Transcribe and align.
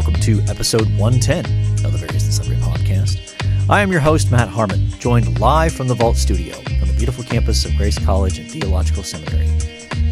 Welcome 0.00 0.20
to 0.22 0.40
episode 0.48 0.88
110 0.96 1.44
of 1.84 1.92
the 1.92 1.98
Various 1.98 2.24
and 2.24 2.32
Sundry 2.32 2.56
podcast. 2.56 3.18
I 3.68 3.82
am 3.82 3.92
your 3.92 4.00
host, 4.00 4.30
Matt 4.30 4.48
Harmon, 4.48 4.88
joined 4.98 5.38
live 5.38 5.74
from 5.74 5.88
the 5.88 5.94
Vault 5.94 6.16
Studio 6.16 6.56
on 6.56 6.88
the 6.88 6.94
beautiful 6.96 7.22
campus 7.22 7.66
of 7.66 7.76
Grace 7.76 7.98
College 7.98 8.38
and 8.38 8.50
Theological 8.50 9.02
Seminary 9.02 9.46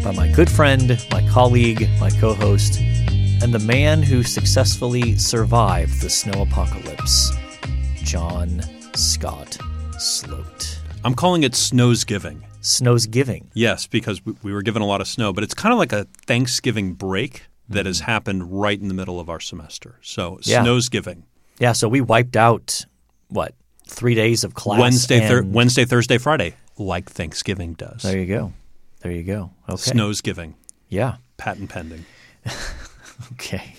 by 0.03 0.11
my 0.11 0.31
good 0.31 0.47
friend, 0.47 1.03
my 1.11 1.27
colleague, 1.29 1.89
my 1.99 2.11
co 2.11 2.35
host, 2.35 2.79
and 2.79 3.51
the 3.51 3.57
man 3.57 4.03
who 4.03 4.21
successfully 4.21 5.17
survived 5.17 5.99
the 6.03 6.09
snow 6.11 6.43
apocalypse, 6.43 7.31
John 8.03 8.61
Scott 8.93 9.57
Sloat. 9.97 10.79
I'm 11.03 11.15
calling 11.15 11.41
it 11.41 11.55
Snow's 11.55 12.03
Giving. 12.03 12.45
Snow's 12.61 13.07
Giving. 13.07 13.49
Yes, 13.55 13.87
because 13.87 14.23
we- 14.23 14.35
we 14.43 14.53
were 14.53 14.61
given 14.61 14.83
a 14.83 14.85
lot 14.85 15.01
of 15.01 15.07
snow, 15.07 15.33
but 15.33 15.43
it's 15.43 15.55
kind 15.55 15.73
of 15.73 15.79
like 15.79 15.93
a 15.93 16.05
Thanksgiving 16.27 16.93
break 16.93 17.45
that 17.69 17.85
has 17.85 18.01
happened 18.01 18.59
right 18.61 18.79
in 18.79 18.87
the 18.87 18.93
middle 18.93 19.19
of 19.19 19.29
our 19.29 19.39
semester. 19.39 19.99
So. 20.01 20.39
Yeah. 20.43 20.63
Snow's 20.63 20.89
Giving. 20.89 21.23
Yeah, 21.59 21.73
so 21.73 21.87
we 21.89 22.01
wiped 22.01 22.35
out, 22.37 22.85
what, 23.27 23.53
three 23.87 24.15
days 24.15 24.43
of 24.43 24.53
class? 24.53 24.79
Wednesday, 24.79 25.27
thir- 25.27 25.43
Wednesday, 25.43 25.85
Thursday, 25.85 26.17
Friday, 26.17 26.55
like 26.77 27.09
Thanksgiving 27.09 27.73
does. 27.73 28.01
There 28.03 28.17
you 28.17 28.25
go. 28.25 28.53
There 29.01 29.11
you 29.11 29.23
go. 29.23 29.51
Okay. 29.67 29.77
Snow's 29.77 30.21
Giving, 30.21 30.55
Yeah. 30.87 31.17
patent 31.37 31.69
pending. 31.69 32.05
Okay. 33.33 33.75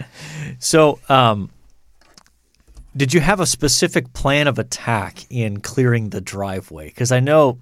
so, 0.58 0.98
um, 1.08 1.50
did 2.96 3.12
you 3.14 3.20
have 3.20 3.40
a 3.40 3.46
specific 3.46 4.12
plan 4.12 4.46
of 4.46 4.58
attack 4.58 5.26
in 5.30 5.60
clearing 5.60 6.10
the 6.10 6.20
driveway? 6.20 6.88
Because 6.88 7.10
I 7.10 7.20
know 7.20 7.58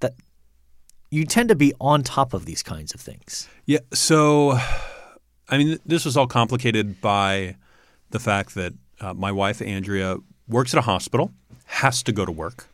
that 0.00 0.14
you 1.10 1.24
tend 1.24 1.50
to 1.50 1.54
be 1.54 1.72
on 1.80 2.02
top 2.02 2.34
of 2.34 2.46
these 2.46 2.62
kinds 2.62 2.94
of 2.94 3.00
things. 3.00 3.48
Yeah. 3.66 3.80
So, 3.92 4.58
I 5.52 5.58
mean, 5.58 5.78
this 5.84 6.04
was 6.06 6.16
all 6.16 6.26
complicated 6.26 7.00
by 7.02 7.56
the 8.10 8.18
fact 8.18 8.54
that 8.54 8.72
uh, 9.00 9.12
my 9.12 9.30
wife 9.30 9.60
Andrea 9.60 10.16
works 10.48 10.72
at 10.74 10.78
a 10.78 10.82
hospital, 10.82 11.30
has 11.66 12.02
to 12.04 12.12
go 12.12 12.24
to 12.24 12.32
work, 12.32 12.66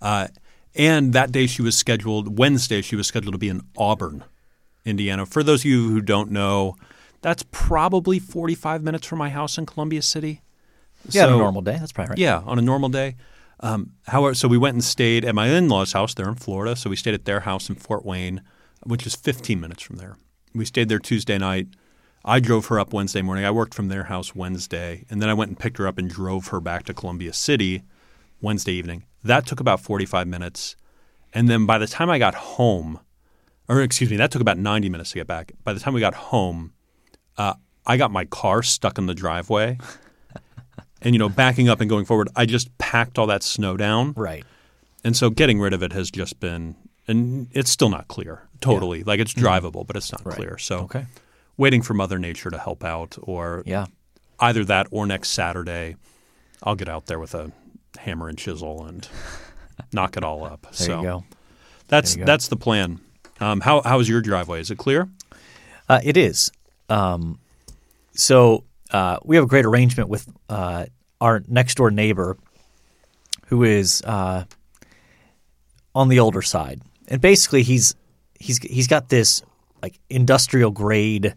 uh, 0.00 0.28
and 0.74 1.12
that 1.12 1.32
day 1.32 1.46
she 1.46 1.60
was 1.60 1.76
scheduled. 1.76 2.38
Wednesday 2.38 2.80
she 2.80 2.96
was 2.96 3.06
scheduled 3.06 3.34
to 3.34 3.38
be 3.38 3.50
in 3.50 3.60
Auburn, 3.76 4.24
Indiana. 4.86 5.26
For 5.26 5.42
those 5.42 5.60
of 5.60 5.66
you 5.66 5.90
who 5.90 6.00
don't 6.00 6.30
know, 6.30 6.76
that's 7.20 7.44
probably 7.50 8.18
forty-five 8.18 8.82
minutes 8.82 9.06
from 9.06 9.18
my 9.18 9.28
house 9.28 9.58
in 9.58 9.66
Columbia 9.66 10.00
City. 10.00 10.40
Yeah, 11.10 11.26
on 11.26 11.34
a 11.34 11.36
normal 11.36 11.60
day. 11.62 11.76
That's 11.78 11.92
probably 11.92 12.10
right. 12.10 12.18
yeah, 12.18 12.38
on 12.46 12.58
a 12.58 12.62
normal 12.62 12.88
day. 12.88 13.16
Um, 13.60 13.92
however, 14.06 14.34
so 14.34 14.48
we 14.48 14.56
went 14.58 14.74
and 14.74 14.82
stayed 14.84 15.24
at 15.24 15.34
my 15.34 15.48
in-laws' 15.48 15.92
house 15.92 16.14
there 16.14 16.28
in 16.28 16.36
Florida. 16.36 16.74
So 16.74 16.88
we 16.90 16.96
stayed 16.96 17.14
at 17.14 17.26
their 17.26 17.40
house 17.40 17.68
in 17.68 17.74
Fort 17.76 18.04
Wayne, 18.04 18.40
which 18.82 19.06
is 19.06 19.14
15 19.14 19.60
minutes 19.60 19.82
from 19.82 19.96
there. 19.96 20.16
We 20.54 20.64
stayed 20.64 20.88
there 20.88 20.98
Tuesday 20.98 21.38
night. 21.38 21.68
I 22.24 22.38
drove 22.40 22.66
her 22.66 22.78
up 22.78 22.92
Wednesday 22.92 23.22
morning. 23.22 23.44
I 23.44 23.50
worked 23.50 23.74
from 23.74 23.88
their 23.88 24.04
house 24.04 24.34
Wednesday, 24.34 25.04
and 25.10 25.20
then 25.20 25.28
I 25.28 25.34
went 25.34 25.48
and 25.50 25.58
picked 25.58 25.78
her 25.78 25.86
up 25.88 25.98
and 25.98 26.08
drove 26.08 26.48
her 26.48 26.60
back 26.60 26.84
to 26.84 26.94
Columbia 26.94 27.32
City 27.32 27.82
Wednesday 28.40 28.72
evening. 28.72 29.04
That 29.24 29.46
took 29.46 29.60
about 29.60 29.80
45 29.80 30.26
minutes, 30.28 30.76
and 31.32 31.48
then 31.48 31.66
by 31.66 31.78
the 31.78 31.86
time 31.86 32.10
I 32.10 32.18
got 32.18 32.34
home, 32.34 33.00
or 33.68 33.80
excuse 33.82 34.10
me, 34.10 34.16
that 34.18 34.30
took 34.30 34.42
about 34.42 34.58
90 34.58 34.88
minutes 34.88 35.10
to 35.10 35.18
get 35.18 35.26
back. 35.26 35.52
By 35.64 35.72
the 35.72 35.80
time 35.80 35.94
we 35.94 36.00
got 36.00 36.14
home, 36.14 36.72
uh, 37.36 37.54
I 37.86 37.96
got 37.96 38.10
my 38.12 38.24
car 38.26 38.62
stuck 38.62 38.98
in 38.98 39.06
the 39.06 39.14
driveway. 39.14 39.78
And 41.04 41.16
you 41.16 41.18
know, 41.18 41.28
backing 41.28 41.68
up 41.68 41.80
and 41.80 41.90
going 41.90 42.04
forward, 42.04 42.28
I 42.36 42.46
just 42.46 42.78
packed 42.78 43.18
all 43.18 43.26
that 43.26 43.42
snow 43.42 43.76
down, 43.76 44.12
Right. 44.16 44.44
and 45.02 45.16
so 45.16 45.30
getting 45.30 45.58
rid 45.58 45.72
of 45.72 45.82
it 45.82 45.92
has 45.92 46.12
just 46.12 46.38
been, 46.38 46.76
and 47.08 47.48
it's 47.50 47.70
still 47.72 47.88
not 47.88 48.06
clear 48.06 48.48
totally. 48.60 49.02
Like 49.02 49.18
it's 49.18 49.34
drivable, 49.34 49.84
but 49.84 49.96
it's 49.96 50.12
not 50.12 50.22
clear. 50.22 50.58
So 50.58 50.78
Okay. 50.82 51.06
Waiting 51.56 51.82
for 51.82 51.94
Mother 51.94 52.18
Nature 52.18 52.50
to 52.50 52.58
help 52.58 52.84
out, 52.84 53.16
or 53.22 53.62
Yeah. 53.66 53.86
either 54.40 54.64
that 54.64 54.86
or 54.90 55.06
next 55.06 55.30
Saturday, 55.30 55.96
I'll 56.62 56.74
get 56.76 56.88
out 56.88 57.06
there 57.06 57.18
with 57.18 57.34
a 57.34 57.52
hammer 57.98 58.28
and 58.28 58.38
chisel 58.38 58.84
and 58.86 59.06
knock 59.92 60.16
it 60.16 60.24
all 60.24 60.44
up. 60.44 60.62
There 60.62 60.72
so 60.72 60.96
you 60.98 61.02
go. 61.02 61.24
that's 61.88 62.12
There 62.14 62.20
you 62.20 62.26
go. 62.26 62.32
that's 62.32 62.48
the 62.48 62.56
plan. 62.56 63.00
Um, 63.40 63.60
how 63.60 63.82
how 63.82 63.98
is 64.00 64.08
your 64.08 64.20
driveway? 64.20 64.60
Is 64.60 64.70
it 64.70 64.78
clear? 64.78 65.08
Uh, 65.88 66.00
it 66.04 66.16
is. 66.16 66.50
Um, 66.88 67.38
so 68.14 68.64
uh, 68.90 69.18
we 69.24 69.36
have 69.36 69.44
a 69.44 69.48
great 69.48 69.64
arrangement 69.64 70.08
with 70.08 70.26
uh, 70.48 70.86
our 71.20 71.42
next 71.48 71.76
door 71.76 71.90
neighbor, 71.90 72.36
who 73.46 73.62
is 73.64 74.00
uh, 74.02 74.44
on 75.94 76.08
the 76.08 76.20
older 76.20 76.42
side, 76.42 76.80
and 77.08 77.20
basically 77.20 77.62
he's 77.62 77.94
he's 78.38 78.58
he's 78.58 78.86
got 78.86 79.08
this 79.08 79.42
like 79.82 79.98
industrial 80.08 80.70
grade 80.70 81.34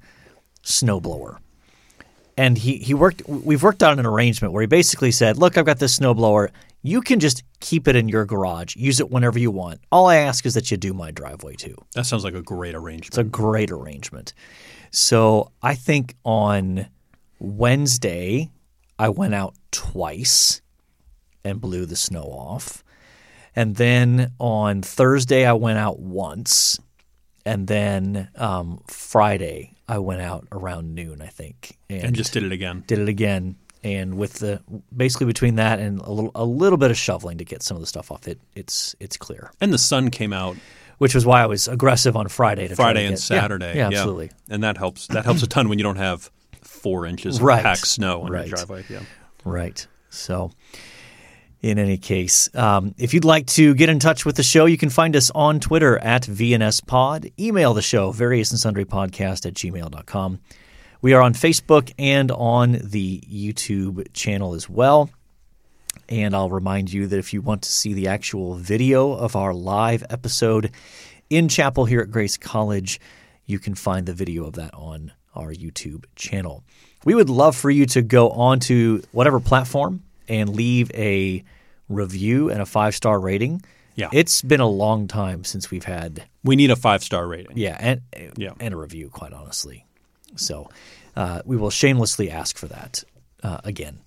snowblower. 0.63 1.37
And 2.37 2.57
he, 2.57 2.77
he 2.77 2.93
worked. 2.93 3.27
We've 3.27 3.63
worked 3.63 3.81
out 3.81 3.97
an 3.97 4.05
arrangement 4.05 4.53
where 4.53 4.61
he 4.61 4.67
basically 4.67 5.11
said, 5.11 5.37
"Look, 5.37 5.57
I've 5.57 5.65
got 5.65 5.79
this 5.79 5.97
snowblower. 5.97 6.49
You 6.81 7.01
can 7.01 7.19
just 7.19 7.43
keep 7.61 7.87
it 7.87 7.95
in 7.95 8.09
your 8.09 8.25
garage. 8.25 8.75
Use 8.75 8.99
it 8.99 9.09
whenever 9.09 9.39
you 9.39 9.51
want. 9.51 9.79
All 9.91 10.07
I 10.07 10.17
ask 10.17 10.45
is 10.45 10.53
that 10.53 10.69
you 10.69 10.77
do 10.77 10.93
my 10.93 11.11
driveway 11.11 11.55
too." 11.55 11.75
That 11.93 12.05
sounds 12.05 12.23
like 12.23 12.33
a 12.33 12.41
great 12.41 12.75
arrangement. 12.75 13.07
It's 13.07 13.17
a 13.17 13.23
great 13.23 13.71
arrangement. 13.71 14.33
So 14.91 15.51
I 15.61 15.75
think 15.75 16.15
on 16.23 16.87
Wednesday, 17.39 18.51
I 18.99 19.09
went 19.09 19.33
out 19.33 19.55
twice 19.71 20.61
and 21.43 21.61
blew 21.61 21.85
the 21.85 21.95
snow 21.95 22.23
off. 22.23 22.83
And 23.55 23.77
then 23.77 24.33
on 24.39 24.81
Thursday, 24.81 25.45
I 25.45 25.53
went 25.53 25.79
out 25.79 25.99
once. 25.99 26.79
And 27.45 27.67
then 27.67 28.29
um, 28.35 28.81
Friday, 28.87 29.73
I 29.87 29.99
went 29.99 30.21
out 30.21 30.47
around 30.51 30.95
noon, 30.95 31.21
I 31.21 31.27
think, 31.27 31.77
and 31.89 32.15
just 32.15 32.33
did 32.33 32.43
it 32.43 32.51
again. 32.51 32.83
did 32.87 32.99
it 32.99 33.07
again. 33.09 33.55
And 33.83 34.17
with 34.17 34.33
the 34.39 34.61
basically 34.95 35.27
between 35.27 35.55
that 35.55 35.77
and 35.79 35.99
a 36.01 36.09
little 36.11 36.31
a 36.33 36.43
little 36.43 36.77
bit 36.79 36.89
of 36.89 36.97
shoveling 36.97 37.37
to 37.37 37.45
get 37.45 37.61
some 37.61 37.77
of 37.77 37.81
the 37.81 37.87
stuff 37.87 38.11
off, 38.11 38.27
it 38.27 38.39
it's 38.55 38.95
it's 38.99 39.15
clear. 39.15 39.51
And 39.61 39.71
the 39.71 39.77
sun 39.77 40.09
came 40.09 40.33
out 40.33 40.57
Which 40.97 41.13
was 41.13 41.23
why 41.25 41.43
I 41.43 41.45
was 41.45 41.67
aggressive 41.67 42.15
on 42.15 42.27
Friday 42.29 42.67
to 42.67 42.75
Friday 42.75 43.01
to 43.01 43.05
and 43.07 43.15
get- 43.15 43.19
Saturday. 43.21 43.73
Yeah, 43.75 43.87
absolutely. 43.87 44.31
and 44.49 44.63
that 44.63 44.77
helps. 44.77 45.05
That 45.07 45.25
helps 45.25 45.43
a 45.43 45.47
ton 45.47 45.69
when 45.69 45.77
you 45.77 45.83
don't 45.83 45.97
have 45.97 46.31
four 46.63 47.05
inches 47.05 47.35
of 47.37 47.43
Right. 47.43 47.61
packed 47.61 47.85
snow 47.85 48.21
on 48.23 48.31
Right. 48.31 48.47
your 48.47 48.55
driveway. 48.55 48.85
Yeah. 48.89 49.01
Right. 49.43 49.85
So, 50.09 50.51
in 51.65 51.79
any 51.79 51.97
case, 51.97 52.47
um, 52.53 52.93
if 52.95 53.11
you'd 53.15 53.25
like 53.25 53.47
to 53.47 53.73
get 53.73 53.89
in 53.89 53.97
touch 53.97 54.23
with 54.23 54.35
the 54.35 54.43
show, 54.43 54.67
you 54.67 54.77
can 54.77 54.91
find 54.91 55.15
us 55.15 55.31
on 55.33 55.59
Twitter 55.59 55.97
at 55.97 56.21
VNSPod. 56.21 57.33
Email 57.39 57.73
the 57.73 57.81
show, 57.81 58.11
various 58.11 58.51
and 58.51 58.59
sundry 58.59 58.85
podcast 58.85 59.47
at 59.47 59.55
gmail.com. 59.55 60.39
We 61.01 61.13
are 61.13 61.23
on 61.23 61.33
Facebook 61.33 61.91
and 61.97 62.29
on 62.29 62.73
the 62.83 63.19
YouTube 63.21 64.13
channel 64.13 64.53
as 64.53 64.69
well. 64.69 65.09
And 66.07 66.35
I'll 66.35 66.51
remind 66.51 66.93
you 66.93 67.07
that 67.07 67.17
if 67.17 67.33
you 67.33 67.41
want 67.41 67.63
to 67.63 67.71
see 67.71 67.95
the 67.95 68.09
actual 68.09 68.53
video 68.57 69.13
of 69.13 69.35
our 69.35 69.51
live 69.51 70.03
episode 70.11 70.69
in 71.31 71.47
chapel 71.47 71.85
here 71.85 72.01
at 72.01 72.11
Grace 72.11 72.37
College, 72.37 73.01
you 73.47 73.57
can 73.57 73.73
find 73.73 74.05
the 74.05 74.13
video 74.13 74.45
of 74.45 74.53
that 74.53 74.75
on 74.75 75.13
our 75.33 75.51
YouTube 75.51 76.05
channel. 76.15 76.63
We 77.05 77.15
would 77.15 77.31
love 77.31 77.55
for 77.55 77.71
you 77.71 77.87
to 77.87 78.03
go 78.03 78.29
on 78.29 78.59
to 78.61 79.01
whatever 79.11 79.39
platform 79.39 80.03
and 80.27 80.49
leave 80.49 80.91
a 80.93 81.43
review 81.89 82.49
and 82.49 82.61
a 82.61 82.65
five 82.65 82.95
star 82.95 83.19
rating. 83.19 83.61
Yeah. 83.95 84.09
It's 84.11 84.41
been 84.41 84.59
a 84.59 84.67
long 84.67 85.07
time 85.07 85.43
since 85.43 85.71
we've 85.71 85.85
had 85.85 86.23
We 86.43 86.55
need 86.55 86.69
a 86.71 86.75
five 86.75 87.03
star 87.03 87.27
rating. 87.27 87.57
yeah, 87.57 87.77
and 87.79 88.01
Yeah. 88.37 88.51
and 88.59 88.73
a 88.73 88.77
review, 88.77 89.09
quite 89.09 89.31
honestly. 89.33 89.85
So 90.35 90.69
uh, 91.15 91.41
we 91.45 91.55
will 91.55 91.69
shamelessly 91.69 92.29
ask 92.29 92.57
for 92.57 92.67
that 92.67 93.03
uh, 93.43 93.59
again. 93.63 93.99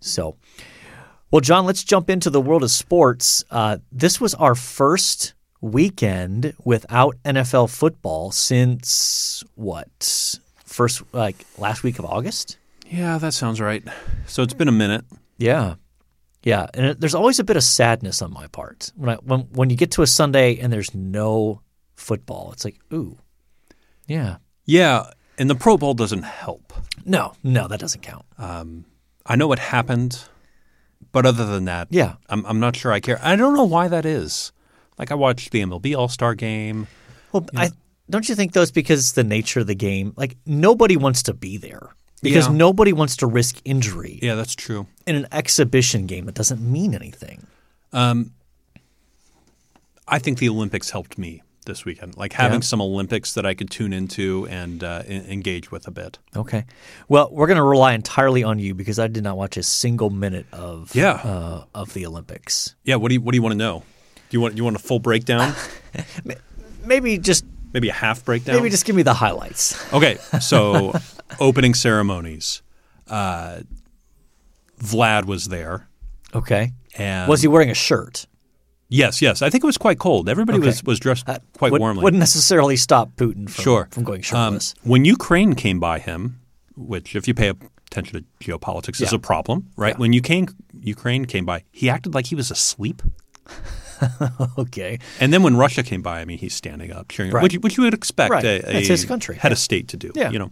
So, 0.00 0.36
well, 1.30 1.40
John, 1.40 1.66
let's 1.66 1.82
jump 1.84 2.08
into 2.08 2.30
the 2.30 2.40
world 2.40 2.62
of 2.62 2.70
sports. 2.70 3.44
Uh, 3.50 3.78
this 3.92 4.20
was 4.20 4.34
our 4.34 4.54
first 4.54 5.34
weekend 5.60 6.54
without 6.64 7.16
NFL 7.24 7.68
football 7.70 8.30
since 8.30 9.42
what? 9.56 10.38
First, 10.64 11.02
like 11.12 11.44
last 11.58 11.82
week 11.82 11.98
of 11.98 12.04
August. 12.04 12.58
Yeah, 12.90 13.18
that 13.18 13.34
sounds 13.34 13.60
right. 13.60 13.82
So 14.26 14.42
it's 14.42 14.54
been 14.54 14.68
a 14.68 14.72
minute. 14.72 15.04
Yeah, 15.36 15.74
yeah, 16.44 16.66
and 16.74 16.86
it, 16.86 17.00
there's 17.00 17.14
always 17.14 17.38
a 17.38 17.44
bit 17.44 17.56
of 17.56 17.62
sadness 17.64 18.22
on 18.22 18.32
my 18.32 18.46
part 18.48 18.92
when 18.96 19.10
I 19.10 19.14
when 19.16 19.40
when 19.52 19.70
you 19.70 19.76
get 19.76 19.90
to 19.92 20.02
a 20.02 20.06
Sunday 20.06 20.58
and 20.58 20.72
there's 20.72 20.94
no 20.94 21.60
football. 21.94 22.50
It's 22.52 22.64
like, 22.64 22.78
ooh, 22.92 23.18
yeah. 24.06 24.36
Yeah, 24.66 25.10
and 25.38 25.50
the 25.50 25.54
Pro 25.54 25.76
Bowl 25.76 25.94
doesn't 25.94 26.22
help. 26.22 26.72
No, 27.04 27.32
no, 27.42 27.68
that 27.68 27.80
doesn't 27.80 28.00
count. 28.02 28.24
Um, 28.38 28.84
I 29.26 29.36
know 29.36 29.46
what 29.48 29.58
happened, 29.58 30.22
but 31.12 31.26
other 31.26 31.44
than 31.46 31.66
that, 31.66 31.88
Yeah. 31.90 32.14
I'm, 32.28 32.44
I'm 32.46 32.60
not 32.60 32.76
sure 32.76 32.92
I 32.92 33.00
care. 33.00 33.18
I 33.22 33.36
don't 33.36 33.54
know 33.54 33.64
why 33.64 33.88
that 33.88 34.06
is. 34.06 34.52
Like 34.98 35.10
I 35.10 35.14
watched 35.16 35.50
the 35.50 35.60
MLB 35.62 35.96
All 35.96 36.08
Star 36.08 36.34
Game. 36.34 36.86
Well, 37.32 37.46
I 37.56 37.70
don't 38.08 38.28
you 38.28 38.34
think 38.34 38.52
though 38.52 38.62
it's 38.62 38.70
because 38.70 39.12
the 39.12 39.24
nature 39.24 39.60
of 39.60 39.66
the 39.66 39.74
game. 39.74 40.12
Like 40.16 40.36
nobody 40.46 40.96
wants 40.96 41.24
to 41.24 41.34
be 41.34 41.56
there 41.56 41.94
because 42.24 42.48
Yeah. 42.48 42.54
nobody 42.54 42.92
wants 42.92 43.16
to 43.18 43.26
risk 43.28 43.60
injury 43.64 44.18
Yeah, 44.20 44.34
that's 44.34 44.54
true. 44.56 44.86
in 45.06 45.14
an 45.14 45.26
exhibition 45.30 46.06
game 46.06 46.28
it 46.28 46.34
doesn't 46.34 46.60
mean 46.60 46.94
anything. 46.94 47.46
I 50.06 50.18
think 50.18 50.38
the 50.38 50.48
Olympics 50.48 50.90
helped 50.90 51.16
me 51.16 51.42
this 51.66 51.84
weekend, 51.86 52.14
like 52.18 52.34
having 52.34 52.60
Yeah. 52.60 52.64
some 52.66 52.82
Olympics 52.82 53.32
that 53.34 53.46
I 53.46 53.54
could 53.54 53.70
tune 53.70 53.94
into 53.94 54.46
and 54.50 54.84
uh, 54.84 55.02
en- 55.06 55.24
engage 55.24 55.70
with 55.70 55.86
a 55.86 55.90
bit. 55.90 56.18
Okay. 56.36 56.66
Well, 57.08 57.30
we're 57.32 57.46
going 57.46 57.56
to 57.56 57.62
rely 57.62 57.94
entirely 57.94 58.42
on 58.44 58.58
you 58.58 58.74
because 58.74 58.98
I 58.98 59.06
did 59.06 59.24
not 59.24 59.38
watch 59.38 59.56
a 59.56 59.62
single 59.62 60.10
minute 60.10 60.44
of 60.52 60.94
Yeah. 60.94 61.12
uh, 61.12 61.64
of 61.74 61.94
the 61.94 62.04
Olympics. 62.04 62.74
Yeah, 62.84 62.96
what 62.96 63.08
do 63.08 63.14
you 63.14 63.20
what 63.22 63.32
do 63.32 63.36
you 63.38 63.42
want 63.42 63.52
to 63.52 63.58
know? 63.58 63.82
Do 64.28 64.36
you 64.36 64.40
want 64.42 64.54
do 64.56 64.60
you 64.60 64.64
want 64.64 64.76
a 64.76 64.80
full 64.80 64.98
breakdown? 64.98 65.54
Maybe 66.84 67.16
just 67.16 67.46
Maybe 67.74 67.88
a 67.90 67.92
half 67.92 68.24
breakdown? 68.24 68.56
maybe 68.56 68.70
just 68.70 68.84
give 68.86 68.96
me 68.96 69.02
the 69.02 69.14
highlights. 69.14 69.74
Okay, 69.92 70.16
so 70.40 70.94
opening 71.40 71.74
ceremonies. 71.74 72.62
Uh, 73.08 73.60
Vlad 74.80 75.24
was 75.26 75.48
there, 75.48 75.88
Okay. 76.34 76.72
and 76.96 77.28
Was 77.28 77.42
he 77.42 77.48
wearing 77.48 77.70
a 77.70 77.74
shirt? 77.74 78.26
Yes, 78.88 79.20
yes. 79.22 79.42
I 79.42 79.50
think 79.50 79.64
it 79.64 79.66
was 79.66 79.78
quite 79.78 79.98
cold. 79.98 80.28
Everybody 80.28 80.58
Okay. 80.58 80.66
was 80.68 80.84
was 80.84 81.00
dressed 81.00 81.26
quite 81.58 81.72
Would, 81.72 81.80
warmly. 81.80 82.02
Wouldn't 82.04 82.20
necessarily 82.20 82.76
stop 82.76 83.16
Putin 83.16 83.48
from, 83.50 83.62
sure, 83.64 83.88
from 83.90 84.04
going 84.04 84.18
Um, 84.20 84.22
shirtless. 84.22 84.74
when 84.82 85.04
Ukraine 85.04 85.54
came 85.54 85.80
by 85.80 85.98
him, 85.98 86.40
which 86.76 87.16
if 87.16 87.26
you 87.28 87.34
pay 87.34 87.52
attention 87.88 88.12
to 88.20 88.24
geopolitics 88.44 89.00
is 89.00 89.12
a 89.12 89.18
problem, 89.18 89.70
right? 89.76 89.94
Yeah. 89.94 89.98
When 90.02 90.12
Ukraine 90.12 90.48
Ukraine 90.82 91.24
came 91.24 91.44
by, 91.44 91.64
he 91.72 91.88
acted 91.90 92.14
like 92.14 92.26
he 92.26 92.34
was 92.34 92.50
asleep. 92.50 93.02
okay. 94.58 94.98
And 95.20 95.32
then 95.32 95.42
when 95.42 95.56
Russia 95.56 95.82
came 95.82 96.02
by, 96.02 96.20
I 96.20 96.24
mean, 96.24 96.38
he's 96.38 96.54
standing 96.54 96.92
up, 96.92 97.08
cheering, 97.08 97.32
Right. 97.32 97.42
which, 97.42 97.54
which 97.56 97.76
you 97.76 97.84
would 97.84 97.94
expect 97.94 98.30
Right. 98.32 98.44
a, 98.44 98.76
a 98.76 98.80
his 98.80 99.04
country. 99.04 99.36
head 99.36 99.48
Yeah. 99.48 99.52
of 99.52 99.58
state 99.58 99.88
to 99.88 99.96
do. 99.96 100.12
Yeah. 100.14 100.30
You 100.30 100.38
know, 100.38 100.50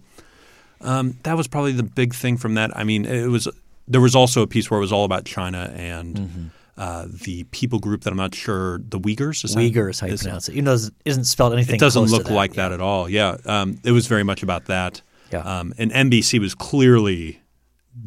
um, 0.80 1.16
that 1.22 1.36
was 1.36 1.46
probably 1.48 1.72
the 1.72 1.82
big 1.82 2.14
thing 2.14 2.36
from 2.36 2.54
that. 2.54 2.76
I 2.76 2.84
mean, 2.84 3.04
it 3.04 3.28
was 3.28 3.48
there 3.88 4.00
was 4.00 4.14
also 4.14 4.42
a 4.42 4.46
piece 4.46 4.70
where 4.70 4.78
it 4.78 4.80
was 4.80 4.92
all 4.92 5.04
about 5.04 5.24
China 5.24 5.72
and 5.76 6.16
Mm-hmm. 6.16 6.46
uh, 6.78 7.06
the 7.24 7.44
people 7.44 7.78
group 7.78 8.02
that 8.04 8.10
I'm 8.10 8.16
not 8.16 8.34
sure 8.34 8.78
the 8.78 8.98
Uyghurs. 8.98 9.44
Is 9.44 9.54
that- 9.54 9.60
Uyghur 9.60 10.00
how 10.00 10.06
you 10.06 10.14
is- 10.14 10.22
pronounce 10.22 10.48
it. 10.48 10.64
Though 10.64 10.74
it 10.74 10.90
isn't 11.04 11.24
spelled 11.24 11.52
anything 11.52 11.74
It 11.76 11.80
doesn't 11.80 12.04
look 12.06 12.24
that. 12.24 12.32
like 12.32 12.54
that 12.54 12.72
at 12.72 12.80
all. 12.80 13.08
Yeah, 13.08 13.36
um, 13.44 13.78
it 13.84 13.92
was 13.92 14.06
very 14.06 14.22
much 14.24 14.42
about 14.42 14.66
that. 14.66 15.02
Yeah. 15.32 15.40
Um, 15.40 15.72
and 15.78 15.90
NBC 15.92 16.38
was 16.40 16.54
clearly 16.54 17.40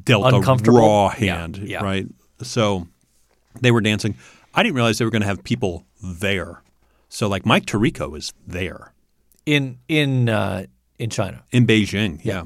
dealt 0.03 0.33
a 0.33 0.71
raw 0.71 1.13
Yeah, 1.19 1.37
hand, 1.39 1.57
yeah. 1.63 1.83
right? 1.83 2.07
So 2.41 2.87
they 3.61 3.71
were 3.71 3.81
dancing. 3.81 4.15
I 4.55 4.63
didn't 4.63 4.75
realize 4.75 4.97
they 4.97 5.05
were 5.05 5.11
going 5.11 5.21
to 5.21 5.27
have 5.27 5.43
people 5.43 5.85
there. 6.01 6.63
So 7.09 7.27
like 7.27 7.45
Mike 7.45 7.65
Tirico 7.65 8.17
is 8.17 8.33
there 8.47 8.93
in 9.45 9.77
in 9.87 10.29
uh, 10.29 10.65
in 10.97 11.09
China. 11.09 11.43
in 11.51 11.67
Beijing. 11.67 12.19
Yeah. 12.23 12.45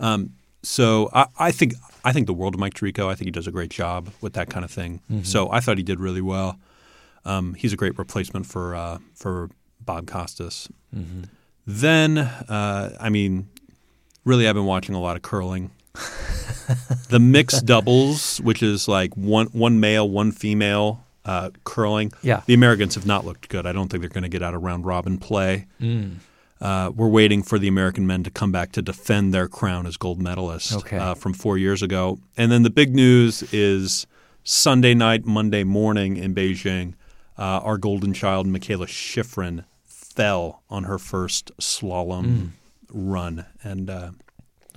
Yeah. 0.00 0.12
Um, 0.12 0.34
so 0.62 1.10
I, 1.12 1.26
I 1.38 1.50
think 1.50 1.74
I 2.04 2.12
think 2.12 2.26
the 2.26 2.34
world 2.34 2.54
of 2.54 2.60
Mike 2.60 2.74
Tirico. 2.74 3.08
I 3.08 3.14
think 3.14 3.26
he 3.26 3.30
does 3.30 3.46
a 3.46 3.52
great 3.52 3.70
job 3.70 4.10
with 4.20 4.34
that 4.34 4.48
kind 4.50 4.64
of 4.64 4.70
thing. 4.70 5.00
Mm-hmm. 5.10 5.22
So 5.22 5.50
I 5.50 5.60
thought 5.60 5.76
he 5.76 5.82
did 5.82 6.00
really 6.00 6.20
well. 6.20 6.58
Um, 7.24 7.54
he's 7.54 7.72
a 7.72 7.76
great 7.76 7.98
replacement 7.98 8.46
for 8.46 8.74
uh, 8.74 8.98
for 9.14 9.50
Bob 9.80 10.06
Costas. 10.06 10.68
Mm-hmm. 10.94 11.22
Then 11.66 12.18
uh, 12.18 12.96
I 13.00 13.08
mean, 13.08 13.48
really, 14.24 14.46
I've 14.48 14.54
been 14.54 14.66
watching 14.66 14.94
a 14.94 15.00
lot 15.00 15.16
of 15.16 15.22
curling. 15.22 15.70
the 17.08 17.18
mixed 17.18 17.64
doubles, 17.64 18.38
which 18.38 18.62
is 18.62 18.86
like 18.88 19.14
one 19.16 19.46
one 19.48 19.80
male, 19.80 20.08
one 20.08 20.32
female 20.32 21.05
uh, 21.26 21.50
curling. 21.64 22.12
Yeah. 22.22 22.40
the 22.46 22.54
Americans 22.54 22.94
have 22.94 23.04
not 23.04 23.24
looked 23.26 23.48
good. 23.50 23.66
I 23.66 23.72
don't 23.72 23.88
think 23.88 24.00
they're 24.00 24.08
going 24.08 24.22
to 24.22 24.28
get 24.30 24.42
out 24.42 24.54
of 24.54 24.62
round 24.62 24.86
robin 24.86 25.18
play. 25.18 25.66
Uh, 26.58 26.90
we're 26.94 27.08
waiting 27.08 27.42
for 27.42 27.58
the 27.58 27.68
American 27.68 28.06
men 28.06 28.22
to 28.22 28.30
come 28.30 28.50
back 28.50 28.72
to 28.72 28.80
defend 28.80 29.34
their 29.34 29.46
crown 29.46 29.86
as 29.86 29.98
gold 29.98 30.18
medalists 30.20 30.74
Okay. 30.78 30.96
uh, 30.96 31.14
from 31.14 31.34
four 31.34 31.58
years 31.58 31.82
ago. 31.82 32.18
And 32.36 32.50
then 32.50 32.62
the 32.62 32.70
big 32.70 32.94
news 32.94 33.42
is 33.52 34.06
Sunday 34.42 34.94
night, 34.94 35.26
Monday 35.26 35.64
morning 35.64 36.16
in 36.16 36.34
Beijing, 36.34 36.94
uh, 37.36 37.60
our 37.62 37.76
golden 37.76 38.14
child, 38.14 38.46
Mikaela 38.46 38.86
Shiffrin, 38.86 39.64
fell 39.84 40.62
on 40.70 40.84
her 40.84 40.98
first 40.98 41.50
slalom 41.58 42.52
run 42.90 43.44
and 43.62 43.90
uh, 43.90 44.10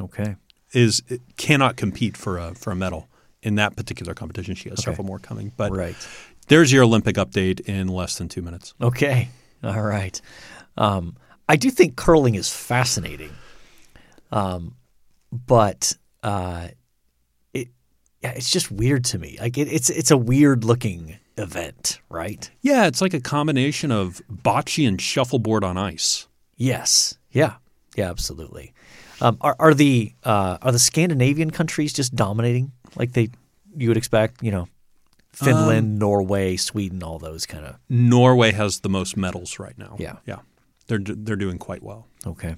Okay. 0.02 0.36
is 0.74 1.02
cannot 1.38 1.78
compete 1.78 2.18
for 2.18 2.38
a 2.38 2.54
for 2.56 2.72
a 2.72 2.76
medal 2.76 3.08
in 3.42 3.56
that 3.56 3.78
particular 3.78 4.14
competition. 4.14 4.54
She 4.56 4.68
has 4.70 4.80
Okay. 4.80 4.86
several 4.92 5.06
more 5.08 5.20
coming, 5.20 5.54
but 5.56 5.72
Right. 5.72 5.96
There's 6.50 6.72
your 6.72 6.84
Olympic 6.84 7.16
update 7.16 7.62
in 7.62 7.88
less 7.88 8.18
than 8.18 8.28
two 8.28 8.42
minutes. 8.42 8.74
Okay. 8.82 9.30
All 9.64 9.82
right. 9.82 10.20
Um, 10.78 11.16
I 11.48 11.56
do 11.56 11.72
think 11.72 11.96
curling 11.96 12.36
is 12.36 12.54
fascinating, 12.54 13.32
um, 14.32 14.76
but 15.32 15.96
uh, 16.22 16.68
it 17.54 17.70
yeah, 18.22 18.32
it's 18.36 18.52
just 18.52 18.72
weird 18.72 19.06
to 19.06 19.20
me. 19.20 19.38
Like 19.40 19.58
it, 19.58 19.68
it's 19.72 19.90
it's 19.90 20.12
a 20.12 20.18
weird 20.18 20.64
looking 20.64 21.18
event, 21.38 22.00
right? 22.10 22.50
Yeah, 22.62 22.86
it's 22.88 23.02
like 23.02 23.14
a 23.14 23.20
combination 23.22 23.92
of 23.92 24.22
bocce 24.32 24.88
and 24.88 25.02
shuffleboard 25.02 25.64
on 25.64 25.78
ice. 25.78 26.28
Yes. 26.56 27.18
Yeah. 27.32 27.56
Yeah. 27.96 28.10
Absolutely. 28.10 28.74
Um, 29.22 29.38
are 29.42 29.56
are 29.60 29.74
the 29.74 30.14
uh, 30.24 30.58
are 30.62 30.72
the 30.72 30.80
Scandinavian 30.80 31.52
countries 31.52 31.94
just 31.94 32.16
dominating 32.16 32.72
like 32.96 33.14
they 33.14 33.30
you 33.76 33.88
would 33.90 33.98
expect? 33.98 34.44
You 34.44 34.52
know, 34.52 34.68
Finland, 35.46 35.94
Um, 35.94 35.98
Norway, 36.00 36.58
Sweden, 36.58 37.04
all 37.04 37.20
those 37.20 37.46
kind 37.46 37.66
of. 37.66 37.76
Norway 37.90 38.52
has 38.52 38.80
the 38.82 38.90
most 38.90 39.16
medals 39.18 39.60
right 39.60 39.78
now. 39.78 39.96
Yeah. 40.00 40.18
yeah, 40.26 40.40
they're 40.88 41.00
they're 41.04 41.36
doing 41.36 41.58
quite 41.58 41.84
well. 41.84 42.08
Okay. 42.26 42.56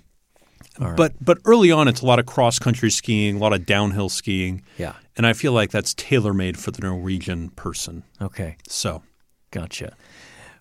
Right. 0.80 0.96
But 0.96 1.14
but 1.24 1.38
early 1.46 1.72
on, 1.72 1.88
it's 1.88 2.02
a 2.02 2.06
lot 2.06 2.20
of 2.20 2.26
cross 2.26 2.60
country 2.60 2.90
skiing, 2.92 3.36
a 3.36 3.40
lot 3.40 3.54
of 3.54 3.66
downhill 3.66 4.10
skiing, 4.10 4.62
Yeah. 4.78 4.94
and 5.18 5.26
I 5.28 5.34
feel 5.34 5.52
like 5.54 5.72
that's 5.72 5.94
tailor 5.94 6.34
made 6.34 6.58
for 6.58 6.72
the 6.72 6.82
Norwegian 6.82 7.50
person. 7.50 8.04
Okay. 8.22 8.56
So 8.68 9.04
Gotcha. 9.52 9.96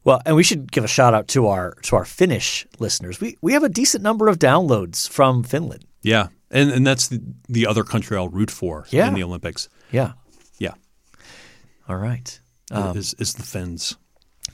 Well, 0.02 0.20
and 0.26 0.34
we 0.34 0.42
should 0.42 0.72
give 0.72 0.82
a 0.84 0.88
shout 0.88 1.14
out 1.14 1.28
to 1.28 1.46
our 1.46 1.74
to 1.82 1.96
our 1.96 2.04
Finnish 2.04 2.66
listeners. 2.78 3.20
We 3.20 3.36
we 3.42 3.52
have 3.52 3.62
a 3.64 3.68
decent 3.68 4.02
number 4.02 4.28
of 4.28 4.38
downloads 4.38 5.08
from 5.08 5.42
Finland. 5.44 5.84
yeah, 6.02 6.28
and 6.50 6.70
and 6.72 6.86
that's 6.86 7.08
the, 7.08 7.20
the 7.48 7.66
other 7.66 7.84
country 7.84 8.16
I'll 8.16 8.28
root 8.30 8.50
for 8.50 8.86
Yeah. 8.90 9.08
in 9.08 9.14
the 9.14 9.22
Olympics. 9.22 9.68
Yeah, 9.92 10.12
All 11.90 11.96
right. 11.96 12.40
is 12.94 13.14
is 13.18 13.34
the 13.34 13.42
Finns. 13.42 13.96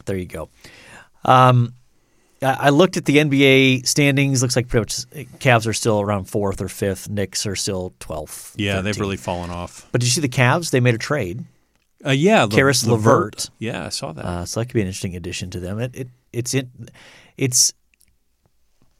There 0.06 0.16
you 0.16 0.26
go. 0.26 0.48
Um, 1.24 1.74
I 2.42 2.46
I 2.66 2.68
looked 2.70 2.96
at 2.96 3.04
the 3.04 3.16
NBA 3.18 3.86
standings. 3.86 4.42
Looks 4.42 4.56
like 4.56 4.68
pretty 4.68 4.82
much 4.82 5.28
Cavs 5.38 5.66
are 5.66 5.72
still 5.72 6.00
around 6.00 6.24
fourth 6.24 6.60
or 6.60 6.68
fifth. 6.68 7.08
Knicks 7.08 7.46
are 7.46 7.56
still 7.56 7.92
twelfth. 7.98 8.54
Yeah, 8.56 8.80
they've 8.80 8.98
really 8.98 9.16
fallen 9.16 9.50
off. 9.50 9.86
But 9.92 10.00
did 10.00 10.06
you 10.06 10.12
see 10.12 10.20
the 10.20 10.28
Cavs? 10.28 10.70
They 10.70 10.80
made 10.80 10.94
a 10.94 10.98
trade, 10.98 11.44
Uh, 12.04 12.10
yeah, 12.10 12.44
Le- 12.44 12.50
Caris 12.50 12.86
LeVert. 12.86 13.50
Yeah, 13.58 13.86
I 13.86 13.88
saw 13.90 14.12
that. 14.12 14.24
uh, 14.24 14.44
so 14.44 14.60
that 14.60 14.66
could 14.66 14.74
be 14.74 14.80
an 14.82 14.86
interesting 14.86 15.16
addition 15.16 15.50
to 15.50 15.60
them. 15.60 15.78
It, 15.80 15.94
it 15.96 16.08
it's 16.32 16.54
in, 16.54 16.70
it's 17.36 17.72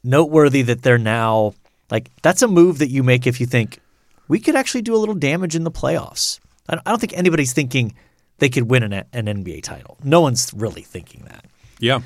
noteworthy 0.03 0.61
that 0.63 0.81
they're 0.81 0.97
now 0.97 1.53
like 1.91 2.09
that's 2.21 2.41
a 2.41 2.47
move 2.47 2.79
that 2.79 2.89
you 2.89 3.03
make 3.03 3.27
if 3.27 3.39
you 3.39 3.45
think 3.45 3.79
we 4.27 4.39
could 4.39 4.55
actually 4.55 4.81
do 4.81 4.95
a 4.95 4.97
little 4.97 5.15
damage 5.15 5.55
in 5.55 5.63
the 5.63 5.71
playoffs. 5.71 6.39
I 6.67 6.75
don't, 6.75 6.83
I 6.87 6.89
don't 6.91 6.99
think 6.99 7.13
anybody's 7.17 7.53
thinking 7.53 7.93
they 8.39 8.49
could 8.49 8.69
win 8.69 8.83
an, 8.83 8.93
an 9.13 9.25
NBA 9.25 9.63
title. 9.63 9.97
No 10.03 10.21
one's 10.21 10.53
really 10.53 10.81
thinking 10.83 11.23
that. 11.25 11.45
yeah, 11.79 12.01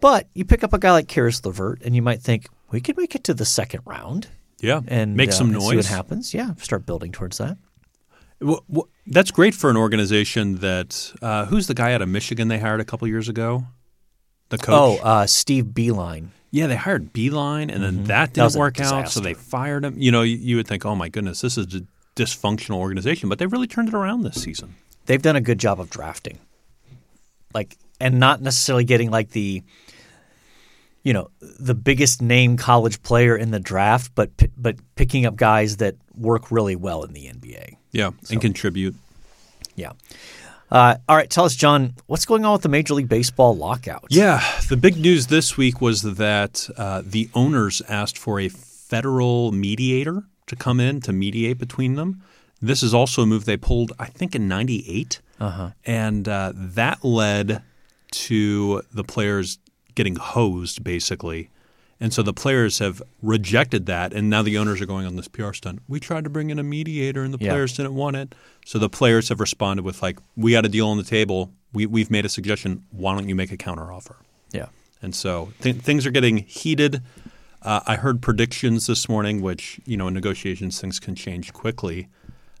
But 0.00 0.28
you 0.34 0.44
pick 0.44 0.62
up 0.64 0.72
a 0.72 0.78
guy 0.78 0.92
like 0.92 1.08
Caris 1.08 1.44
LeVert, 1.44 1.82
and 1.82 1.94
you 1.96 2.02
might 2.02 2.20
think 2.22 2.48
we 2.70 2.80
could 2.80 2.96
make 2.96 3.14
it 3.14 3.24
to 3.24 3.34
the 3.34 3.44
second 3.44 3.80
round 3.84 4.28
yeah, 4.60 4.80
and 4.88 5.16
make 5.16 5.30
uh, 5.30 5.32
some 5.32 5.48
and 5.48 5.54
noise. 5.58 5.70
See 5.70 5.76
what 5.76 5.86
happens? 5.86 6.34
Yeah, 6.34 6.54
start 6.58 6.86
building 6.86 7.12
towards 7.12 7.38
that. 7.38 7.56
Wh- 8.44 8.62
wh- 8.74 8.88
that's 9.06 9.30
great 9.30 9.54
for 9.54 9.70
an 9.70 9.76
organization 9.76 10.56
that 10.56 11.12
uh, 11.22 11.46
who's 11.46 11.66
the 11.66 11.74
guy 11.74 11.92
out 11.94 12.02
of 12.02 12.08
Michigan 12.08 12.48
they 12.48 12.58
hired 12.58 12.80
a 12.80 12.84
couple 12.84 13.06
years 13.08 13.28
ago? 13.28 13.64
The 14.50 14.58
coach. 14.58 14.74
Oh, 14.76 14.98
uh, 15.02 15.26
Steve 15.26 15.66
Beilein. 15.66 16.28
yeah, 16.50 16.66
they 16.66 16.76
hired 16.76 17.12
Beilein, 17.12 17.72
and 17.72 17.82
then 17.82 17.82
that 17.82 17.94
Mm-hmm. 17.94 18.04
That 18.06 18.32
didn't 18.34 18.56
a 18.56 18.58
work 18.58 18.80
out, 18.80 19.08
so 19.08 19.20
they 19.20 19.34
fired 19.34 19.84
him. 19.84 19.94
You 19.98 20.12
know, 20.12 20.22
you, 20.22 20.36
you 20.36 20.56
would 20.56 20.66
think, 20.68 20.84
oh 20.84 20.94
my 20.94 21.08
goodness, 21.08 21.40
this 21.40 21.56
is 21.58 21.74
a 21.74 21.80
dysfunctional 22.16 22.76
organization, 22.76 23.28
but 23.28 23.38
they 23.38 23.46
really 23.46 23.66
turned 23.66 23.88
it 23.88 23.94
around 23.94 24.22
this 24.22 24.42
season. 24.42 24.74
They've 25.06 25.22
done 25.22 25.36
a 25.36 25.40
good 25.40 25.58
job 25.58 25.80
of 25.80 25.90
drafting, 25.90 26.38
like, 27.52 27.76
and 28.00 28.18
not 28.18 28.40
necessarily 28.40 28.84
getting 28.84 29.10
like 29.10 29.30
the, 29.30 29.62
you 31.02 31.12
know, 31.12 31.30
the 31.40 31.74
biggest 31.74 32.22
name 32.22 32.56
college 32.56 33.02
player 33.02 33.36
in 33.36 33.50
the 33.50 33.60
draft, 33.60 34.12
but 34.14 34.30
but 34.56 34.76
picking 34.96 35.26
up 35.26 35.36
guys 35.36 35.78
that 35.78 35.96
work 36.16 36.50
really 36.50 36.76
well 36.76 37.02
in 37.02 37.12
the 37.12 37.26
NBA. 37.26 37.76
Yeah, 37.92 38.10
and 38.30 38.40
contribute. 38.40 38.94
Yeah. 39.76 39.92
Uh, 40.70 40.96
all 41.08 41.16
right, 41.16 41.30
tell 41.30 41.44
us, 41.44 41.54
John, 41.54 41.94
what's 42.06 42.24
going 42.24 42.44
on 42.44 42.52
with 42.52 42.62
the 42.62 42.68
Major 42.68 42.94
League 42.94 43.08
Baseball 43.08 43.56
lockout? 43.56 44.06
Yeah, 44.08 44.42
the 44.68 44.76
big 44.76 44.96
news 44.96 45.28
this 45.28 45.56
week 45.56 45.80
was 45.80 46.02
that 46.02 46.68
uh, 46.76 47.02
the 47.04 47.28
owners 47.34 47.82
asked 47.88 48.18
for 48.18 48.40
a 48.40 48.48
federal 48.48 49.52
mediator 49.52 50.24
to 50.46 50.56
come 50.56 50.80
in 50.80 51.00
to 51.02 51.12
mediate 51.12 51.58
between 51.58 51.94
them. 51.94 52.22
This 52.64 52.82
is 52.82 52.94
also 52.94 53.22
a 53.22 53.26
move 53.26 53.44
they 53.44 53.56
pulled, 53.56 53.92
I 53.98 54.06
think, 54.06 54.34
in 54.34 54.48
'98, 54.48 55.20
uh-huh. 55.38 55.70
and 55.84 56.26
uh, 56.26 56.52
that 56.54 57.04
led 57.04 57.62
to 58.12 58.82
the 58.92 59.04
players 59.04 59.58
getting 59.94 60.16
hosed, 60.16 60.82
basically. 60.82 61.50
And 62.00 62.12
so 62.12 62.22
the 62.22 62.32
players 62.32 62.78
have 62.78 63.02
rejected 63.22 63.86
that, 63.86 64.12
and 64.12 64.28
now 64.28 64.42
the 64.42 64.58
owners 64.58 64.80
are 64.80 64.86
going 64.86 65.06
on 65.06 65.16
this 65.16 65.28
PR 65.28 65.52
stunt. 65.52 65.80
We 65.88 66.00
tried 66.00 66.24
to 66.24 66.30
bring 66.30 66.50
in 66.50 66.58
a 66.58 66.62
mediator, 66.62 67.22
and 67.22 67.32
the 67.34 67.38
Yeah. 67.38 67.50
players 67.52 67.76
didn't 67.76 67.94
want 67.94 68.16
it. 68.16 68.34
So 68.64 68.78
the 68.78 68.88
players 68.88 69.28
have 69.28 69.40
responded 69.40 69.84
with 69.84 70.02
like, 70.02 70.18
"We 70.36 70.52
got 70.52 70.64
a 70.64 70.68
deal 70.68 70.88
on 70.88 70.96
the 70.96 71.04
table. 71.04 71.52
We, 71.72 71.86
we've 71.86 72.10
made 72.10 72.24
a 72.24 72.28
suggestion. 72.28 72.84
Why 72.90 73.14
don't 73.14 73.28
you 73.28 73.34
make 73.34 73.52
a 73.52 73.56
counteroffer?" 73.56 74.16
Yeah. 74.52 74.66
And 75.02 75.14
so 75.14 75.52
th- 75.60 75.76
things 75.76 76.06
are 76.06 76.10
getting 76.10 76.38
heated. 76.38 77.02
Uh, 77.62 77.80
I 77.86 77.96
heard 77.96 78.20
predictions 78.22 78.86
this 78.86 79.08
morning, 79.08 79.40
which 79.42 79.80
you 79.84 79.96
know 79.96 80.08
in 80.08 80.14
negotiations 80.14 80.80
things 80.80 80.98
can 80.98 81.14
change 81.14 81.52
quickly. 81.52 82.08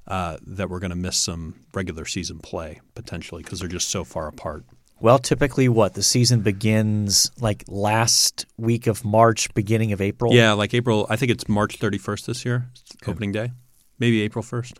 Uh, 0.06 0.36
that 0.46 0.68
we're 0.68 0.80
going 0.80 0.90
to 0.90 0.96
miss 0.96 1.16
some 1.16 1.54
regular 1.72 2.04
season 2.04 2.38
play 2.38 2.78
potentially 2.94 3.42
because 3.42 3.60
they're 3.60 3.68
just 3.68 3.88
so 3.88 4.04
far 4.04 4.28
apart. 4.28 4.64
Well, 5.00 5.18
typically, 5.18 5.66
what 5.68 5.94
the 5.94 6.02
season 6.02 6.40
begins 6.40 7.30
like 7.40 7.64
last 7.68 8.44
week 8.58 8.86
of 8.86 9.02
March, 9.04 9.52
beginning 9.54 9.92
of 9.92 10.00
April. 10.02 10.32
Yeah, 10.34 10.52
like 10.52 10.74
April. 10.74 11.06
I 11.08 11.16
think 11.16 11.30
it's 11.32 11.48
March 11.48 11.78
31st 11.78 12.26
this 12.26 12.44
year, 12.44 12.68
opening 13.06 13.32
day. 13.32 13.52
Maybe 13.98 14.20
April 14.22 14.42
1st. 14.42 14.76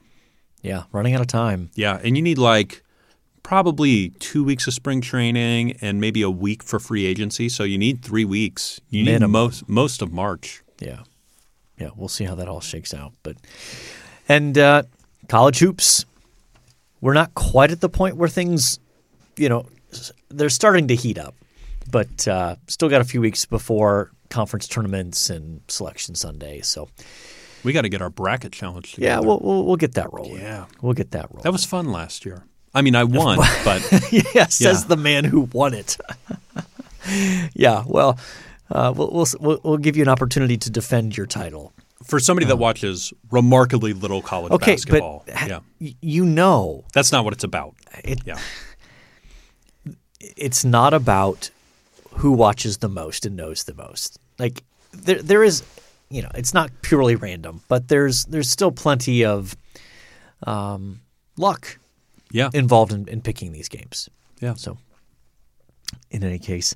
yeah, 0.62 0.84
running 0.92 1.14
out 1.14 1.20
of 1.22 1.26
time. 1.26 1.70
Yeah, 1.74 1.98
and 2.04 2.16
you 2.16 2.22
need 2.22 2.36
like 2.38 2.82
probably 3.42 4.10
two 4.18 4.44
weeks 4.44 4.66
of 4.66 4.74
spring 4.74 5.00
training 5.00 5.72
and 5.80 6.00
maybe 6.00 6.22
a 6.22 6.30
week 6.30 6.62
for 6.62 6.78
free 6.78 7.04
agency. 7.06 7.48
So 7.48 7.64
you 7.64 7.78
need 7.78 8.02
three 8.04 8.24
weeks. 8.24 8.80
You 8.90 9.04
Minimum. 9.04 9.30
need 9.30 9.32
most 9.32 9.68
most 9.68 10.02
of 10.02 10.12
March. 10.12 10.62
Yeah, 10.80 11.00
yeah, 11.78 11.90
we'll 11.96 12.08
see 12.08 12.24
how 12.24 12.34
that 12.34 12.48
all 12.48 12.60
shakes 12.60 12.92
out. 12.92 13.12
But 13.22 13.36
and 14.28 14.56
uh, 14.58 14.82
college 15.28 15.58
hoops, 15.58 16.04
we're 17.00 17.14
not 17.14 17.34
quite 17.34 17.70
at 17.70 17.80
the 17.80 17.88
point 17.88 18.16
where 18.16 18.28
things, 18.28 18.78
you 19.36 19.48
know, 19.48 19.66
they're 20.30 20.48
starting 20.50 20.88
to 20.88 20.94
heat 20.94 21.18
up, 21.18 21.34
but 21.90 22.26
uh, 22.28 22.56
still 22.68 22.88
got 22.88 23.00
a 23.00 23.04
few 23.04 23.20
weeks 23.20 23.44
before 23.46 24.10
conference 24.30 24.66
tournaments 24.66 25.30
and 25.30 25.60
selection 25.68 26.14
Sunday. 26.14 26.60
So 26.62 26.88
We 27.62 27.72
got 27.72 27.82
to 27.82 27.88
get 27.88 28.02
our 28.02 28.10
bracket 28.10 28.52
challenge 28.52 28.94
together. 28.94 29.10
yeah, 29.22 29.26
we'll, 29.26 29.38
we'll 29.40 29.64
we'll 29.64 29.76
get 29.76 29.94
that 29.94 30.12
rolling. 30.12 30.40
Yeah. 30.40 30.66
we'll 30.82 30.94
get 30.94 31.10
that 31.12 31.30
rolling. 31.30 31.42
that 31.44 31.52
was 31.52 31.64
fun 31.64 31.92
last 31.92 32.24
year. 32.24 32.44
I 32.74 32.82
mean, 32.82 32.96
I 32.96 33.04
won, 33.04 33.38
but 33.64 33.82
yeah, 34.34 34.46
says 34.46 34.82
Yeah. 34.82 34.88
the 34.88 34.96
man 34.96 35.24
who 35.24 35.42
won 35.52 35.74
it. 35.74 35.96
yeah, 37.54 37.84
well, 37.86 38.18
uh, 38.70 38.92
we'll, 38.96 39.10
we'll 39.12 39.26
we'll 39.40 39.60
we'll 39.62 39.76
give 39.78 39.96
you 39.96 40.02
an 40.02 40.08
opportunity 40.08 40.56
to 40.56 40.70
defend 40.70 41.16
your 41.16 41.26
title. 41.26 41.72
For 42.04 42.20
somebody 42.20 42.46
that 42.46 42.56
watches 42.56 43.12
remarkably 43.30 43.92
little 43.92 44.22
college 44.22 44.52
Okay, 44.52 44.72
basketball, 44.72 45.24
but 45.26 45.48
yeah, 45.48 45.60
you 45.78 46.24
know, 46.24 46.84
that's 46.92 47.12
not 47.12 47.24
what 47.24 47.32
it's 47.32 47.44
about. 47.44 47.74
it, 48.02 48.20
Yeah, 48.24 48.38
it's 50.20 50.64
not 50.64 50.94
about 50.94 51.50
who 52.10 52.32
watches 52.32 52.78
the 52.78 52.88
most 52.88 53.26
and 53.26 53.36
knows 53.36 53.64
the 53.64 53.74
most. 53.74 54.18
Like 54.38 54.62
there 54.92 55.22
there 55.22 55.44
is, 55.44 55.62
you 56.10 56.22
know, 56.22 56.30
it's 56.34 56.54
not 56.54 56.70
purely 56.82 57.16
random, 57.16 57.62
but 57.68 57.88
there's 57.88 58.24
there's 58.26 58.50
still 58.50 58.72
plenty 58.72 59.24
of 59.24 59.56
um, 60.46 61.00
luck 61.36 61.78
yeah, 62.30 62.50
involved 62.52 62.92
in, 62.92 63.08
in 63.08 63.20
picking 63.20 63.52
these 63.52 63.68
games. 63.68 64.08
yeah. 64.40 64.54
So, 64.54 64.78
in 66.10 66.22
any 66.24 66.38
case, 66.38 66.74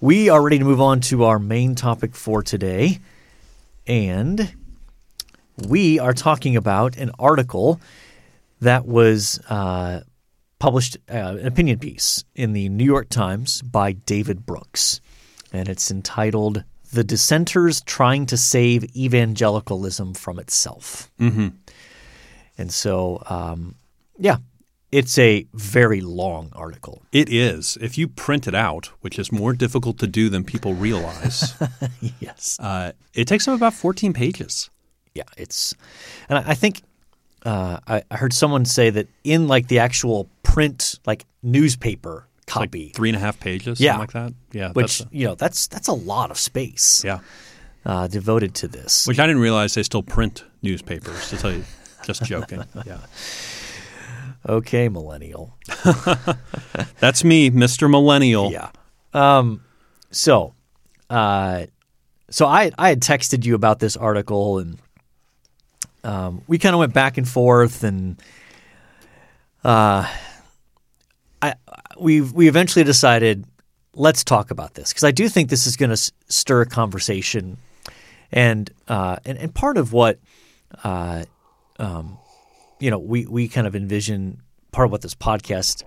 we 0.00 0.28
are 0.28 0.42
ready 0.42 0.58
to 0.58 0.64
move 0.64 0.80
on 0.80 1.00
to 1.02 1.24
our 1.24 1.38
main 1.38 1.74
topic 1.74 2.14
for 2.14 2.42
today. 2.42 2.98
And 3.86 4.54
we 5.68 5.98
are 5.98 6.12
talking 6.12 6.56
about 6.56 6.96
an 6.96 7.10
article 7.18 7.80
that 8.60 8.86
was 8.86 9.40
uh, 9.48 10.00
published, 10.58 10.96
uh, 11.10 11.36
an 11.38 11.46
opinion 11.46 11.78
piece 11.78 12.24
in 12.34 12.52
the 12.52 12.68
New 12.68 12.84
York 12.84 13.08
Times 13.08 13.62
by 13.62 13.92
David 13.92 14.44
Brooks. 14.44 15.00
And 15.52 15.68
it's 15.68 15.90
entitled 15.90 16.64
The 16.92 17.04
Dissenters 17.04 17.80
Trying 17.82 18.26
to 18.26 18.36
Save 18.36 18.84
Evangelicalism 18.96 20.14
from 20.14 20.38
Itself. 20.38 21.10
Mm-hmm. 21.20 21.48
And 22.58 22.72
so, 22.72 23.22
um, 23.28 23.76
yeah, 24.18 24.38
it's 24.92 25.18
a 25.18 25.46
very 25.52 26.00
long 26.00 26.50
article. 26.54 27.02
It 27.12 27.28
is. 27.32 27.76
If 27.80 27.98
you 27.98 28.08
print 28.08 28.46
it 28.46 28.54
out, 28.54 28.86
which 29.00 29.18
is 29.18 29.32
more 29.32 29.52
difficult 29.52 29.98
to 29.98 30.06
do 30.06 30.28
than 30.28 30.44
people 30.44 30.74
realize, 30.74 31.54
yes. 32.20 32.58
uh, 32.60 32.92
it 33.14 33.26
takes 33.26 33.44
them 33.44 33.54
about 33.54 33.74
14 33.74 34.12
pages. 34.12 34.70
Yeah, 35.14 35.24
it's, 35.36 35.74
and 36.28 36.38
I 36.38 36.54
think 36.54 36.82
uh, 37.44 37.78
I, 37.86 38.02
I 38.10 38.16
heard 38.16 38.32
someone 38.32 38.64
say 38.64 38.90
that 38.90 39.08
in 39.24 39.48
like 39.48 39.68
the 39.68 39.78
actual 39.78 40.28
print, 40.42 40.98
like 41.06 41.24
newspaper 41.42 42.26
copy, 42.46 42.90
Three 42.94 43.08
and 43.08 43.16
a 43.16 43.20
half 43.20 43.40
pages, 43.40 43.80
Yeah. 43.80 43.92
something 43.92 44.00
like 44.00 44.12
that. 44.12 44.34
Yeah, 44.52 44.72
which 44.72 44.98
that's 44.98 45.12
you 45.12 45.26
know 45.26 45.34
that's 45.34 45.66
that's 45.68 45.88
a 45.88 45.92
lot 45.92 46.30
of 46.30 46.38
space 46.38 47.02
yeah. 47.04 47.20
uh, 47.84 48.08
devoted 48.08 48.54
to 48.56 48.68
this. 48.68 49.06
Which 49.06 49.18
I 49.18 49.26
didn't 49.26 49.42
realize 49.42 49.74
they 49.74 49.82
still 49.82 50.02
print 50.02 50.44
newspapers. 50.62 51.30
To 51.30 51.36
tell 51.36 51.52
you, 51.52 51.64
just 52.04 52.24
joking. 52.24 52.64
Yeah, 52.86 52.98
okay, 54.48 54.88
millennial. 54.88 55.56
that's 56.98 57.24
me, 57.24 57.50
Mr. 57.50 57.90
Millennial. 57.90 58.52
Yeah. 58.52 58.70
Um, 59.12 59.62
so, 60.10 60.54
uh, 61.10 61.66
so 62.30 62.46
I 62.46 62.70
I 62.78 62.88
had 62.88 63.00
texted 63.00 63.44
you 63.44 63.54
about 63.54 63.78
this 63.78 63.96
article, 63.96 64.58
and 64.58 64.78
um, 66.04 66.42
we 66.46 66.58
kind 66.58 66.74
of 66.74 66.78
went 66.78 66.94
back 66.94 67.18
and 67.18 67.28
forth, 67.28 67.84
and 67.84 68.20
uh, 69.64 70.08
I 71.42 71.54
we 71.98 72.20
we 72.20 72.48
eventually 72.48 72.84
decided 72.84 73.44
let's 73.94 74.22
talk 74.22 74.50
about 74.50 74.74
this 74.74 74.90
because 74.90 75.04
I 75.04 75.10
do 75.10 75.28
think 75.28 75.48
this 75.48 75.66
is 75.66 75.76
going 75.76 75.90
to 75.90 76.12
stir 76.28 76.62
a 76.62 76.66
conversation, 76.66 77.58
and 78.30 78.70
uh, 78.88 79.16
and 79.24 79.38
and 79.38 79.54
part 79.54 79.78
of 79.78 79.92
what 79.92 80.18
uh, 80.84 81.24
um, 81.78 82.18
you 82.78 82.90
know 82.90 82.98
we 82.98 83.26
we 83.26 83.48
kind 83.48 83.66
of 83.66 83.74
envision 83.74 84.40
part 84.72 84.86
of 84.86 84.92
what 84.92 85.02
this 85.02 85.14
podcast 85.14 85.82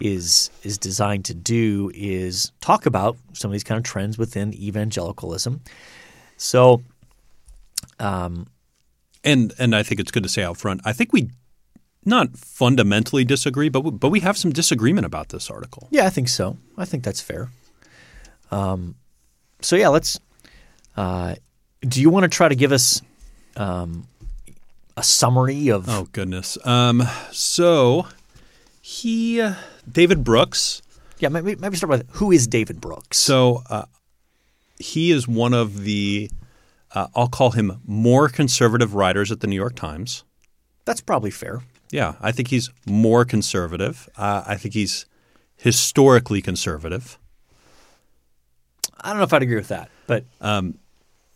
is 0.00 0.50
is 0.62 0.78
designed 0.78 1.24
to 1.24 1.34
do 1.34 1.90
is 1.94 2.52
talk 2.60 2.86
about 2.86 3.16
some 3.32 3.50
of 3.50 3.52
these 3.52 3.64
kind 3.64 3.78
of 3.78 3.84
trends 3.84 4.18
within 4.18 4.52
evangelicalism. 4.54 5.60
So, 6.36 6.82
And 7.98 9.52
and 9.58 9.74
I 9.74 9.82
think 9.82 10.00
it's 10.00 10.10
good 10.10 10.22
to 10.24 10.28
say 10.28 10.42
out 10.42 10.56
front. 10.56 10.80
I 10.84 10.92
think 10.92 11.12
we 11.12 11.30
not 12.04 12.36
fundamentally 12.36 13.24
disagree, 13.24 13.70
but 13.70 13.80
we, 13.80 13.90
but 13.90 14.10
we 14.10 14.20
have 14.20 14.36
some 14.36 14.52
disagreement 14.52 15.06
about 15.06 15.30
this 15.30 15.50
article. 15.50 15.88
yeah, 15.90 16.04
I 16.06 16.10
think 16.10 16.28
so. 16.28 16.58
I 16.76 16.84
think 16.84 17.02
that's 17.02 17.20
fair. 17.20 17.50
Um, 18.50 18.96
so 19.60 19.76
yeah, 19.76 19.88
let's. 19.88 20.20
Uh, 20.96 21.34
do 21.80 22.00
you 22.00 22.10
want 22.10 22.24
to 22.24 22.28
try 22.28 22.48
to 22.48 22.54
give 22.54 22.72
us 22.72 23.00
um, 23.56 24.06
a 24.96 25.02
summary 25.02 25.68
of? 25.68 25.88
Oh 25.88 26.08
goodness. 26.12 26.58
Um, 26.66 27.02
so 27.30 28.06
he, 28.80 29.40
uh, 29.40 29.54
David 29.90 30.24
Brooks. 30.24 30.82
Yeah, 31.18 31.28
maybe, 31.28 31.56
maybe 31.56 31.76
start 31.76 31.90
with 31.90 32.08
who 32.12 32.32
is 32.32 32.46
David 32.46 32.80
Brooks? 32.80 33.18
So 33.18 33.62
uh, 33.70 33.84
he 34.78 35.10
is 35.10 35.26
one 35.28 35.54
of 35.54 35.84
the, 35.84 36.30
uh, 36.94 37.08
I'll 37.14 37.28
call 37.28 37.52
him 37.52 37.80
more 37.86 38.28
conservative 38.28 38.94
writers 38.94 39.30
at 39.32 39.40
the 39.40 39.46
New 39.46 39.56
York 39.56 39.74
Times. 39.76 40.24
that's 40.84 41.00
probably 41.00 41.30
fair. 41.30 41.62
Yeah, 41.90 42.14
I 42.20 42.32
think 42.32 42.48
he's 42.48 42.70
more 42.86 43.24
conservative. 43.24 44.08
Uh, 44.16 44.42
I 44.46 44.56
think 44.56 44.74
he's 44.74 45.06
historically 45.56 46.42
conservative, 46.42 47.18
I 49.00 49.10
don't 49.10 49.18
know 49.18 49.24
if 49.24 49.32
I'd 49.32 49.42
agree 49.42 49.56
with 49.56 49.68
that, 49.68 49.90
but 50.06 50.24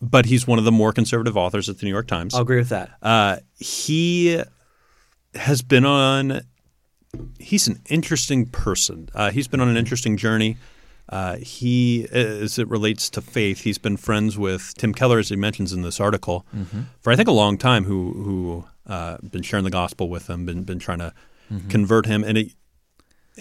but 0.01 0.27
he's 0.27 0.47
one 0.47 0.59
of 0.59 0.65
the 0.65 0.73
more 0.73 0.93
conservative 0.93 1.37
authors 1.37 1.69
at 1.69 1.79
the 1.79 1.87
New 1.87 1.93
York 1.93 2.07
Times. 2.07 2.35
I'll 2.35 2.43
agree 2.43 2.59
with 2.59 2.69
that. 2.71 2.91
Uh, 3.03 3.37
he 3.59 4.43
has 5.35 5.63
been 5.63 5.85
on. 5.85 6.43
He's 7.39 7.67
an 7.69 7.81
interesting 7.89 8.47
person. 8.47 9.09
Uh, 9.15 9.31
he's 9.31 9.49
been 9.49 9.61
on 9.61 9.69
an 9.69 9.77
interesting 9.77 10.17
journey. 10.17 10.57
Uh, 11.09 11.37
he, 11.37 12.07
as 12.13 12.59
it 12.59 12.69
relates 12.69 13.09
to 13.09 13.23
faith, 13.23 13.63
he's 13.63 13.79
been 13.79 13.97
friends 13.97 14.37
with 14.37 14.75
Tim 14.77 14.93
Keller, 14.93 15.19
as 15.19 15.31
he 15.31 15.37
mentions 15.37 15.73
in 15.73 15.81
this 15.81 16.01
article, 16.01 16.45
for 17.01 17.11
I 17.13 17.17
think 17.17 17.29
a 17.29 17.33
long 17.33 17.57
time. 17.57 17.85
Who 17.85 18.13
who 18.13 18.65
uh, 18.87 19.17
been 19.23 19.43
sharing 19.43 19.65
the 19.65 19.71
gospel 19.71 20.11
with 20.11 20.29
him, 20.29 20.45
been 20.45 20.65
been 20.65 20.79
trying 20.79 20.99
to 20.99 21.15
convert 21.71 22.05
him, 22.05 22.23
and 22.25 22.37
it, 22.37 22.53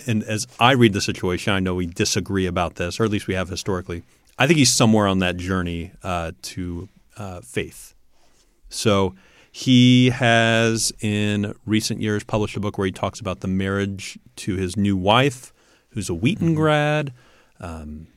and 0.05 0.23
as 0.23 0.47
I 0.61 0.71
read 0.71 0.93
the 0.93 1.01
situation, 1.01 1.51
I 1.51 1.59
know 1.59 1.75
we 1.75 1.87
disagree 1.87 2.45
about 2.45 2.75
this, 2.75 3.01
or 3.01 3.03
at 3.03 3.11
least 3.11 3.27
we 3.27 3.33
have 3.33 3.49
historically. 3.49 4.03
I 4.37 4.47
think 4.47 4.57
he's 4.59 4.71
somewhere 4.71 5.07
on 5.07 5.19
that 5.19 5.37
journey 5.37 5.91
uh, 6.03 6.31
to 6.43 6.89
uh, 7.17 7.41
faith. 7.41 7.95
So 8.69 9.15
he 9.51 10.09
has, 10.11 10.91
in 11.01 11.53
recent 11.65 12.01
years, 12.01 12.23
published 12.23 12.55
a 12.57 12.59
book 12.59 12.77
where 12.77 12.85
he 12.85 12.91
talks 12.91 13.19
about 13.19 13.39
the 13.39 13.47
marriage 13.47 14.19
to 14.37 14.55
his 14.55 14.77
new 14.77 14.95
wife, 14.95 15.51
who's 15.89 16.09
a 16.09 16.13
Wheaton 16.13 16.53
grad. 16.53 17.13
Um, 17.59 18.07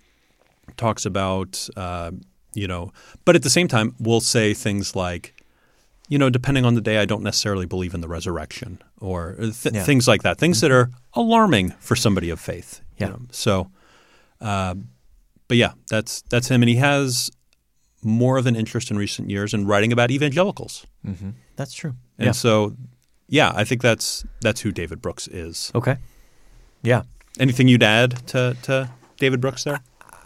talks 0.76 1.06
about, 1.06 1.68
uh, 1.76 2.10
you 2.54 2.68
know, 2.68 2.92
but 3.24 3.36
at 3.36 3.42
the 3.42 3.50
same 3.50 3.68
time, 3.68 3.94
we'll 3.98 4.20
say 4.20 4.52
things 4.54 4.94
like, 4.94 5.34
you 6.08 6.18
know, 6.18 6.28
depending 6.28 6.64
on 6.64 6.74
the 6.74 6.80
day, 6.80 6.98
I 6.98 7.04
don't 7.06 7.22
necessarily 7.22 7.66
believe 7.66 7.94
in 7.94 8.00
the 8.02 8.08
resurrection 8.08 8.82
or 9.00 9.34
th- 9.38 9.74
Yeah. 9.74 9.84
things 9.84 10.06
like 10.08 10.22
that. 10.22 10.38
Things 10.38 10.60
that 10.60 10.70
are 10.70 10.90
alarming 11.14 11.70
for 11.80 11.96
somebody 11.96 12.28
of 12.30 12.40
faith. 12.40 12.80
you 12.98 13.06
Yeah. 13.06 13.12
know. 13.12 13.20
So, 13.30 13.70
uh, 14.40 14.74
but 15.50 15.57
yeah, 15.57 15.73
that's 15.88 16.23
that's 16.30 16.47
him, 16.47 16.62
and 16.62 16.69
he 16.69 16.76
has 16.76 17.28
more 18.04 18.38
of 18.38 18.47
an 18.47 18.54
interest 18.54 18.88
in 18.92 18.97
recent 18.97 19.28
years 19.28 19.52
in 19.52 19.66
writing 19.66 19.92
about 19.92 20.12
evangelicals. 20.12 20.87
That's 21.57 21.75
true. 21.75 21.95
And 22.19 22.26
yeah. 22.26 22.33
so, 22.33 22.76
yeah, 23.26 23.50
I 23.52 23.64
think 23.64 23.83
that's 23.83 24.25
that's 24.40 24.61
who 24.61 24.71
David 24.71 25.02
Brooks 25.02 25.26
is. 25.26 25.73
Okay. 25.75 25.97
Yeah. 26.83 27.02
Anything 27.40 27.66
you'd 27.66 27.83
add 27.83 28.25
to, 28.28 28.57
to 28.62 28.90
David 29.19 29.40
Brooks 29.40 29.64
there? 29.64 29.80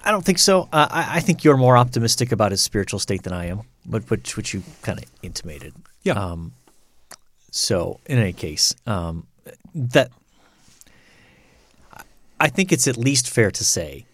I 0.05 0.11
don't 0.11 0.23
think 0.23 0.39
so. 0.39 0.69
Uh, 0.71 0.89
I, 0.91 1.17
I 1.17 1.21
think 1.21 1.43
you're 1.43 1.57
more 1.57 1.79
optimistic 1.79 2.31
about 2.31 2.51
his 2.51 2.61
spiritual 2.61 2.99
state 2.99 3.23
than 3.23 3.33
I 3.33 3.47
am, 3.47 3.63
but 3.87 4.11
which 4.11 4.37
which 4.37 4.53
you 4.53 4.63
kind 4.83 4.99
of 4.99 5.07
intimated. 5.23 5.73
Yeah. 6.03 6.23
Um, 6.23 6.53
so 7.51 7.99
in 8.05 8.19
any 8.19 8.35
case, 8.35 8.75
um, 8.87 9.27
that 9.75 10.11
I 12.39 12.49
think 12.49 12.73
it's 12.73 12.87
at 12.87 12.99
least 12.99 13.31
fair 13.31 13.51
to 13.53 13.65
say 13.65 14.05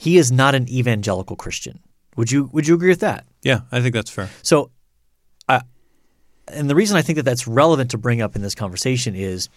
he 0.00 0.16
is 0.16 0.32
not 0.32 0.54
an 0.54 0.66
evangelical 0.68 1.36
Christian. 1.36 1.78
Would 2.16 2.30
you 2.32 2.48
Would 2.52 2.66
you 2.66 2.74
agree 2.74 2.88
with 2.88 3.00
that? 3.00 3.26
yeah, 3.42 3.60
I 3.70 3.80
think 3.82 3.92
that's 3.94 4.10
fair. 4.10 4.28
So, 4.42 4.70
I, 5.48 5.60
and 6.48 6.68
the 6.70 6.74
reason 6.74 6.96
I 6.96 7.02
think 7.02 7.16
that 7.16 7.24
that's 7.24 7.46
relevant 7.46 7.90
to 7.90 7.98
bring 7.98 8.22
up 8.22 8.34
in 8.36 8.40
this 8.42 8.54
conversation 8.54 9.14
is 9.14 9.48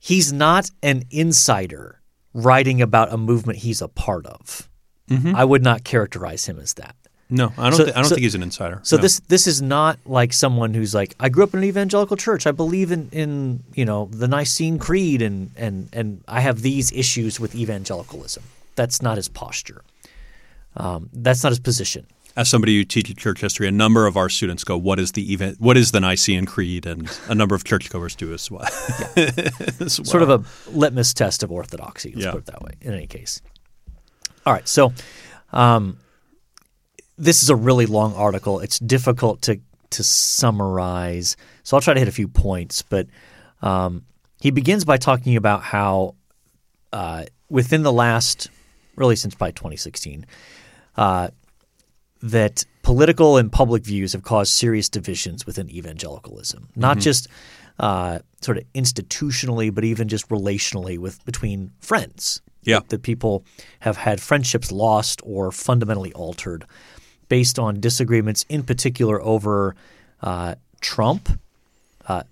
he's 0.00 0.32
not 0.32 0.70
an 0.82 1.04
insider 1.10 2.00
writing 2.34 2.80
about 2.82 3.12
a 3.12 3.16
movement 3.16 3.58
he's 3.58 3.82
a 3.82 3.88
part 3.88 4.26
of. 4.26 4.68
Mm-hmm. 5.10 5.36
I 5.36 5.44
would 5.44 5.62
not 5.62 5.84
characterize 5.84 6.46
him 6.46 6.58
as 6.58 6.74
that. 6.74 6.96
No, 7.28 7.52
I 7.56 7.70
don't. 7.70 7.78
So- 7.78 7.84
thi- 7.86 7.92
I 7.92 7.94
don't 7.96 8.04
so- 8.04 8.14
think 8.14 8.22
he's 8.22 8.34
an 8.34 8.42
insider. 8.42 8.80
So 8.82 8.96
No. 8.96 9.02
this 9.02 9.20
this 9.28 9.46
is 9.46 9.60
not 9.62 9.98
like 10.06 10.32
someone 10.32 10.74
who's 10.74 10.94
like 10.94 11.14
I 11.20 11.28
grew 11.28 11.44
up 11.44 11.54
in 11.54 11.58
an 11.60 11.64
evangelical 11.64 12.16
church. 12.16 12.46
I 12.46 12.52
believe 12.52 12.92
in 12.92 13.08
in 13.12 13.62
you 13.74 13.84
know 13.84 14.08
the 14.12 14.28
Nicene 14.28 14.78
Creed 14.78 15.22
and 15.22 15.50
and 15.56 15.88
and 15.92 16.22
I 16.28 16.40
have 16.40 16.60
these 16.62 16.92
issues 16.92 17.38
with 17.40 17.54
evangelicalism. 17.54 18.42
That's 18.74 19.02
not 19.02 19.16
his 19.16 19.28
posture. 19.28 19.82
Um, 20.76 21.10
that's 21.12 21.42
not 21.42 21.50
his 21.50 21.60
position. 21.60 22.06
as 22.34 22.48
somebody 22.48 22.76
who 22.78 22.84
teaches 22.84 23.14
church 23.16 23.42
history, 23.42 23.68
a 23.68 23.70
number 23.70 24.06
of 24.06 24.16
our 24.16 24.30
students 24.30 24.64
go, 24.64 24.76
"What 24.78 24.98
is 24.98 25.12
the 25.12 25.32
event? 25.34 25.60
What 25.60 25.76
is 25.76 25.90
the 25.92 26.00
Nicene 26.00 26.46
Creed?" 26.46 26.86
And 26.86 27.10
a 27.28 27.34
number 27.34 27.54
of 27.54 27.62
churchgoers 27.64 28.14
do 28.16 28.32
as 28.32 28.50
well. 28.50 28.62
As 29.16 29.98
well. 30.00 30.04
Sort 30.06 30.22
of 30.22 30.30
a 30.30 30.42
litmus 30.70 31.12
test 31.12 31.42
of 31.42 31.52
orthodoxy. 31.52 32.12
Let's 32.14 32.24
Yeah. 32.24 32.30
put 32.32 32.38
it 32.38 32.46
that 32.46 32.62
way. 32.62 32.72
In 32.80 32.94
any 32.94 33.06
case, 33.06 33.42
all 34.46 34.52
right. 34.54 34.66
So 34.66 34.94
um, 35.52 35.98
this 37.18 37.42
is 37.42 37.50
a 37.50 37.56
really 37.56 37.84
long 37.84 38.14
article. 38.14 38.60
It's 38.60 38.78
difficult 38.78 39.42
to 39.42 39.60
to 39.90 40.02
summarize. 40.02 41.36
So 41.64 41.76
I'll 41.76 41.82
try 41.82 41.92
to 41.92 42.00
hit 42.00 42.08
a 42.08 42.12
few 42.12 42.28
points. 42.28 42.80
But 42.80 43.08
um, 43.60 44.06
he 44.40 44.50
begins 44.50 44.86
by 44.86 44.96
talking 44.96 45.36
about 45.36 45.62
how 45.62 46.14
uh, 46.94 47.24
within 47.50 47.82
the 47.82 47.92
last, 47.92 48.48
really 48.96 49.16
since 49.16 49.34
by 49.34 49.50
2016, 49.50 50.26
uh, 50.96 51.28
that 52.22 52.64
political 52.82 53.36
and 53.36 53.50
public 53.50 53.84
views 53.84 54.12
have 54.12 54.22
caused 54.22 54.52
serious 54.52 54.88
divisions 54.88 55.46
within 55.46 55.70
evangelicalism, 55.70 56.68
not 56.76 56.98
just 56.98 57.28
uh, 57.78 58.20
sort 58.40 58.58
of 58.58 58.64
institutionally, 58.74 59.74
but 59.74 59.84
even 59.84 60.08
just 60.08 60.28
relationally 60.28 60.98
with 60.98 61.24
between 61.24 61.72
friends. 61.80 62.40
Yeah. 62.64 62.78
that, 62.78 62.90
that 62.90 63.02
people 63.02 63.44
have 63.80 63.96
had 63.96 64.20
friendships 64.20 64.70
lost 64.70 65.20
or 65.24 65.50
fundamentally 65.50 66.12
altered 66.12 66.64
based 67.28 67.58
on 67.58 67.80
disagreements, 67.80 68.44
in 68.48 68.62
particular 68.62 69.20
over 69.20 69.74
uh, 70.20 70.54
Trump, 70.80 71.40
uh, 72.06 72.22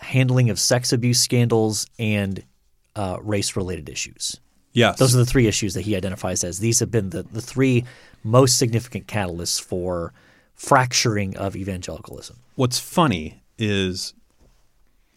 handling 0.00 0.50
of 0.50 0.58
sex 0.58 0.92
abuse 0.92 1.20
scandals, 1.20 1.86
and 1.98 2.44
uh, 2.96 3.18
race-related 3.22 3.88
issues. 3.88 4.40
Yes, 4.78 4.98
Those 4.98 5.14
are 5.14 5.18
the 5.24 5.30
three 5.32 5.46
issues 5.46 5.72
that 5.74 5.82
he 5.88 5.92
identifies 5.96 6.44
as 6.44 6.58
these 6.60 6.78
have 6.80 6.90
been 6.90 7.10
the, 7.10 7.22
the 7.22 7.42
three 7.52 7.84
most 8.24 8.58
significant 8.58 9.06
catalysts 9.06 9.60
for 9.70 10.12
fracturing 10.54 11.36
of 11.36 11.54
evangelicalism. 11.56 12.36
What's 12.56 12.78
funny 12.78 13.42
is, 13.58 14.14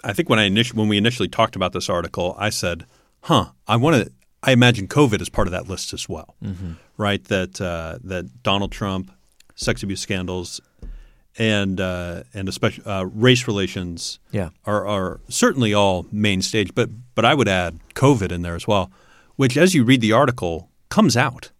I 0.03 0.13
think 0.13 0.29
when 0.29 0.39
I 0.39 0.49
initi- 0.49 0.73
when 0.73 0.87
we 0.87 0.97
initially 0.97 1.27
talked 1.29 1.55
about 1.55 1.73
this 1.73 1.89
article, 1.89 2.35
I 2.37 2.49
said, 2.49 2.85
"Huh, 3.21 3.45
I 3.67 3.75
want 3.77 3.95
to." 4.05 4.11
I 4.43 4.51
imagine 4.53 4.87
COVID 4.87 5.21
is 5.21 5.29
part 5.29 5.47
of 5.47 5.51
that 5.51 5.67
list 5.67 5.93
as 5.93 6.09
well, 6.09 6.35
right? 6.97 7.23
That 7.25 7.61
uh, 7.61 7.99
that 8.03 8.41
Donald 8.43 8.71
Trump, 8.71 9.11
sex 9.55 9.83
abuse 9.83 10.01
scandals, 10.01 10.59
and 11.37 11.79
uh, 11.79 12.23
and 12.33 12.49
especially 12.49 12.83
uh, 12.85 13.03
race 13.05 13.47
relations, 13.47 14.19
Yeah. 14.31 14.49
are, 14.65 14.87
are 14.87 15.19
certainly 15.29 15.73
all 15.75 16.07
main 16.11 16.41
stage. 16.41 16.73
But 16.73 16.89
but 17.15 17.23
I 17.23 17.33
would 17.35 17.47
add 17.47 17.79
COVID 17.93 18.31
in 18.31 18.41
there 18.41 18.55
as 18.55 18.65
well, 18.67 18.89
which 19.35 19.57
as 19.57 19.73
you 19.73 19.83
read 19.83 20.01
the 20.01 20.11
article 20.11 20.69
comes 20.89 21.15
out. 21.17 21.51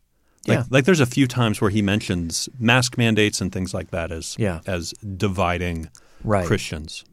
Like, 0.48 0.58
Yeah. 0.60 0.64
like 0.70 0.86
there's 0.86 1.00
a 1.00 1.06
few 1.06 1.28
times 1.28 1.62
where 1.62 1.70
he 1.70 1.82
mentions 1.82 2.50
mask 2.60 2.98
mandates 2.98 3.42
and 3.42 3.52
things 3.52 3.74
like 3.74 3.92
that 3.92 4.12
as 4.12 4.36
Yeah. 4.40 4.62
as 4.66 4.94
dividing 5.18 5.90
Right. 6.24 6.46
Christians. 6.48 7.04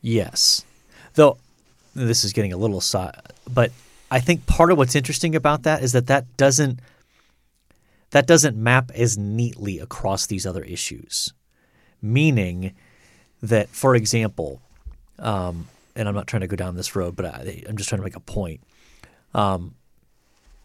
Yes. 0.00 0.64
Though 1.14 1.38
this 1.94 2.22
is 2.24 2.32
getting 2.32 2.52
a 2.52 2.56
little 2.56 2.80
side, 2.80 3.20
but 3.52 3.72
I 4.10 4.20
think 4.20 4.46
part 4.46 4.70
of 4.70 4.78
what's 4.78 4.94
interesting 4.94 5.34
about 5.34 5.64
that 5.64 5.82
is 5.82 5.92
that 5.92 6.06
that 6.06 6.36
doesn't 6.36 6.80
that 8.10 8.26
doesn't 8.26 8.56
map 8.56 8.90
as 8.94 9.18
neatly 9.18 9.78
across 9.78 10.24
these 10.26 10.46
other 10.46 10.62
issues. 10.64 11.34
Meaning 12.00 12.72
that, 13.42 13.68
for 13.68 13.94
example, 13.94 14.62
um, 15.18 15.66
and 15.94 16.08
I'm 16.08 16.14
not 16.14 16.26
trying 16.26 16.40
to 16.40 16.46
go 16.46 16.56
down 16.56 16.74
this 16.76 16.96
road, 16.96 17.16
but 17.16 17.26
I, 17.26 17.64
I'm 17.68 17.76
just 17.76 17.88
trying 17.90 17.98
to 18.00 18.04
make 18.04 18.16
a 18.16 18.20
point. 18.20 18.60
Um, 19.34 19.74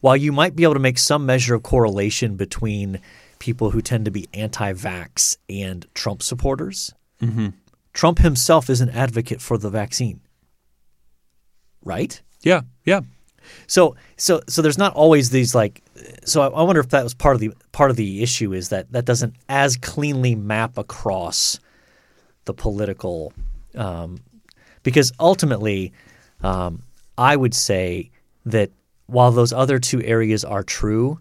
while 0.04 0.18
you 0.18 0.34
might 0.34 0.54
be 0.54 0.64
able 0.64 0.74
to 0.74 0.82
make 0.82 0.98
some 0.98 1.26
measure 1.26 1.56
of 1.56 1.64
correlation 1.64 2.36
between 2.36 3.00
people 3.40 3.70
who 3.70 3.82
tend 3.82 4.04
to 4.04 4.12
be 4.12 4.28
anti-vax 4.34 5.38
and 5.48 5.86
Trump 5.94 6.22
supporters, 6.22 6.94
Trump 7.94 8.20
himself 8.20 8.70
is 8.70 8.82
an 8.82 8.90
advocate 8.90 9.40
for 9.40 9.58
the 9.58 9.70
vaccine. 9.70 10.20
Right? 11.86 12.22
Yeah, 12.42 12.64
yeah. 12.84 13.00
So 13.68 13.96
so 14.18 14.42
so 14.50 14.62
there's 14.62 14.78
not 14.78 14.94
always 14.94 15.30
these 15.30 15.56
like 15.56 15.82
so 16.26 16.42
I, 16.42 16.48
I 16.48 16.64
wonder 16.64 16.82
if 16.82 16.90
that 16.90 17.06
was 17.06 17.14
part 17.14 17.36
of 17.36 17.40
the 17.40 17.54
part 17.72 17.90
of 17.90 17.96
the 17.96 18.22
issue 18.22 18.52
is 18.52 18.68
that 18.70 18.92
that 18.92 19.06
doesn't 19.06 19.36
as 19.48 19.78
cleanly 19.78 20.36
map 20.36 20.78
across 20.78 21.62
the 22.44 22.54
political 22.54 23.32
um, 23.76 24.18
because 24.84 25.14
ultimately 25.18 25.94
um, 26.42 26.84
I 27.18 27.38
would 27.38 27.54
say 27.54 28.12
that 28.46 28.70
while 29.14 29.32
those 29.32 29.54
other 29.54 29.80
two 29.80 30.02
areas 30.04 30.44
are 30.44 30.64
true, 30.64 31.20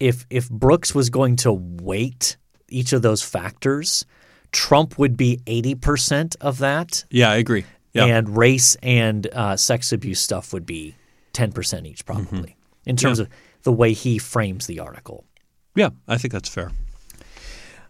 if 0.00 0.26
if 0.30 0.48
Brooks 0.50 0.94
was 0.94 1.10
going 1.10 1.36
to 1.36 1.52
weight 1.52 2.36
each 2.68 2.92
of 2.92 3.02
those 3.02 3.22
factors, 3.22 4.04
Trump 4.52 4.98
would 4.98 5.16
be 5.16 5.40
eighty 5.46 5.74
percent 5.74 6.36
of 6.40 6.58
that, 6.58 7.04
Yeah, 7.10 7.30
I 7.30 7.36
agree. 7.36 7.64
Yeah. 7.94 8.04
and 8.04 8.36
race 8.36 8.76
and 8.82 9.26
uh, 9.32 9.56
sex 9.56 9.92
abuse 9.92 10.20
stuff 10.20 10.52
would 10.52 10.66
be 10.66 10.94
10% 11.32 11.86
each 11.86 12.04
probably 12.04 12.54
in 12.84 12.96
terms 12.96 13.18
Yeah. 13.18 13.24
of 13.24 13.30
the 13.62 13.72
way 13.72 13.92
he 13.94 14.18
frames 14.18 14.66
the 14.66 14.78
article 14.80 15.24
yeah, 15.74 15.88
I 16.06 16.18
think 16.18 16.32
that's 16.32 16.48
fair. 16.50 16.70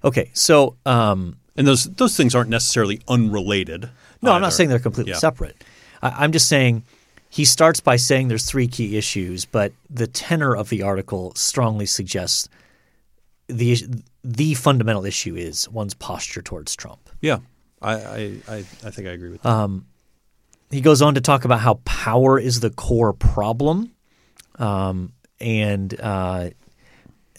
okay 0.04 0.30
so 0.34 0.76
um, 0.86 1.36
And 1.56 1.66
those 1.66 1.84
those 1.84 2.16
things 2.16 2.34
aren't 2.34 2.48
necessarily 2.48 3.00
unrelated. 3.08 3.90
no 4.22 4.32
i'm 4.32 4.40
not 4.40 4.52
saying 4.52 4.68
they're 4.70 4.78
completely 4.78 5.12
Yeah. 5.12 5.18
separate 5.18 5.62
I, 6.00 6.10
i'm 6.24 6.32
just 6.32 6.48
saying 6.48 6.84
he 7.28 7.44
starts 7.44 7.80
by 7.80 7.96
saying 7.96 8.28
there's 8.28 8.46
three 8.46 8.68
key 8.68 8.96
issues 8.96 9.44
but 9.44 9.72
the 9.88 10.06
tenor 10.06 10.54
of 10.54 10.68
the 10.68 10.82
article 10.82 11.32
strongly 11.34 11.86
suggests 11.86 12.48
the 13.48 13.76
the 14.24 14.54
fundamental 14.54 15.04
issue 15.04 15.34
is 15.34 15.68
one's 15.68 15.94
posture 15.94 16.42
towards 16.42 16.74
trump 16.76 17.08
Yeah. 17.20 17.38
I, 17.80 17.92
I, 18.48 18.56
I, 18.56 18.90
think 18.90 19.06
I 19.06 19.12
agree 19.12 19.30
with 19.30 19.42
that. 19.42 19.48
he 20.70 20.80
goes 20.80 21.00
on 21.02 21.14
to 21.14 21.20
talk 21.20 21.44
about 21.44 21.60
how 21.60 21.74
power 21.84 22.38
is 22.38 22.60
the 22.60 22.70
core 22.70 23.12
problem, 23.12 23.92
um, 24.56 25.12
and 25.40 25.98
uh, 26.00 26.50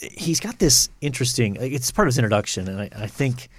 he's 0.01 0.39
got 0.39 0.59
this 0.59 0.89
interesting. 1.01 1.57
It's 1.59 1.91
part 1.91 2.07
of 2.07 2.13
his 2.13 2.17
introduction, 2.17 2.67
and 2.67 2.81
I, 2.81 2.89
I 2.95 3.07
think 3.07 3.49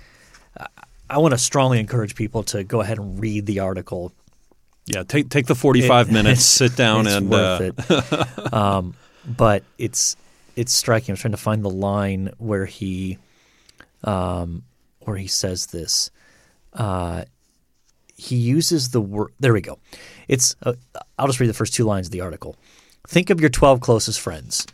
I, 0.59 0.67
I 1.09 1.19
want 1.19 1.33
to 1.33 1.39
strongly 1.39 1.79
encourage 1.79 2.15
people 2.15 2.43
to 2.45 2.65
go 2.65 2.81
ahead 2.81 2.99
and 2.99 3.21
read 3.21 3.47
the 3.47 3.61
article. 3.61 4.13
Yeah, 4.87 5.03
take 5.03 5.29
take 5.29 5.47
the 5.47 5.55
forty 5.55 5.87
five 5.87 6.11
minutes, 6.13 6.45
sit 6.45 6.77
down, 6.77 7.07
and 7.07 7.31
worth 7.31 7.61
uh, 7.61 8.03
it. 8.45 8.53
um, 8.53 8.95
but 9.27 9.63
it's 9.79 10.17
it's 10.57 10.73
striking. 10.73 11.13
I'm 11.13 11.17
trying 11.17 11.33
to 11.33 11.39
find 11.39 11.65
the 11.65 11.71
line 11.71 12.33
where 12.39 12.67
he 12.67 13.19
um, 14.05 14.65
where 15.01 15.17
he 15.17 15.27
says 15.27 15.67
this. 15.67 16.11
Uh, 16.73 17.25
he 18.15 18.37
uses 18.37 18.91
the 18.91 19.01
word. 19.01 19.33
There 19.41 19.53
we 19.53 19.61
go. 19.61 19.79
It's. 20.29 20.57
Uh, 20.63 20.75
I'll 21.19 21.27
just 21.27 21.41
read 21.41 21.49
the 21.49 21.55
first 21.55 21.75
two 21.75 21.85
lines 21.85 22.09
of 22.09 22.13
the 22.13 22.21
article. 22.21 22.57
Think 23.09 23.31
of 23.31 23.41
your 23.41 23.51
12 23.51 23.81
closest 23.81 24.21
friends. 24.21 24.67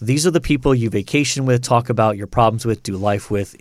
These 0.00 0.26
are 0.26 0.30
the 0.30 0.40
people 0.40 0.74
you 0.74 0.90
vacation 0.90 1.44
with, 1.44 1.62
talk 1.62 1.90
about 1.90 2.16
your 2.16 2.26
problems 2.26 2.64
with, 2.64 2.82
do 2.82 2.96
life 2.96 3.30
with 3.30 3.56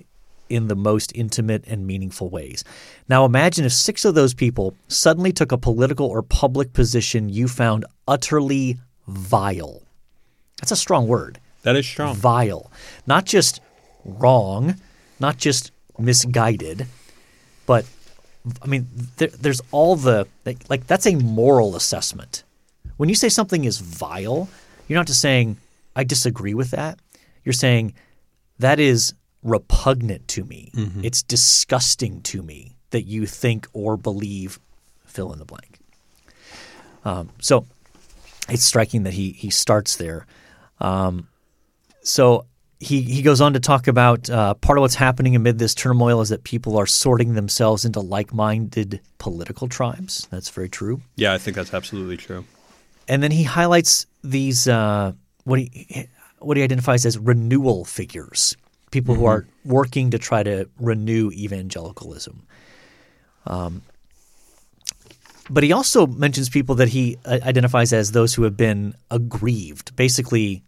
in 0.50 0.68
the 0.68 0.76
most 0.76 1.12
intimate 1.16 1.64
and 1.68 1.86
meaningful 1.86 2.30
ways. 2.30 2.64
Now 3.08 3.26
imagine 3.26 3.66
if 3.66 3.74
six 3.74 4.06
of 4.06 4.16
those 4.16 4.34
people 4.34 4.76
suddenly 4.88 5.32
took 5.32 5.52
a 5.52 5.58
political 5.58 6.08
or 6.08 6.22
public 6.22 6.74
position 6.74 7.30
you 7.30 7.48
found 7.48 7.86
utterly 8.08 8.78
vile. 9.08 9.84
That's 10.60 10.72
a 10.72 10.76
strong 10.76 11.08
word. 11.08 11.40
that 11.64 11.76
is 11.76 11.88
strong. 11.88 12.16
Vile. 12.16 12.72
Not 13.08 13.26
just 13.26 13.62
wrong, 14.06 14.76
not 15.20 15.38
just 15.38 15.72
misguided, 15.98 16.88
but 17.66 17.86
I 18.62 18.68
mean, 18.68 18.88
there, 19.18 19.28
there's 19.28 19.62
all 19.72 19.96
the 19.96 20.28
like, 20.46 20.70
like 20.70 20.88
that's 20.88 21.06
a 21.06 21.16
moral 21.16 21.76
assessment. 21.76 22.44
When 22.98 23.10
you 23.10 23.16
say 23.16 23.30
something 23.30 23.66
is 23.66 23.80
vile, 23.80 24.50
you're 24.88 25.00
not 25.00 25.08
just 25.08 25.22
saying 25.22 25.58
I 25.96 26.04
disagree 26.04 26.54
with 26.54 26.72
that. 26.72 27.00
You're 27.44 27.54
saying 27.54 27.94
that 28.60 28.80
is 28.80 29.14
repugnant 29.44 30.28
to 30.30 30.44
me. 30.44 30.72
It's 31.04 31.24
disgusting 31.24 32.22
to 32.24 32.42
me 32.42 32.76
that 32.92 33.04
you 33.04 33.26
think 33.26 33.68
or 33.74 33.98
believe 33.98 34.60
fill 35.06 35.32
in 35.34 35.40
the 35.40 35.46
blank. 35.46 35.80
Um, 37.06 37.30
so 37.40 37.66
it's 38.50 38.64
striking 38.64 39.04
that 39.04 39.14
he 39.14 39.32
he 39.32 39.50
starts 39.50 39.96
there. 39.96 40.26
Um, 40.80 41.28
so 42.02 42.46
he 42.80 43.02
he 43.02 43.22
goes 43.22 43.42
on 43.42 43.54
to 43.54 43.60
talk 43.60 43.88
about 43.88 44.30
uh, 44.30 44.54
part 44.56 44.78
of 44.78 44.82
what's 44.82 44.96
happening 44.96 45.36
amid 45.36 45.60
this 45.60 45.74
turmoil 45.74 46.22
is 46.22 46.30
that 46.30 46.44
people 46.44 46.78
are 46.78 46.86
sorting 46.86 47.34
themselves 47.34 47.86
into 47.86 48.00
like-minded 48.00 49.02
political 49.18 49.68
tribes. 49.68 50.28
That's 50.32 50.50
very 50.50 50.70
true. 50.70 51.02
Yeah, 51.16 51.34
I 51.34 51.38
think 51.38 51.56
that's 51.56 51.74
absolutely 51.74 52.18
true. 52.18 52.46
And 53.08 53.22
then 53.24 53.32
he 53.32 53.44
highlights 53.44 54.06
these 54.24 54.68
uh, 54.68 55.14
what 55.44 55.60
he 55.60 56.08
what 56.40 56.58
he 56.58 56.64
identifies 56.64 57.06
as 57.06 57.18
renewal 57.18 57.84
figures, 57.86 58.56
people 58.92 59.16
who 59.16 59.26
are 59.26 59.46
working 59.66 60.12
to 60.12 60.18
try 60.18 60.44
to 60.44 60.70
renew 60.80 61.32
evangelicalism. 61.32 62.46
Um, 63.46 63.82
but 65.50 65.64
he 65.64 65.72
also 65.72 66.06
mentions 66.06 66.50
people 66.50 66.76
that 66.76 66.90
he 66.90 67.18
uh, 67.26 67.40
identifies 67.44 67.92
as 67.92 68.12
those 68.12 68.34
who 68.34 68.44
have 68.44 68.56
been 68.56 68.94
aggrieved. 69.10 69.96
Basically, 69.96 70.64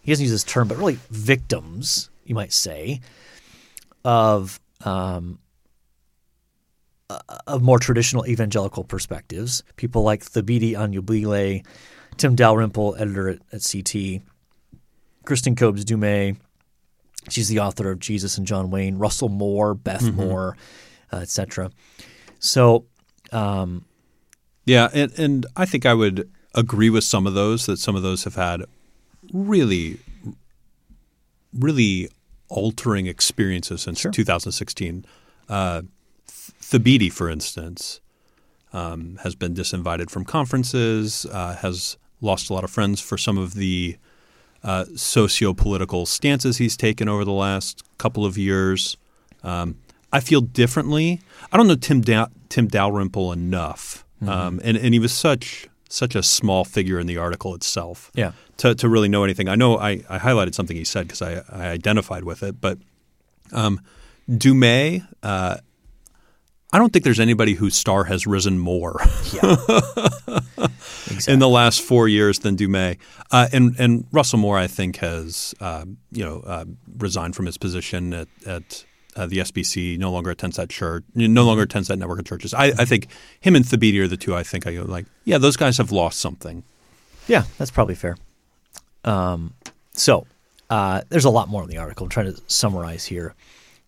he 0.00 0.12
doesn't 0.12 0.24
use 0.24 0.32
this 0.32 0.44
term, 0.44 0.68
but 0.68 0.78
really 0.78 0.98
victims, 1.10 2.10
you 2.24 2.34
might 2.34 2.52
say, 2.52 3.00
of 4.04 4.58
um, 4.84 5.38
uh, 7.10 7.18
of 7.46 7.62
more 7.62 7.78
traditional 7.78 8.26
evangelical 8.26 8.84
perspectives. 8.84 9.62
People 9.76 10.02
like 10.02 10.24
Thabiti 10.24 10.72
Anyabwile, 10.72 11.64
Tim 12.16 12.34
Dalrymple, 12.34 12.96
editor 12.98 13.28
at, 13.28 13.38
at 13.52 13.60
CT, 13.60 14.22
Kristin 15.24 15.56
Kobes 15.56 15.84
Du 15.84 15.96
Mez. 15.96 16.36
She's 17.28 17.48
the 17.48 17.60
author 17.60 17.90
of 17.90 17.98
Jesus 18.00 18.36
and 18.36 18.46
John 18.46 18.70
Wayne. 18.70 18.98
Russell 18.98 19.28
Moore, 19.28 19.74
Beth 19.74 20.02
Moore, 20.12 20.56
uh, 21.12 21.18
etc. 21.18 21.70
So, 22.38 22.86
um, 23.30 23.84
Yeah, 24.64 24.88
and, 24.92 25.16
and 25.18 25.46
I 25.56 25.64
think 25.66 25.86
I 25.86 25.94
would 25.94 26.28
agree 26.54 26.90
with 26.90 27.04
some 27.04 27.26
of 27.26 27.34
those 27.34 27.66
that 27.66 27.78
some 27.78 27.96
of 27.96 28.02
those 28.02 28.24
have 28.24 28.34
had 28.34 28.62
really, 29.32 29.98
really 31.54 32.08
altering 32.48 33.06
experiences 33.06 33.82
since 33.82 34.02
2016. 34.12 35.04
Uh, 35.48 35.82
Thabiti, 36.28 37.10
for 37.12 37.28
instance, 37.30 38.00
um, 38.72 39.18
has 39.22 39.34
been 39.34 39.54
disinvited 39.54 40.10
from 40.10 40.24
conferences, 40.24 41.26
uh, 41.26 41.56
has 41.56 41.96
lost 42.20 42.50
a 42.50 42.54
lot 42.54 42.64
of 42.64 42.70
friends 42.70 43.00
for 43.00 43.18
some 43.18 43.38
of 43.38 43.54
the 43.54 43.96
uh, 44.64 44.84
socio-political 44.94 46.06
stances 46.06 46.58
he's 46.58 46.76
taken 46.76 47.08
over 47.08 47.24
the 47.24 47.32
last 47.32 47.82
couple 47.98 48.24
of 48.24 48.38
years. 48.38 48.96
Um, 49.42 49.76
I 50.12 50.20
feel 50.20 50.40
differently. 50.40 51.20
I 51.52 51.56
don't 51.56 51.66
know 51.66 51.74
Tim 51.74 52.00
da- 52.00 52.28
Tim 52.48 52.68
Dalrymple 52.68 53.32
enough, 53.32 54.04
um, 54.26 54.60
and 54.62 54.76
and 54.76 54.94
he 54.94 55.00
was 55.00 55.12
such 55.12 55.68
such 55.88 56.14
a 56.14 56.22
small 56.22 56.64
figure 56.64 56.98
in 56.98 57.06
the 57.06 57.18
article 57.18 57.54
itself. 57.54 58.10
Yeah. 58.14 58.32
To 58.58 58.74
to 58.74 58.88
really 58.88 59.08
know 59.08 59.24
anything, 59.24 59.48
I 59.48 59.56
know 59.56 59.78
I, 59.78 60.02
I 60.08 60.18
highlighted 60.18 60.54
something 60.54 60.76
he 60.76 60.84
said 60.84 61.08
because 61.08 61.22
I, 61.22 61.42
I 61.50 61.68
identified 61.68 62.24
with 62.24 62.42
it, 62.42 62.60
but 62.60 62.78
um, 63.52 63.80
Du 64.28 64.54
Mez. 64.54 65.06
Uh, 65.22 65.56
I 66.72 66.78
don't 66.78 66.92
think 66.92 67.04
there's 67.04 67.20
anybody 67.20 67.54
whose 67.54 67.74
star 67.74 68.04
has 68.04 68.26
risen 68.26 68.58
more 68.58 69.00
in 71.28 71.38
the 71.38 71.48
last 71.48 71.82
four 71.82 72.08
years 72.08 72.38
than 72.38 72.56
Du 72.56 72.66
Mez. 72.66 72.98
Uh, 73.30 73.48
and 73.52 73.76
and 73.78 74.06
Russell 74.10 74.38
Moore, 74.38 74.58
I 74.58 74.66
think, 74.66 74.96
has 74.96 75.54
uh, 75.60 75.84
you 76.10 76.24
know 76.24 76.40
uh, 76.46 76.64
resigned 76.96 77.36
from 77.36 77.46
his 77.46 77.58
position 77.58 78.14
at, 78.14 78.28
at 78.46 78.84
uh, 79.16 79.26
the 79.26 79.38
SBC. 79.38 79.98
No 79.98 80.10
longer 80.10 80.30
attends 80.30 80.56
that 80.56 80.70
church. 80.70 81.04
No 81.14 81.44
longer 81.44 81.62
attends 81.62 81.88
that 81.88 81.98
network 81.98 82.20
of 82.20 82.24
churches. 82.24 82.54
I, 82.54 82.66
I 82.66 82.84
think 82.84 83.08
him 83.40 83.54
and 83.54 83.64
Thabiti 83.64 84.00
are 84.00 84.08
the 84.08 84.16
two. 84.16 84.34
I 84.34 84.42
think 84.42 84.66
I 84.66 84.74
go 84.74 84.82
like, 84.82 85.06
yeah, 85.24 85.38
those 85.38 85.56
guys 85.56 85.76
have 85.78 85.92
lost 85.92 86.20
something. 86.20 86.64
Yeah, 87.28 87.44
that's 87.58 87.70
probably 87.70 87.94
fair. 87.94 88.16
Um, 89.04 89.54
so 89.92 90.26
uh, 90.70 91.02
there's 91.10 91.26
a 91.26 91.30
lot 91.30 91.48
more 91.48 91.62
in 91.62 91.68
the 91.68 91.76
article. 91.76 92.04
I'm 92.04 92.10
trying 92.10 92.32
to 92.32 92.40
summarize 92.46 93.04
here. 93.04 93.34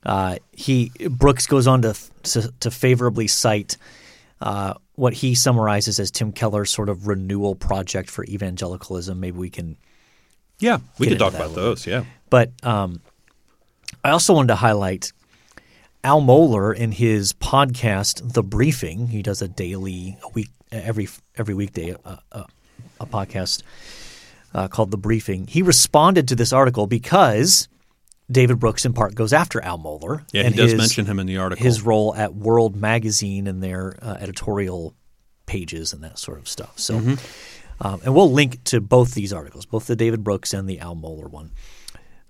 Uh, 0.05 0.37
he 0.53 0.93
Brooks 1.09 1.47
goes 1.47 1.67
on 1.67 1.83
to 1.83 1.95
to, 2.25 2.53
to 2.61 2.71
favorably 2.71 3.27
cite 3.27 3.77
uh, 4.41 4.75
what 4.97 5.15
he 5.15 5.35
summarizes 5.35 5.99
as 5.99 6.11
Tim 6.11 6.33
Keller's 6.33 6.71
sort 6.71 6.89
of 6.89 7.07
renewal 7.07 7.55
project 7.55 8.11
for 8.11 8.25
evangelicalism. 8.25 9.19
Maybe 9.19 9.39
we 9.39 9.51
can, 9.51 9.77
Yeah, 10.59 10.79
we 10.99 11.07
could 11.07 11.19
talk 11.19 11.35
about 11.35 11.55
those. 11.55 11.87
Yeah, 11.87 12.05
but 12.31 12.53
um, 12.63 13.01
I 14.03 14.11
also 14.11 14.35
wanted 14.35 14.49
to 14.49 14.57
highlight 14.57 15.13
Al 16.03 16.21
Mohler 16.21 16.77
in 16.77 16.93
his 16.93 17.33
podcast, 17.33 18.35
The 18.35 18.43
Briefing. 18.43 19.09
He 19.09 19.23
does 19.23 19.41
a 19.41 19.49
daily, 19.49 20.19
a 20.23 20.29
week, 20.29 20.51
every 20.71 21.09
every 21.37 21.55
weekday, 21.55 21.97
uh, 22.05 22.17
uh, 22.31 22.45
a 23.01 23.07
podcast 23.07 23.63
uh, 24.55 24.69
called 24.69 24.91
The 24.91 24.99
Briefing. 24.99 25.47
He 25.47 25.63
responded 25.63 26.29
to 26.29 26.37
this 26.37 26.53
article 26.53 26.87
because 26.87 27.69
David 28.31 28.59
Brooks, 28.59 28.85
in 28.87 28.93
part, 28.95 29.15
goes 29.15 29.33
after 29.33 29.61
Al 29.63 29.79
Mohler. 29.79 30.25
yeah, 30.33 30.45
he 30.45 30.57
does 30.57 30.73
his- 30.73 30.79
mention 30.79 31.07
him 31.07 31.19
in 31.19 31.27
the 31.27 31.37
article. 31.37 31.63
his 31.65 31.83
role 31.83 32.15
at 32.15 32.35
World 32.35 32.75
Magazine 32.77 33.47
and 33.47 33.63
their 33.63 33.97
uh, 34.01 34.17
editorial 34.19 34.95
pages 35.47 35.93
and 35.93 36.03
that 36.03 36.19
sort 36.19 36.39
of 36.39 36.49
stuff. 36.49 36.79
So, 36.79 36.99
Mm-hmm. 37.01 37.87
um, 37.87 38.01
and 38.05 38.15
we'll 38.15 38.33
link 38.33 38.65
to 38.65 38.81
both 38.81 39.13
these 39.15 39.33
articles, 39.33 39.67
both 39.67 39.87
the 39.87 39.95
David 39.97 40.25
Brooks 40.25 40.55
and 40.55 40.69
the 40.69 40.81
Al 40.81 40.97
Mohler 40.97 41.29
one. 41.31 41.53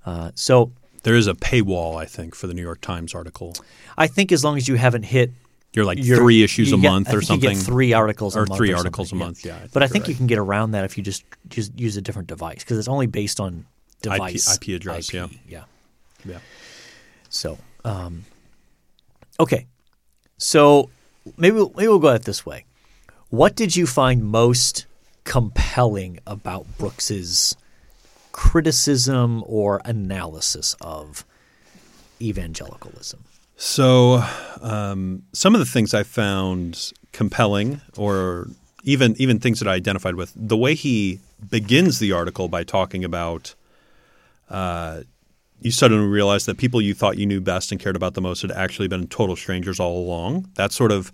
Uh, 0.04 0.30
so, 0.34 0.72
there 1.04 1.14
is 1.14 1.26
a 1.26 1.34
paywall, 1.34 1.96
I 1.96 2.06
think, 2.06 2.34
for 2.34 2.46
the 2.48 2.54
New 2.54 2.62
York 2.62 2.80
Times 2.80 3.14
article. 3.14 3.54
I 3.96 4.06
think 4.08 4.32
as 4.32 4.42
long 4.42 4.56
as 4.56 4.66
you 4.66 4.74
haven't 4.74 5.04
hit 5.04 5.32
You're 5.74 5.84
like 5.84 6.02
your- 6.02 6.16
three 6.16 6.42
issues 6.42 6.72
a 6.72 6.76
get- 6.76 6.90
month 6.90 7.14
or 7.14 7.22
something. 7.22 7.50
You 7.50 7.56
get 7.56 7.64
three 7.64 7.92
articles 7.92 8.34
a 8.34 8.40
or 8.40 8.46
month 8.46 8.56
three 8.58 8.72
or 8.72 8.78
articles 8.78 9.12
a 9.12 9.14
month, 9.14 9.44
yeah, 9.44 9.56
I 9.62 9.68
but 9.72 9.82
I 9.82 9.86
think 9.86 10.08
you 10.08 10.14
can 10.14 10.26
get 10.26 10.38
around 10.38 10.72
that 10.72 10.84
if 10.84 10.96
you 10.96 11.04
just 11.04 11.24
just 11.48 11.78
use 11.78 11.96
a 11.96 12.02
different 12.02 12.26
device 12.28 12.58
because 12.64 12.78
it's 12.78 12.88
only 12.88 13.06
based 13.06 13.38
on 13.38 13.66
device 14.02 14.56
IP 14.56 14.74
address, 14.74 15.12
yeah. 15.12 15.28
yeah. 15.48 15.64
Yeah. 16.24 16.38
So, 17.28 17.58
um, 17.84 18.24
okay. 19.38 19.66
So 20.36 20.90
maybe 21.36 21.56
we'll, 21.56 21.72
maybe 21.76 21.88
we'll 21.88 21.98
go 21.98 22.10
at 22.10 22.16
it 22.16 22.24
this 22.24 22.44
way. 22.44 22.64
What 23.30 23.56
did 23.56 23.76
you 23.76 23.86
find 23.86 24.24
most 24.24 24.86
compelling 25.24 26.20
about 26.26 26.66
Brooks's 26.78 27.56
criticism 28.32 29.42
or 29.46 29.80
analysis 29.84 30.76
of 30.80 31.24
evangelicalism? 32.20 33.24
So, 33.56 34.24
um, 34.60 35.22
some 35.32 35.54
of 35.54 35.60
the 35.60 35.64
things 35.64 35.94
I 35.94 36.02
found 36.02 36.92
compelling, 37.12 37.80
or 37.96 38.48
even 38.82 39.14
even 39.18 39.38
things 39.38 39.60
that 39.60 39.68
I 39.68 39.74
identified 39.74 40.16
with, 40.16 40.32
the 40.34 40.56
way 40.56 40.74
he 40.74 41.20
begins 41.50 42.00
the 42.00 42.12
article 42.12 42.48
by 42.48 42.64
talking 42.64 43.04
about, 43.04 43.54
uh, 44.50 45.02
you 45.60 45.70
suddenly 45.70 46.06
realize 46.06 46.46
that 46.46 46.58
people 46.58 46.80
you 46.82 46.94
thought 46.94 47.16
you 47.16 47.26
knew 47.26 47.40
best 47.40 47.72
and 47.72 47.80
cared 47.80 47.96
about 47.96 48.14
the 48.14 48.20
most 48.20 48.42
had 48.42 48.50
actually 48.52 48.88
been 48.88 49.06
total 49.06 49.36
strangers 49.36 49.80
all 49.80 49.98
along. 49.98 50.48
That 50.56 50.72
sort 50.72 50.92
of 50.92 51.12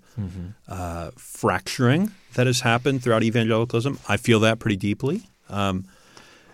uh, 0.67 1.11
fracturing 1.17 2.11
that 2.33 2.47
has 2.47 2.61
happened 2.61 3.01
throughout 3.03 3.23
evangelicalism, 3.23 3.99
I 4.09 4.17
feel 4.17 4.39
that 4.41 4.59
pretty 4.59 4.77
deeply. 4.77 5.23
Um, 5.49 5.85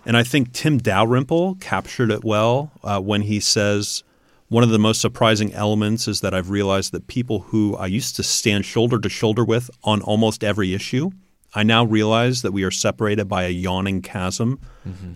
and 0.06 0.16
I 0.16 0.22
think 0.22 0.52
Tim 0.52 0.78
Dalrymple 0.78 1.56
captured 1.60 2.10
it 2.10 2.24
well 2.24 2.70
uh, 2.84 3.00
when 3.00 3.22
he 3.22 3.40
says, 3.40 4.04
one 4.48 4.62
of 4.64 4.70
the 4.70 4.78
most 4.78 5.00
surprising 5.00 5.52
elements 5.52 6.08
is 6.08 6.20
that 6.22 6.32
I've 6.32 6.50
realized 6.50 6.92
that 6.92 7.06
people 7.06 7.40
who 7.40 7.76
I 7.76 7.86
used 7.86 8.16
to 8.16 8.22
stand 8.22 8.64
shoulder 8.64 8.98
to 8.98 9.08
shoulder 9.08 9.44
with 9.44 9.70
on 9.84 10.00
almost 10.02 10.42
every 10.42 10.72
issue, 10.72 11.10
I 11.54 11.64
now 11.64 11.84
realize 11.84 12.42
that 12.42 12.52
we 12.52 12.62
are 12.64 12.70
separated 12.70 13.28
by 13.28 13.44
a 13.44 13.50
yawning 13.50 14.00
chasm 14.02 14.60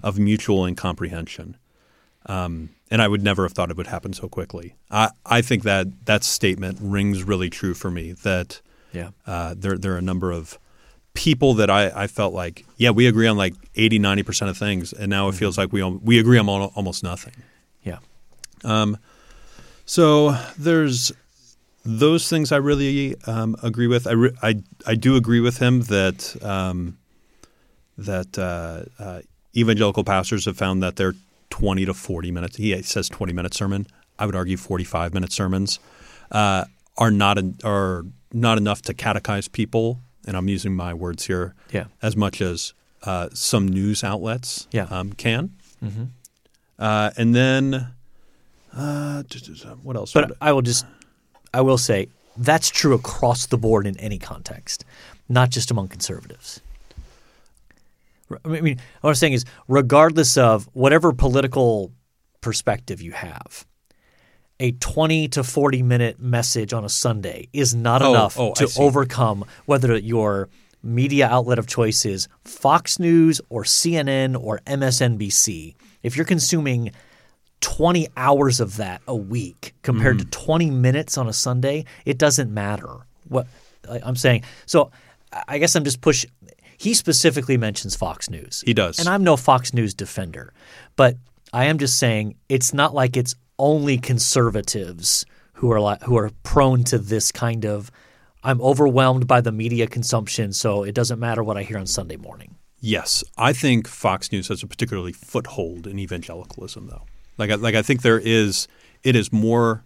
of 0.02 0.18
mutual 0.18 0.66
incomprehension. 0.66 1.56
Um, 2.26 2.70
and 2.90 3.00
I 3.02 3.08
would 3.08 3.22
never 3.22 3.42
have 3.44 3.52
thought 3.52 3.70
it 3.70 3.76
would 3.76 3.86
happen 3.86 4.12
so 4.12 4.28
quickly. 4.28 4.74
I, 4.90 5.10
I 5.26 5.40
think 5.42 5.62
that 5.64 6.06
that 6.06 6.22
statement 6.24 6.78
rings 6.80 7.24
really 7.24 7.50
true 7.50 7.74
for 7.74 7.90
me 7.90 8.12
that 8.22 8.60
Yeah. 8.92 9.10
uh, 9.26 9.54
there, 9.56 9.76
there 9.78 9.94
are 9.94 9.98
a 9.98 10.02
number 10.02 10.30
of 10.30 10.58
people 11.14 11.54
that 11.54 11.68
I, 11.70 11.90
I 12.04 12.06
felt 12.06 12.32
like, 12.34 12.64
yeah, 12.76 12.90
we 12.90 13.06
agree 13.06 13.26
on 13.26 13.36
like 13.36 13.54
80, 13.74 13.98
90% 13.98 14.48
of 14.50 14.56
things. 14.58 14.92
And 14.92 15.08
now 15.10 15.28
it 15.28 15.34
feels 15.34 15.56
like 15.58 15.72
we, 15.72 15.82
we 15.82 16.18
agree 16.18 16.38
on 16.38 16.48
almost 16.48 17.02
nothing. 17.02 17.34
Yeah. 17.82 17.98
Um, 18.64 18.96
So 19.84 20.36
there's 20.58 21.12
those 21.84 22.28
things 22.28 22.52
I 22.52 22.56
really 22.58 23.16
um, 23.26 23.56
agree 23.62 23.88
with. 23.88 24.06
I, 24.06 24.12
re- 24.12 24.36
I 24.42 24.62
I 24.86 24.94
do 24.94 25.16
agree 25.16 25.40
with 25.40 25.58
him 25.58 25.82
that 25.82 26.36
um, 26.42 26.96
that 27.98 28.38
uh, 28.38 28.84
uh, 29.02 29.20
evangelical 29.56 30.04
pastors 30.04 30.44
have 30.44 30.56
found 30.56 30.82
that 30.82 30.94
their 30.96 31.14
20 31.52 31.84
to 31.84 31.92
40 31.94 32.30
minutes. 32.32 32.56
He 32.56 32.80
says 32.82 33.08
20 33.10 33.32
minute 33.34 33.52
sermon. 33.54 33.86
I 34.18 34.24
would 34.26 34.34
argue 34.34 34.56
45 34.56 35.12
minute 35.12 35.32
sermons 35.32 35.78
uh, 36.30 36.64
are 36.96 37.10
not 37.10 37.36
en- 37.36 37.58
are 37.62 38.04
not 38.32 38.56
enough 38.56 38.80
to 38.82 38.94
catechize 38.94 39.52
people. 39.52 40.00
And 40.26 40.34
I'm 40.36 40.48
using 40.48 40.74
my 40.74 40.94
words 40.94 41.26
here 41.26 41.54
Yeah. 41.70 41.86
as 42.00 42.16
much 42.16 42.40
as 42.40 42.72
uh, 43.02 43.28
some 43.34 43.68
news 43.68 44.02
outlets 44.02 44.66
Yeah. 44.72 44.84
um, 44.90 45.12
can. 45.12 45.50
Uh, 46.78 47.10
and 47.18 47.34
then 47.34 47.88
uh, 48.74 49.22
what 49.82 49.96
else? 49.96 50.12
But 50.14 50.32
I 50.40 50.52
will 50.52 50.62
just, 50.62 50.86
I 51.52 51.60
will 51.60 51.78
say 51.78 52.08
that's 52.36 52.70
true 52.70 52.94
across 52.94 53.46
the 53.46 53.58
board 53.58 53.86
in 53.86 53.98
any 53.98 54.18
context, 54.18 54.84
not 55.28 55.50
just 55.50 55.70
among 55.70 55.88
conservatives. 55.88 56.60
I 58.44 58.48
mean, 58.60 58.78
what 59.00 59.10
I'm 59.10 59.14
saying 59.14 59.32
is, 59.34 59.44
regardless 59.68 60.36
of 60.36 60.68
whatever 60.72 61.12
political 61.12 61.92
perspective 62.40 63.00
you 63.02 63.12
have, 63.12 63.66
a 64.60 64.72
20 64.72 65.28
to 65.28 65.42
40 65.44 65.82
minute 65.82 66.20
message 66.20 66.72
on 66.72 66.84
a 66.84 66.88
Sunday 66.88 67.48
is 67.52 67.74
not 67.74 68.02
Oh, 68.02 68.10
enough 68.10 68.38
oh, 68.38 68.52
to 68.54 68.68
overcome 68.78 69.44
whether 69.66 69.96
your 69.96 70.48
media 70.82 71.28
outlet 71.28 71.58
of 71.58 71.66
choice 71.66 72.04
is 72.04 72.28
Fox 72.44 72.98
News 72.98 73.40
or 73.48 73.64
CNN 73.64 74.36
or 74.40 74.60
MSNBC. 74.66 75.74
If 76.02 76.16
you're 76.16 76.26
consuming 76.26 76.90
20 77.60 78.08
hours 78.16 78.58
of 78.60 78.76
that 78.76 79.00
a 79.06 79.14
week 79.14 79.74
compared 79.82 80.18
Mm-hmm. 80.18 80.30
to 80.30 80.38
20 80.38 80.70
minutes 80.70 81.16
on 81.16 81.28
a 81.28 81.32
Sunday, 81.32 81.84
it 82.04 82.18
doesn't 82.18 82.52
matter. 82.52 82.88
What 83.28 83.46
I'm 84.04 84.16
saying. 84.16 84.42
So 84.66 84.90
I- 85.32 85.42
I 85.48 85.58
guess 85.58 85.74
I'm 85.76 85.84
just 85.84 86.00
push. 86.00 86.26
He 86.82 86.94
specifically 86.94 87.56
mentions 87.56 87.94
Fox 87.94 88.28
News. 88.28 88.64
He 88.66 88.74
does. 88.74 88.98
And 88.98 89.08
I'm 89.08 89.22
no 89.22 89.36
Fox 89.36 89.72
News 89.72 89.94
defender, 89.94 90.52
but 90.96 91.16
I 91.52 91.66
am 91.66 91.78
just 91.78 91.96
saying 91.96 92.34
it's 92.48 92.74
not 92.74 92.92
like 92.92 93.16
it's 93.16 93.36
only 93.56 93.98
conservatives 93.98 95.24
who 95.52 95.70
are 95.70 95.78
like, 95.80 96.02
who 96.02 96.16
are 96.18 96.32
prone 96.42 96.82
to 96.84 96.98
this 96.98 97.30
kind 97.30 97.64
of 97.64 97.92
I'm 98.42 98.60
overwhelmed 98.60 99.28
by 99.28 99.40
the 99.40 99.52
media 99.52 99.86
consumption, 99.86 100.52
so 100.52 100.82
it 100.82 100.92
doesn't 100.92 101.20
matter 101.20 101.44
what 101.44 101.56
I 101.56 101.62
hear 101.62 101.78
on 101.78 101.86
Sunday 101.86 102.16
morning. 102.16 102.56
Yes, 102.80 103.22
I 103.38 103.52
think 103.52 103.86
Fox 103.86 104.32
News 104.32 104.48
has 104.48 104.64
a 104.64 104.66
particularly 104.66 105.12
foothold 105.12 105.86
in 105.86 106.00
evangelicalism, 106.00 106.88
though. 106.88 107.02
Like, 107.38 107.52
I, 107.52 107.54
like 107.54 107.76
I 107.76 107.82
think 107.82 108.02
there 108.02 108.18
is, 108.18 108.66
it 109.04 109.14
is 109.14 109.32
more 109.32 109.84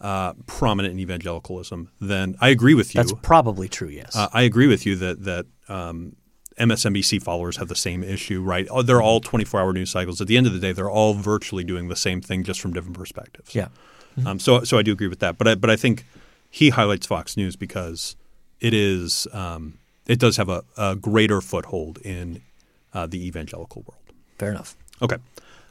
uh, 0.00 0.34
prominent 0.46 0.92
in 0.92 1.00
evangelicalism 1.00 1.90
than 2.00 2.36
I 2.40 2.50
agree 2.50 2.74
with 2.74 2.94
you. 2.94 3.00
That's 3.00 3.14
probably 3.20 3.68
true. 3.68 3.88
Yes. 3.88 4.14
Uh, 4.14 4.28
I 4.32 4.42
agree 4.42 4.68
with 4.68 4.86
you 4.86 4.94
that 4.94 5.24
that 5.24 5.46
um, 5.68 6.14
MSNBC 6.58 7.22
followers 7.22 7.56
have 7.58 7.68
the 7.68 7.76
same 7.76 8.02
issue, 8.02 8.42
right? 8.42 8.66
Oh, 8.70 8.82
They're 8.82 9.02
all 9.02 9.20
24-hour 9.20 9.72
news 9.72 9.90
cycles. 9.90 10.20
At 10.20 10.26
the 10.26 10.36
end 10.36 10.46
of 10.46 10.52
the 10.54 10.58
day, 10.58 10.72
they're 10.72 10.90
all 10.90 11.14
virtually 11.14 11.64
doing 11.64 11.88
the 11.88 11.96
same 11.96 12.20
thing, 12.20 12.44
just 12.44 12.60
from 12.60 12.72
different 12.72 12.96
perspectives. 12.96 13.54
yeah. 13.54 13.68
Um, 14.24 14.38
so, 14.38 14.64
so 14.64 14.78
I 14.78 14.82
do 14.82 14.92
agree 14.92 15.08
with 15.08 15.18
that. 15.18 15.36
But 15.36 15.46
I, 15.48 15.54
but 15.54 15.68
I 15.68 15.76
think 15.76 16.06
he 16.50 16.70
highlights 16.70 17.06
Fox 17.06 17.36
News 17.36 17.54
because 17.56 18.16
it 18.60 18.72
is 18.72 19.26
um, 19.34 19.74
it 20.06 20.18
does 20.18 20.38
have 20.38 20.48
a, 20.48 20.64
a 20.78 20.96
greater 20.96 21.42
foothold 21.42 21.98
in 21.98 22.40
uh, 22.94 23.06
the 23.06 23.26
evangelical 23.26 23.82
world. 23.82 24.02
Fair 24.38 24.50
enough. 24.52 24.74
Okay, 25.02 25.16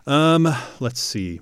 um, 0.06 0.48
let's 0.80 1.00
see. 1.00 1.42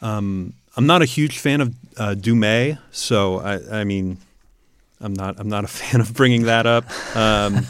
Um, 0.00 0.54
I'm 0.76 0.86
not 0.86 1.02
a 1.02 1.04
huge 1.04 1.38
fan 1.38 1.60
of 1.60 1.74
uh, 1.96 2.14
Du 2.14 2.34
Mez, 2.34 2.78
so 2.90 3.38
I, 3.38 3.80
I 3.80 3.84
mean, 3.84 4.18
I'm 5.02 5.12
not 5.14 5.38
I'm 5.38 5.48
not 5.48 5.64
a 5.64 5.68
fan 5.78 6.00
of 6.00 6.14
bringing 6.14 6.42
that 6.44 6.66
up. 6.66 6.84
Um, 7.16 7.66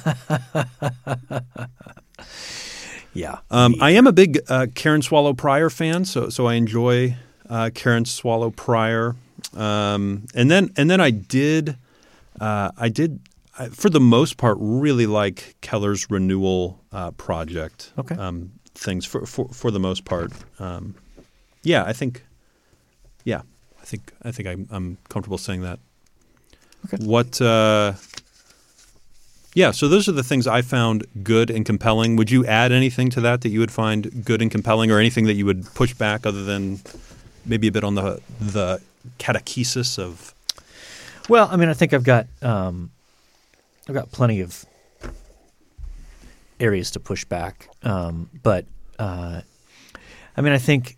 Yeah. 3.14 3.38
Um, 3.50 3.74
I 3.80 3.90
am 3.90 4.06
a 4.06 4.12
big 4.12 4.40
uh, 4.48 4.66
Karen 4.74 5.02
Swallow 5.02 5.34
Pryor 5.34 5.68
fan, 5.70 6.04
so 6.04 6.28
so 6.30 6.46
I 6.46 6.54
enjoy 6.54 7.16
uh, 7.48 7.70
Karen 7.74 8.04
Swallow 8.04 8.50
Pryor. 8.50 9.16
Um, 9.54 10.26
and 10.34 10.50
then 10.50 10.70
and 10.76 10.90
then 10.90 11.00
I 11.00 11.10
did 11.10 11.76
uh, 12.40 12.70
I 12.76 12.88
did 12.88 13.20
I, 13.58 13.68
for 13.68 13.90
the 13.90 14.00
most 14.00 14.38
part 14.38 14.56
really 14.60 15.06
like 15.06 15.56
Keller's 15.60 16.10
renewal 16.10 16.80
uh, 16.90 17.10
project. 17.12 17.92
Okay. 17.98 18.14
Um, 18.14 18.52
things 18.74 19.04
for, 19.04 19.26
for 19.26 19.48
for 19.48 19.70
the 19.70 19.80
most 19.80 20.04
part. 20.04 20.32
Um, 20.58 20.94
yeah, 21.62 21.84
I 21.84 21.92
think. 21.92 22.24
Yeah, 23.24 23.42
I 23.80 23.84
think 23.84 24.12
I 24.22 24.32
think 24.32 24.48
I'm, 24.48 24.68
I'm 24.70 24.98
comfortable 25.08 25.38
saying 25.38 25.60
that. 25.62 25.78
Okay. 26.86 27.04
What? 27.04 27.40
Uh, 27.40 27.94
yeah, 29.54 29.70
so 29.70 29.86
those 29.86 30.08
are 30.08 30.12
the 30.12 30.22
things 30.22 30.46
I 30.46 30.62
found 30.62 31.06
good 31.22 31.50
and 31.50 31.66
compelling. 31.66 32.16
Would 32.16 32.30
you 32.30 32.46
add 32.46 32.72
anything 32.72 33.10
to 33.10 33.20
that 33.20 33.42
that 33.42 33.50
you 33.50 33.60
would 33.60 33.70
find 33.70 34.24
good 34.24 34.40
and 34.40 34.50
compelling, 34.50 34.90
or 34.90 34.98
anything 34.98 35.26
that 35.26 35.34
you 35.34 35.44
would 35.44 35.66
push 35.74 35.92
back 35.94 36.24
other 36.24 36.42
than 36.42 36.80
maybe 37.44 37.68
a 37.68 37.72
bit 37.72 37.84
on 37.84 37.94
the 37.94 38.20
the 38.40 38.80
catechesis 39.18 39.98
of? 39.98 40.34
Well, 41.28 41.48
I 41.50 41.56
mean, 41.56 41.68
I 41.68 41.74
think 41.74 41.92
I've 41.92 42.04
got 42.04 42.26
um, 42.40 42.90
I've 43.88 43.94
got 43.94 44.10
plenty 44.10 44.40
of 44.40 44.64
areas 46.58 46.90
to 46.92 47.00
push 47.00 47.24
back, 47.24 47.68
um, 47.82 48.30
but 48.42 48.64
uh, 48.98 49.42
I 50.36 50.40
mean, 50.40 50.52
I 50.52 50.58
think 50.58 50.96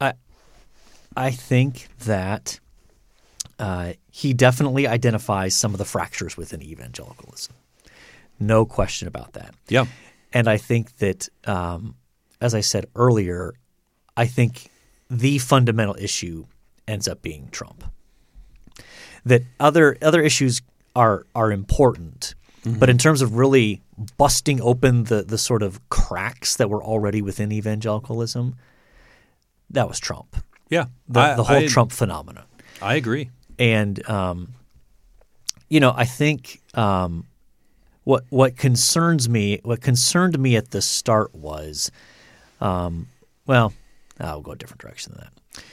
I 0.00 0.12
I 1.16 1.32
think 1.32 1.88
that 2.04 2.60
uh, 3.58 3.94
he 4.14 4.34
definitely 4.34 4.86
identifies 4.86 5.54
some 5.56 5.72
of 5.72 5.78
the 5.78 5.84
fractures 5.86 6.36
within 6.36 6.62
evangelicalism. 6.62 7.54
No 8.38 8.66
question 8.66 9.08
about 9.08 9.32
that. 9.32 9.54
Yeah, 9.68 9.86
And 10.34 10.48
I 10.48 10.58
think 10.58 10.98
that, 10.98 11.28
um, 11.46 11.94
as 12.40 12.54
I 12.54 12.60
said 12.60 12.84
earlier, 12.94 13.54
I 14.16 14.26
think 14.26 14.68
the 15.08 15.38
fundamental 15.38 15.96
issue 15.98 16.44
ends 16.86 17.08
up 17.08 17.22
being 17.22 17.48
Trump. 17.50 17.84
That 19.24 19.42
other 19.58 19.96
other 20.02 20.20
issues 20.20 20.60
are 20.94 21.24
are 21.34 21.50
important, 21.52 22.34
but 22.66 22.90
in 22.90 22.98
terms 22.98 23.22
of 23.22 23.36
really 23.36 23.80
busting 24.18 24.60
open 24.60 25.04
the 25.04 25.22
the 25.22 25.38
sort 25.38 25.62
of 25.62 25.80
cracks 25.88 26.56
that 26.56 26.68
were 26.68 26.82
already 26.82 27.22
within 27.22 27.50
evangelicalism, 27.52 28.56
that 29.70 29.88
was 29.88 29.98
Trump. 30.00 30.36
yeah. 30.68 30.86
The, 31.08 31.20
I, 31.20 31.34
the 31.36 31.44
whole 31.44 31.56
I- 31.56 31.66
Trump 31.68 31.92
phenomenon. 31.92 32.44
I 32.82 32.96
agree. 32.96 33.30
And 33.58 34.08
um, 34.08 34.54
you 35.68 35.80
know, 35.80 35.92
I 35.96 36.04
think 36.04 36.60
um, 36.74 37.26
what 38.04 38.24
what 38.30 38.56
concerns 38.56 39.28
me, 39.28 39.60
what 39.62 39.80
concerned 39.80 40.38
me 40.38 40.56
at 40.56 40.70
the 40.70 40.82
start 40.82 41.34
was, 41.34 41.90
um, 42.60 43.08
well, 43.46 43.72
I'll 44.20 44.40
go 44.40 44.52
a 44.52 44.56
different 44.56 44.80
direction 44.80 45.14
than 45.14 45.24
that. 45.24 45.64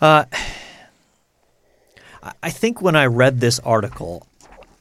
Uh, 0.00 0.24
I- 2.42 2.50
think 2.50 2.80
when 2.80 2.96
I 2.96 3.06
read 3.06 3.40
this 3.40 3.58
article, 3.60 4.26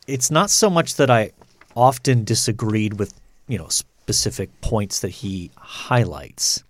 it's 0.08 0.32
not 0.32 0.49
so 0.49 0.69
much 0.69 0.95
that 0.95 1.10
I 1.10 1.32
often 1.75 2.23
disagreed 2.23 2.99
with 2.99 3.13
you 3.47 3.58
know 3.58 3.67
specific 3.69 4.49
points 4.62 4.99
that 5.01 5.10
he 5.10 5.51
highlights. 5.58 6.63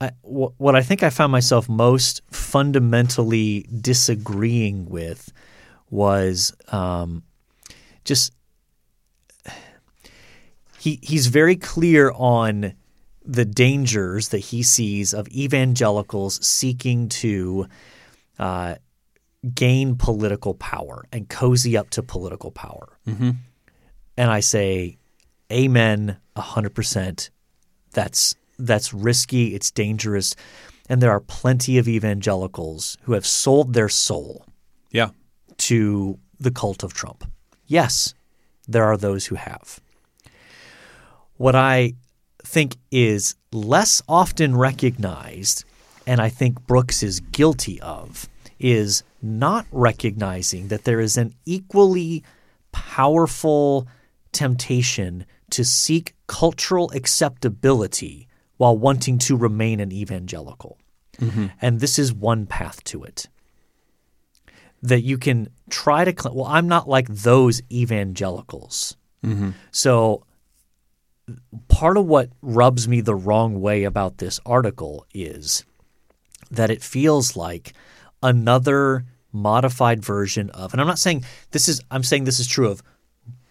I, 0.00 0.10
what 0.22 0.74
I 0.74 0.82
think 0.82 1.02
I 1.02 1.10
found 1.10 1.32
myself 1.32 1.68
most 1.68 2.22
fundamentally 2.30 3.66
disagreeing 3.80 4.86
with 4.86 5.32
was 5.90 6.52
um, 6.68 7.22
just 8.04 8.32
he 10.78 10.98
he's 11.02 11.28
very 11.28 11.56
clear 11.56 12.12
on 12.14 12.74
the 13.24 13.44
dangers 13.44 14.28
that 14.28 14.38
he 14.38 14.62
sees 14.62 15.14
of 15.14 15.28
evangelicals 15.28 16.44
seeking 16.46 17.08
to 17.08 17.66
uh, 18.38 18.74
gain 19.54 19.96
political 19.96 20.54
power 20.54 21.04
and 21.12 21.28
cozy 21.28 21.76
up 21.76 21.88
to 21.90 22.02
political 22.02 22.50
power. 22.50 22.98
And 24.16 24.30
I 24.30 24.40
say, 24.40 24.98
Amen, 25.52 26.18
hundred 26.36 26.74
percent 26.74 27.30
that's 27.92 28.34
that's 28.58 28.94
risky, 28.94 29.54
it's 29.54 29.70
dangerous, 29.70 30.34
and 30.88 31.00
there 31.00 31.10
are 31.10 31.20
plenty 31.20 31.78
of 31.78 31.88
evangelicals 31.88 32.96
who 33.02 33.12
have 33.12 33.26
sold 33.26 33.72
their 33.74 33.88
soul 33.88 34.44
Yeah, 34.90 35.10
to 35.58 36.18
the 36.38 36.50
cult 36.50 36.82
of 36.82 36.92
Trump. 36.92 37.24
Yes, 37.66 38.14
there 38.68 38.84
are 38.84 38.96
those 38.96 39.26
who 39.26 39.36
have. 39.36 39.80
What 41.36 41.54
I 41.54 41.94
think 42.42 42.76
is 42.90 43.34
less 43.52 44.02
often 44.08 44.56
recognized, 44.56 45.64
and 46.06 46.20
I 46.20 46.28
think 46.28 46.66
Brooks 46.66 47.02
is 47.02 47.20
guilty 47.20 47.80
of, 47.80 48.28
is 48.58 49.02
not 49.22 49.66
recognizing 49.72 50.68
that 50.68 50.84
there 50.84 51.00
is 51.00 51.16
an 51.16 51.34
equally 51.44 52.22
powerful 52.72 53.88
temptation 54.32 55.24
to 55.50 55.64
seek 55.64 56.14
cultural 56.26 56.90
acceptability 56.92 58.23
while 58.56 58.76
wanting 58.76 59.18
to 59.18 59.36
remain 59.36 59.80
an 59.80 59.92
evangelical. 59.92 60.78
Mm-hmm. 61.18 61.46
And 61.60 61.80
this 61.80 61.98
is 61.98 62.12
one 62.12 62.46
path 62.46 62.82
to 62.84 63.04
it. 63.04 63.28
That 64.82 65.02
you 65.02 65.18
can 65.18 65.48
try 65.70 66.04
to 66.04 66.14
cl- 66.20 66.34
well 66.34 66.46
i'm 66.46 66.68
not 66.68 66.88
like 66.88 67.08
those 67.08 67.62
evangelicals. 67.72 68.96
Mm-hmm. 69.24 69.50
So 69.70 70.24
part 71.68 71.96
of 71.96 72.04
what 72.04 72.30
rubs 72.42 72.86
me 72.86 73.00
the 73.00 73.14
wrong 73.14 73.60
way 73.60 73.84
about 73.84 74.18
this 74.18 74.40
article 74.44 75.06
is 75.14 75.64
that 76.50 76.70
it 76.70 76.82
feels 76.82 77.34
like 77.34 77.72
another 78.22 79.06
modified 79.32 80.04
version 80.04 80.48
of 80.50 80.72
and 80.72 80.80
i'm 80.80 80.86
not 80.86 80.98
saying 80.98 81.24
this 81.50 81.68
is 81.68 81.80
i'm 81.90 82.04
saying 82.04 82.22
this 82.22 82.38
is 82.38 82.46
true 82.46 82.68
of 82.68 82.82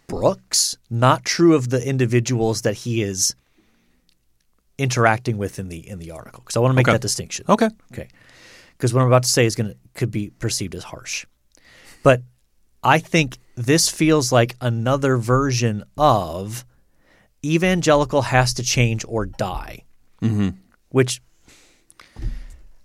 Brooks, 0.08 0.78
not 0.90 1.26
true 1.26 1.56
of 1.56 1.70
the 1.70 1.84
individuals 1.84 2.62
that 2.62 2.76
he 2.76 3.02
is 3.02 3.36
interacting 4.78 5.38
with 5.38 5.60
in 5.60 5.70
the 5.70 5.88
in 5.88 6.00
the 6.00 6.12
article. 6.12 6.42
Because 6.42 6.58
I 6.58 6.60
want 6.60 6.72
to 6.72 6.76
make 6.76 6.88
Okay. 6.88 6.94
that 6.94 7.02
distinction. 7.02 7.46
Okay. 7.50 7.70
Okay. 7.92 8.08
Because 8.78 8.94
what 8.94 9.02
I'm 9.02 9.08
about 9.08 9.24
to 9.24 9.30
say 9.30 9.46
is 9.46 9.56
going 9.56 9.70
to 9.70 9.78
could 9.94 10.12
be 10.12 10.32
perceived 10.40 10.76
as 10.76 10.84
harsh. 10.84 11.26
But 12.02 12.22
I 12.84 13.00
think 13.00 13.38
this 13.56 13.90
feels 13.90 14.32
like 14.32 14.56
another 14.60 15.18
version 15.18 15.84
of 15.98 16.66
evangelical 17.46 18.24
has 18.24 18.54
to 18.56 18.64
change 18.64 19.06
or 19.08 19.26
die, 19.26 19.84
mm-hmm. 20.22 20.50
which 20.90 21.22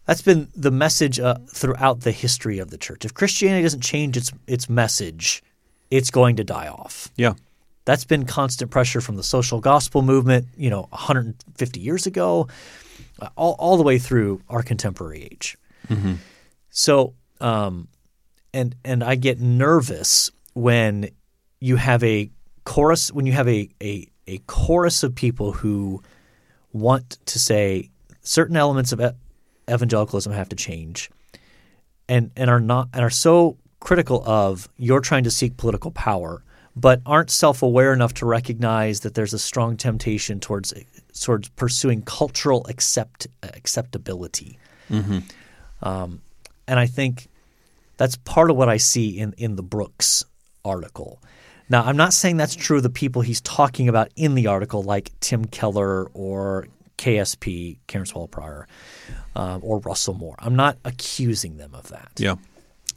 that's 0.07 0.23
been 0.23 0.49
the 0.55 0.71
message 0.71 1.19
uh, 1.19 1.37
throughout 1.49 2.01
the 2.01 2.13
history 2.13 2.59
of 2.59 2.71
the 2.71 2.79
church. 2.79 3.05
If 3.05 3.15
Christianity 3.15 3.63
doesn't 3.63 3.83
change 3.83 4.17
its 4.17 4.33
its 4.47 4.69
message, 4.69 5.43
it's 5.91 6.11
going 6.11 6.37
to 6.37 6.45
die 6.45 6.69
off. 6.69 7.09
Yeah. 7.17 7.35
That's 7.89 8.05
been 8.05 8.27
constant 8.27 8.71
pressure 8.71 9.01
from 9.01 9.17
the 9.17 9.23
social 9.23 9.61
gospel 9.63 10.03
movement, 10.03 10.47
you 10.59 10.69
know, 10.69 10.83
150 10.91 11.81
years 11.81 12.07
ago, 12.07 12.47
all, 13.35 13.57
all 13.59 13.79
the 13.79 13.83
way 13.83 13.99
through 13.99 14.43
our 14.51 14.63
contemporary 14.63 15.23
age. 15.25 15.57
So, 16.69 17.15
um, 17.41 17.89
and 18.53 18.75
and 18.85 19.03
I 19.03 19.15
get 19.15 19.41
nervous 19.41 20.31
when 20.53 21.09
you 21.61 21.77
have 21.77 22.05
a 22.05 22.29
chorus 22.65 23.11
when 23.11 23.25
you 23.25 23.33
have 23.33 23.49
a 23.49 23.71
a, 23.83 24.07
a 24.27 24.37
chorus 24.47 25.03
of 25.03 25.15
people 25.15 25.53
who 25.53 26.03
want 26.75 27.17
to 27.25 27.39
say 27.39 27.89
certain 28.21 28.59
elements 28.59 28.93
of 28.93 29.01
evangelicalism 29.67 30.31
have 30.35 30.51
to 30.51 30.57
change, 30.57 31.11
and 32.07 32.33
and 32.37 32.51
are 32.51 32.61
not 32.61 32.91
and 32.93 33.03
are 33.03 33.09
so 33.09 33.57
critical 33.81 34.23
of 34.27 34.69
you're 34.77 35.01
trying 35.01 35.25
to 35.25 35.31
seek 35.31 35.57
political 35.57 35.91
power, 35.91 36.43
but 36.81 37.01
aren't 37.05 37.31
self-aware 37.31 37.93
enough 37.93 38.15
to 38.15 38.27
recognize 38.27 39.01
that 39.01 39.15
there's 39.15 39.35
a 39.35 39.39
strong 39.39 39.77
temptation 39.77 40.41
towards 40.41 40.73
towards 41.21 41.49
pursuing 41.51 42.03
cultural 42.03 42.65
accept 42.69 43.27
acceptability. 43.43 44.59
Um, 45.83 46.23
and 46.67 46.79
I 46.79 46.87
think 46.87 47.29
that's 47.97 48.17
part 48.17 48.51
of 48.51 48.57
what 48.57 48.69
I 48.69 48.77
see 48.77 49.19
in, 49.19 49.35
in 49.37 49.57
the 49.57 49.63
Brooks 49.63 50.25
article. 50.65 51.21
Now, 51.69 51.85
I'm 51.85 51.97
not 51.97 52.13
saying 52.13 52.37
that's 52.37 52.57
true 52.57 52.79
of 52.79 52.83
the 52.83 52.91
people 52.91 53.23
he's 53.23 53.41
talking 53.43 53.89
about 53.89 54.11
in 54.17 54.35
the 54.35 54.47
article, 54.47 54.83
like 54.83 55.13
Tim 55.21 55.45
Keller 55.45 56.07
or 56.15 56.67
KSP, 56.97 57.79
Karen 57.87 58.07
Swallow 58.07 58.27
Pryor, 58.27 58.67
um, 59.37 59.61
or 59.63 59.79
Russell 59.81 60.15
Moore. 60.15 60.37
I'm 60.39 60.57
not 60.57 60.79
accusing 60.85 61.59
them 61.59 61.75
of 61.75 61.89
that. 61.89 62.13
Yeah. 62.17 62.37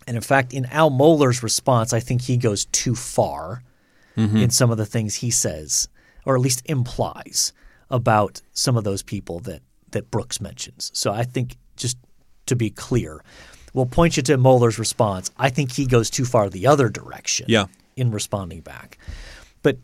And 0.08 0.16
in 0.16 0.24
fact, 0.24 0.54
in 0.54 0.66
Al 0.66 0.90
Mohler's 0.90 1.44
response, 1.44 1.94
I 1.94 2.00
think 2.00 2.22
he 2.22 2.38
goes 2.38 2.66
too 2.66 2.96
far 2.96 3.62
in 4.18 4.50
some 4.50 4.70
of 4.72 4.78
the 4.78 4.86
things 4.86 5.16
he 5.16 5.32
says, 5.32 5.88
or 6.26 6.36
at 6.36 6.42
least 6.42 6.62
implies 6.66 7.54
about 7.90 8.42
some 8.52 8.78
of 8.78 8.84
those 8.84 9.02
people 9.04 9.40
that 9.42 9.62
that 9.92 10.10
Brooks 10.12 10.40
mentions. 10.40 10.92
So 10.94 11.12
I 11.12 11.24
think 11.24 11.58
just 11.76 11.98
to 12.46 12.56
be 12.56 12.70
clear, 12.70 13.22
we'll 13.74 13.86
point 13.86 14.16
you 14.18 14.24
to 14.24 14.38
Mohler's 14.38 14.80
response. 14.80 15.32
I 15.38 15.50
think 15.50 15.74
he 15.74 15.86
goes 15.86 16.10
too 16.10 16.24
far 16.26 16.50
the 16.50 16.68
other 16.68 16.88
direction 16.90 17.46
Yeah. 17.50 17.66
in 17.98 18.12
responding 18.12 18.62
back. 18.62 18.98
But 19.64 19.78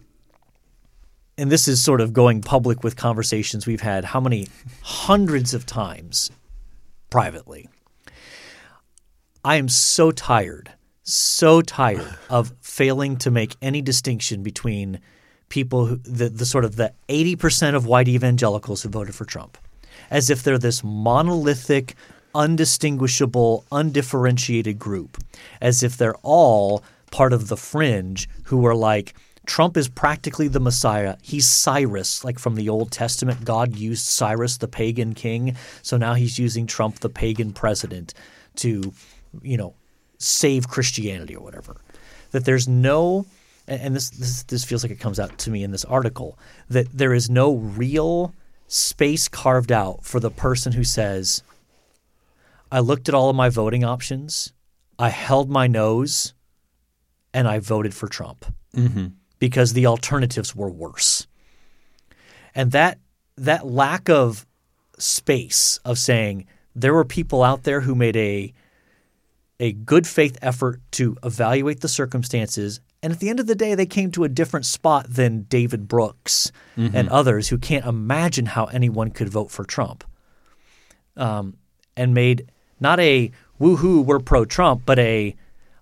and 1.38 1.52
this 1.52 1.68
is 1.68 1.84
sort 1.84 2.00
of 2.02 2.14
going 2.14 2.42
public 2.42 2.84
with 2.84 2.96
conversations 2.96 3.68
we've 3.68 3.82
had 3.82 4.06
how 4.06 4.20
many 4.22 4.48
hundreds 4.82 5.54
of 5.54 5.66
times 5.66 6.32
privately. 7.10 7.68
I 9.44 9.56
am 9.58 9.70
so 9.70 10.12
tired, 10.12 10.72
so 11.08 11.62
tired 11.62 12.16
of 12.30 12.54
failing 12.62 13.18
to 13.18 13.32
make 13.32 13.56
any 13.62 13.82
distinction 13.82 14.44
between 14.44 15.00
people 15.50 15.86
who 15.86 15.96
the, 15.98 16.30
the 16.30 16.46
sort 16.46 16.66
of 16.66 16.76
the 16.76 16.94
80% 17.08 17.76
of 17.76 17.86
white 17.86 18.08
evangelicals 18.08 18.84
who 18.84 18.90
voted 18.90 19.16
for 19.16 19.26
Trump 19.26 19.58
as 20.10 20.30
if 20.30 20.44
they're 20.44 20.58
this 20.58 20.84
monolithic, 20.84 21.96
undistinguishable, 22.36 23.66
undifferentiated 23.72 24.80
group, 24.80 25.18
as 25.62 25.84
if 25.84 25.98
they're 25.98 26.16
all 26.24 26.84
part 27.12 27.34
of 27.34 27.48
the 27.48 27.58
fringe 27.58 28.30
who 28.46 28.66
are 28.66 28.76
like, 28.76 29.14
Trump 29.46 29.78
is 29.78 29.88
practically 29.88 30.50
the 30.50 30.60
Messiah. 30.60 31.16
He's 31.22 31.48
Cyrus, 31.48 32.26
like 32.26 32.38
from 32.38 32.56
the 32.56 32.68
Old 32.68 32.92
Testament. 32.92 33.46
God 33.46 33.78
used 33.78 34.06
Cyrus, 34.06 34.58
the 34.58 34.68
pagan 34.68 35.14
king. 35.14 35.56
So 35.82 35.96
now 35.96 36.16
he's 36.16 36.38
using 36.38 36.68
Trump, 36.68 37.00
the 37.00 37.10
pagan 37.10 37.54
president, 37.54 38.14
to, 38.58 38.94
you 39.42 39.56
know, 39.56 39.74
save 40.18 40.68
Christianity 40.68 41.36
or 41.36 41.44
whatever. 41.44 41.78
That 42.32 42.46
there's 42.46 42.68
no, 42.68 43.26
and 43.68 43.96
this, 43.96 44.10
this, 44.10 44.44
this 44.44 44.66
feels 44.66 44.84
like 44.84 44.92
it 44.92 45.00
comes 45.00 45.20
out 45.20 45.38
to 45.40 45.52
me 45.52 45.64
in 45.64 45.72
this 45.72 45.86
article, 45.86 46.38
that 46.70 46.88
there 46.92 47.14
is 47.14 47.30
no 47.30 47.56
real 47.56 48.34
space 48.68 49.28
carved 49.28 49.72
out 49.72 50.04
for 50.04 50.20
the 50.20 50.32
person 50.32 50.74
who 50.74 50.84
says, 50.84 51.44
I 52.72 52.80
looked 52.80 53.08
at 53.08 53.16
all 53.16 53.30
of 53.30 53.36
my 53.36 53.50
voting 53.50 53.84
options, 53.84 54.52
I 55.00 55.10
held 55.10 55.50
my 55.50 55.68
nose, 55.68 56.34
and 57.34 57.48
I 57.48 57.60
voted 57.60 57.94
for 57.94 58.08
Trump 58.08 58.46
mm-hmm. 58.76 59.08
because 59.40 59.74
the 59.74 59.86
alternatives 59.86 60.56
were 60.56 60.70
worse. 60.70 61.28
And 62.56 62.72
that 62.72 62.98
that 63.38 63.68
lack 63.68 64.10
of 64.10 64.46
space 64.98 65.80
of 65.86 66.00
saying 66.00 66.48
there 66.76 66.94
were 66.94 67.06
people 67.06 67.44
out 67.44 67.64
there 67.64 67.82
who 67.82 67.94
made 67.94 68.16
a 68.16 68.54
a 69.60 69.74
good 69.74 70.06
faith 70.06 70.38
effort 70.42 70.82
to 70.92 71.18
evaluate 71.24 71.82
the 71.82 71.88
circumstances 71.88 72.80
and 73.04 73.14
at 73.14 73.20
the 73.20 73.30
end 73.30 73.40
of 73.40 73.48
the 73.48 73.56
day 73.56 73.76
they 73.76 73.86
came 73.86 74.12
to 74.12 74.24
a 74.24 74.30
different 74.30 74.66
spot 74.66 75.06
than 75.08 75.44
David 75.44 75.88
Brooks 75.88 76.52
and 76.96 77.10
others 77.10 77.50
who 77.50 77.58
can't 77.58 77.86
imagine 77.86 78.48
how 78.48 78.66
anyone 78.66 79.12
could 79.12 79.30
vote 79.30 79.52
for 79.52 79.64
Trump. 79.64 80.04
Um, 81.16 81.58
and 81.96 82.14
made 82.14 82.52
not 82.80 83.00
a 83.00 83.32
woohoo 83.60 84.06
we're 84.06 84.20
pro 84.20 84.46
Trump 84.46 84.84
but 84.86 85.00
a 85.00 85.36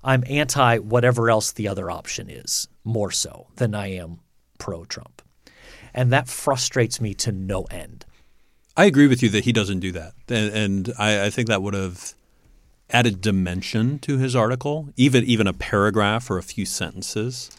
I'm 0.03 0.23
anti 0.29 0.77
whatever 0.77 1.29
else 1.29 1.51
the 1.51 1.67
other 1.67 1.89
option 1.89 2.29
is 2.29 2.67
more 2.83 3.11
so 3.11 3.47
than 3.55 3.75
I 3.75 3.87
am 3.87 4.19
pro 4.59 4.85
Trump. 4.85 5.21
And 5.93 6.11
that 6.13 6.27
frustrates 6.27 7.01
me 7.01 7.13
to 7.15 7.31
no 7.31 7.63
end. 7.63 8.05
I 8.77 8.85
agree 8.85 9.07
with 9.07 9.23
you 9.23 9.29
that 9.29 9.45
he 9.45 9.53
doesn't 9.53 9.79
do 9.79 9.93
that, 9.93 10.13
and, 10.27 10.53
and 10.53 10.93
I, 10.99 11.25
I 11.25 11.29
think 11.29 11.47
that 11.47 11.61
would 11.61 11.73
have 11.73 12.13
added 12.95 13.19
dimension 13.19 13.99
to 13.99 14.17
his 14.17 14.35
article. 14.35 14.89
Even 14.95 15.23
even 15.25 15.47
a 15.47 15.53
paragraph 15.53 16.29
or 16.29 16.37
a 16.37 16.43
few 16.43 16.65
sentences 16.65 17.51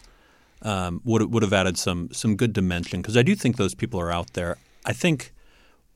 um, 0.63 1.01
would 1.05 1.31
would 1.31 1.43
have 1.43 1.53
added 1.53 1.77
some 1.77 2.09
some 2.11 2.35
good 2.35 2.53
dimension 2.53 3.01
because 3.01 3.15
I 3.15 3.21
do 3.21 3.35
think 3.35 3.57
those 3.57 3.75
people 3.75 3.99
are 3.99 4.11
out 4.11 4.33
there. 4.33 4.57
I 4.83 4.93
think 4.93 5.31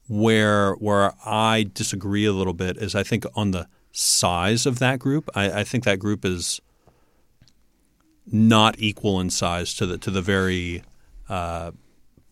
where 0.07 0.73
where 0.73 1.13
I 1.25 1.69
disagree 1.73 2.25
a 2.25 2.33
little 2.33 2.53
bit 2.53 2.77
is 2.77 2.93
I 2.93 3.03
think 3.03 3.25
on 3.35 3.51
the 3.51 3.67
size 3.91 4.65
of 4.65 4.77
that 4.79 4.99
group. 4.99 5.27
I, 5.35 5.61
I 5.61 5.63
think 5.63 5.83
that 5.85 5.99
group 5.99 6.23
is 6.23 6.61
not 8.31 8.75
equal 8.77 9.19
in 9.19 9.29
size 9.31 9.73
to 9.75 9.85
the 9.87 9.97
to 9.97 10.11
the 10.11 10.21
very 10.21 10.83
uh, 11.27 11.71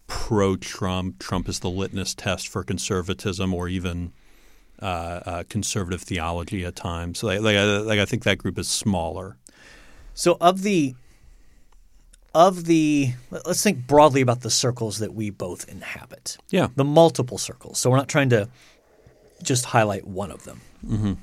pro-Trump. 0.06 1.20
Trump 1.20 1.50
is 1.50 1.60
the 1.60 1.70
litmus 1.70 2.14
test 2.14 2.48
for 2.48 2.64
conservatism, 2.64 3.54
or 3.54 3.68
even 3.68 4.14
Uh, 4.82 5.22
uh, 5.26 5.44
conservative 5.50 6.02
theology 6.02 6.64
at 6.64 6.74
times. 6.74 7.22
Like, 7.22 7.42
like, 7.42 7.58
I, 7.58 7.64
like 7.80 8.00
I 8.00 8.06
think 8.06 8.24
that 8.24 8.38
group 8.38 8.58
is 8.58 8.70
smaller. 8.70 9.36
So 10.14 10.38
of 10.40 10.62
the 10.62 10.96
of 12.34 12.66
the 12.66 13.12
let's 13.32 13.64
think 13.64 13.88
broadly 13.88 14.22
about 14.22 14.42
the 14.42 14.50
circles 14.50 15.00
that 15.00 15.14
we 15.14 15.32
both 15.32 15.68
inhabit. 15.68 16.38
Yeah. 16.50 16.68
The 16.76 16.86
multiple 16.86 17.38
circles. 17.38 17.78
So 17.78 17.90
we're 17.90 17.98
not 17.98 18.08
trying 18.08 18.30
to 18.30 18.48
just 19.44 19.66
highlight 19.66 20.08
one 20.08 20.32
of 20.32 20.44
them. 20.46 20.62
Mm-hmm. 20.86 21.14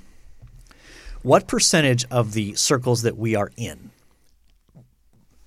What 1.22 1.48
percentage 1.48 2.04
of 2.10 2.34
the 2.34 2.54
circles 2.54 3.02
that 3.02 3.16
we 3.16 3.34
are 3.34 3.50
in 3.56 3.90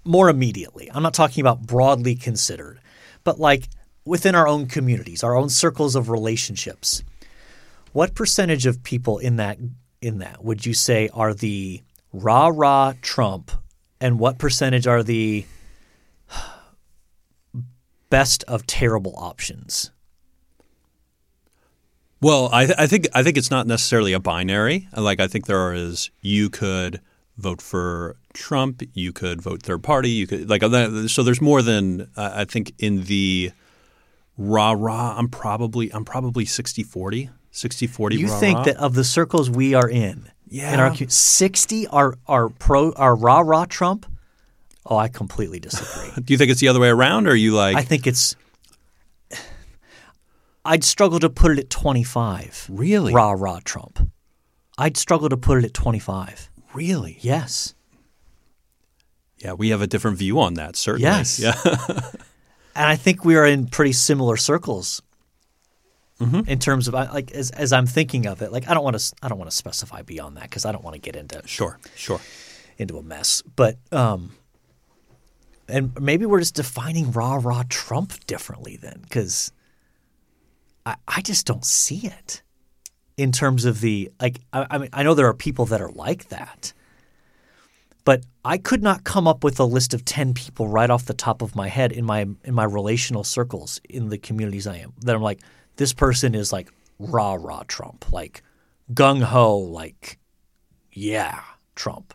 more 0.04 0.30
immediately? 0.30 0.90
I'm 0.94 1.04
not 1.04 1.14
talking 1.14 1.42
about 1.42 1.62
broadly 1.62 2.16
considered, 2.16 2.80
but 3.24 3.40
like 3.40 3.70
within 4.06 4.36
our 4.36 4.48
own 4.48 4.66
communities, 4.66 5.24
our 5.24 5.36
own 5.36 5.50
circles 5.50 5.96
of 5.96 6.10
relationships. 6.10 7.04
What 7.94 8.16
percentage 8.16 8.66
of 8.66 8.84
people 8.84 9.18
in 9.18 9.38
that 9.38 9.58
in 10.02 10.20
that 10.20 10.44
would 10.44 10.66
you 10.66 10.74
say 10.74 11.10
are 11.14 11.34
the 11.34 11.82
rah 12.14 12.52
rah 12.54 12.94
Trump, 13.02 13.52
and 14.00 14.20
what 14.20 14.38
percentage 14.38 14.88
are 14.88 15.04
the 15.04 15.46
best 18.10 18.44
of 18.44 18.66
terrible 18.66 19.14
options? 19.18 19.92
Well, 22.22 22.50
I, 22.52 22.74
I 22.78 22.88
think 22.88 23.08
I 23.14 23.24
think 23.24 23.38
it's 23.38 23.52
not 23.52 23.66
necessarily 23.66 24.14
a 24.14 24.20
binary. 24.20 24.88
Like 24.96 25.20
I 25.20 25.28
think 25.28 25.46
there 25.46 25.74
is 25.74 26.12
you 26.22 26.50
could 26.50 27.00
vote 27.38 27.62
for 27.62 28.18
Trump, 28.34 28.84
you 28.94 29.14
could 29.14 29.42
vote 29.42 29.64
third 29.64 29.84
party, 29.84 30.10
you 30.10 30.28
could 30.28 30.50
like 30.50 30.62
so. 31.10 31.24
There's 31.24 31.42
more 31.42 31.62
than 31.62 32.10
I 32.18 32.46
think 32.46 32.74
in 32.78 33.04
the 33.06 33.52
rah 34.38 34.76
rah. 34.78 35.16
I'm 35.18 35.30
probably 35.30 35.92
I'm 35.94 36.04
probably 36.04 36.46
60-40, 37.68 37.90
60-40 37.90 38.18
You 38.20 38.28
rah, 38.28 38.40
think 38.40 38.58
rah. 38.60 38.64
that 38.66 38.78
of 38.78 38.94
the 38.94 39.04
circles 39.04 39.50
we 39.50 39.74
are 39.74 39.90
in, 39.90 40.30
Yeah. 40.48 40.74
in 40.74 40.80
our 40.80 40.96
sixty 41.10 41.88
are 41.88 42.16
are 42.28 42.50
pro 42.50 42.92
are 42.94 43.16
rah 43.16 43.40
rah 43.42 43.66
Trump? 43.66 44.06
Oh, 44.86 44.98
I 44.98 45.08
completely 45.08 45.60
disagree. 45.68 46.22
Do 46.24 46.34
you 46.34 46.38
think 46.38 46.52
it's 46.52 46.62
the 46.62 46.68
other 46.70 46.80
way 46.80 46.90
around, 46.90 47.28
or 47.28 47.32
are 47.32 47.36
you 47.36 47.54
like 47.54 47.76
I 47.76 47.82
think 47.84 48.08
it's. 48.08 48.36
I'd 50.66 50.84
struggle 50.84 51.20
to 51.20 51.30
put 51.30 51.52
it 51.52 51.60
at 51.60 51.70
25. 51.70 52.68
really, 52.70 53.14
Rah, 53.14 53.32
rah, 53.32 53.60
Trump. 53.64 54.12
I'd 54.78 54.98
struggle 54.98 55.30
to 55.30 55.38
put 55.38 55.58
it 55.60 55.66
at 55.66 55.74
25. 55.74 56.50
really? 56.74 57.18
Yes. 57.22 57.74
Yeah, 59.38 59.54
we 59.54 59.70
have 59.70 59.82
a 59.82 59.88
different 59.88 60.18
view 60.18 60.40
on 60.42 60.56
that. 60.56 60.76
Certainly. 60.76 61.04
Yes. 61.10 61.40
Yeah. 61.40 61.54
And 62.76 62.88
I 62.88 62.96
think 62.96 63.26
we 63.26 63.36
are 63.36 63.46
in 63.46 63.68
pretty 63.68 63.92
similar 63.92 64.38
circles 64.38 65.02
Mm-hmm. 66.20 66.50
in 66.50 66.60
terms 66.60 66.90
of 66.90 66.94
like 66.94 67.32
as 67.32 67.50
as 67.52 67.72
I'm 67.72 67.86
thinking 67.86 68.26
of 68.26 68.42
it. 68.42 68.52
Like 68.52 68.68
I 68.68 68.74
don't 68.74 68.84
want 68.84 69.00
to 69.00 69.16
I 69.24 69.30
don't 69.30 69.38
want 69.38 69.50
to 69.50 69.56
specify 69.56 70.02
beyond 70.02 70.36
that 70.36 70.44
because 70.44 70.66
I 70.66 70.74
don't 70.74 70.84
want 70.84 70.96
to 70.96 71.00
get 71.00 71.16
into 71.16 71.42
sure. 71.46 71.80
Sure. 71.96 72.20
into 72.78 72.98
a 72.98 73.04
mess. 73.04 73.42
But 73.56 73.78
um, 73.94 74.32
and 75.70 75.98
maybe 75.98 76.26
we're 76.26 76.40
just 76.40 76.56
defining 76.56 77.14
rah 77.14 77.40
rah 77.42 77.64
Trump 77.70 78.26
differently 78.28 78.76
then 78.76 79.00
because 79.04 79.54
I 80.86 80.96
I 81.08 81.22
just 81.22 81.46
don't 81.46 81.64
see 81.64 82.06
it 82.06 82.42
in 83.16 83.32
terms 83.32 83.64
of 83.64 83.80
the 83.80 84.12
like. 84.22 84.42
I, 84.52 84.68
I 84.72 84.78
mean 84.78 84.90
I 84.92 85.04
know 85.04 85.14
there 85.14 85.28
are 85.28 85.34
people 85.34 85.68
that 85.68 85.80
are 85.80 85.92
like 85.92 86.28
that. 86.28 86.74
But 88.04 88.24
I 88.44 88.58
could 88.58 88.82
not 88.82 89.04
come 89.04 89.28
up 89.28 89.44
with 89.44 89.58
a 89.60 89.66
list 89.66 89.94
of 89.94 90.04
ten 90.04 90.34
people 90.34 90.68
right 90.68 90.90
off 90.90 91.06
the 91.06 91.14
top 91.14 91.42
of 91.42 91.56
my 91.56 91.70
head 91.70 91.94
in 91.94 92.04
my 92.04 92.22
in 92.44 92.54
my 92.54 92.66
relational 92.66 93.24
circles 93.24 93.80
in 93.90 94.10
the 94.10 94.18
communities 94.18 94.68
I 94.68 94.78
am 94.78 94.92
that 95.02 95.16
I'm 95.16 95.22
like 95.22 95.40
this 95.80 95.94
person 95.94 96.36
is 96.36 96.52
like 96.54 96.68
rah 97.00 97.34
rah 97.40 97.64
Trump 97.68 98.12
like 98.12 98.44
gung 98.94 99.22
ho 99.24 99.58
like 99.58 100.20
yeah 100.92 101.40
Trump 101.76 102.14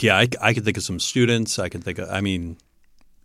Yeah, 0.00 0.16
I, 0.18 0.28
I 0.40 0.54
could 0.54 0.64
think 0.64 0.76
of 0.76 0.82
some 0.82 0.98
students. 1.00 1.58
I 1.58 1.68
could 1.68 1.84
think 1.84 1.98
of, 1.98 2.08
I 2.10 2.20
mean, 2.20 2.56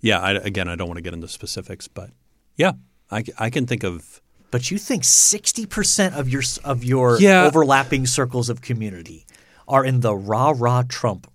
yeah, 0.02 0.20
I, 0.20 0.32
again, 0.34 0.68
I 0.70 0.76
don't 0.76 0.88
want 0.88 0.98
to 0.98 1.02
get 1.02 1.14
into 1.14 1.28
specifics, 1.28 1.88
but 1.88 2.10
yeah, 2.56 2.74
I, 3.10 3.24
I 3.39 3.50
can 3.50 3.66
think 3.66 3.84
of, 3.84 4.22
But 4.52 4.70
you 4.72 4.78
think 4.78 5.04
sixty 5.04 5.66
percent 5.66 6.14
of 6.16 6.30
your 6.30 6.43
of 6.64 6.84
your 6.84 7.20
Yeah. 7.20 7.45
overlapping 7.45 8.06
circles 8.06 8.50
of 8.50 8.62
community 8.62 9.26
are 9.68 9.84
in 9.86 10.02
the 10.02 10.16
rah 10.16 10.54
rah 10.56 10.84
Trump 10.88 11.28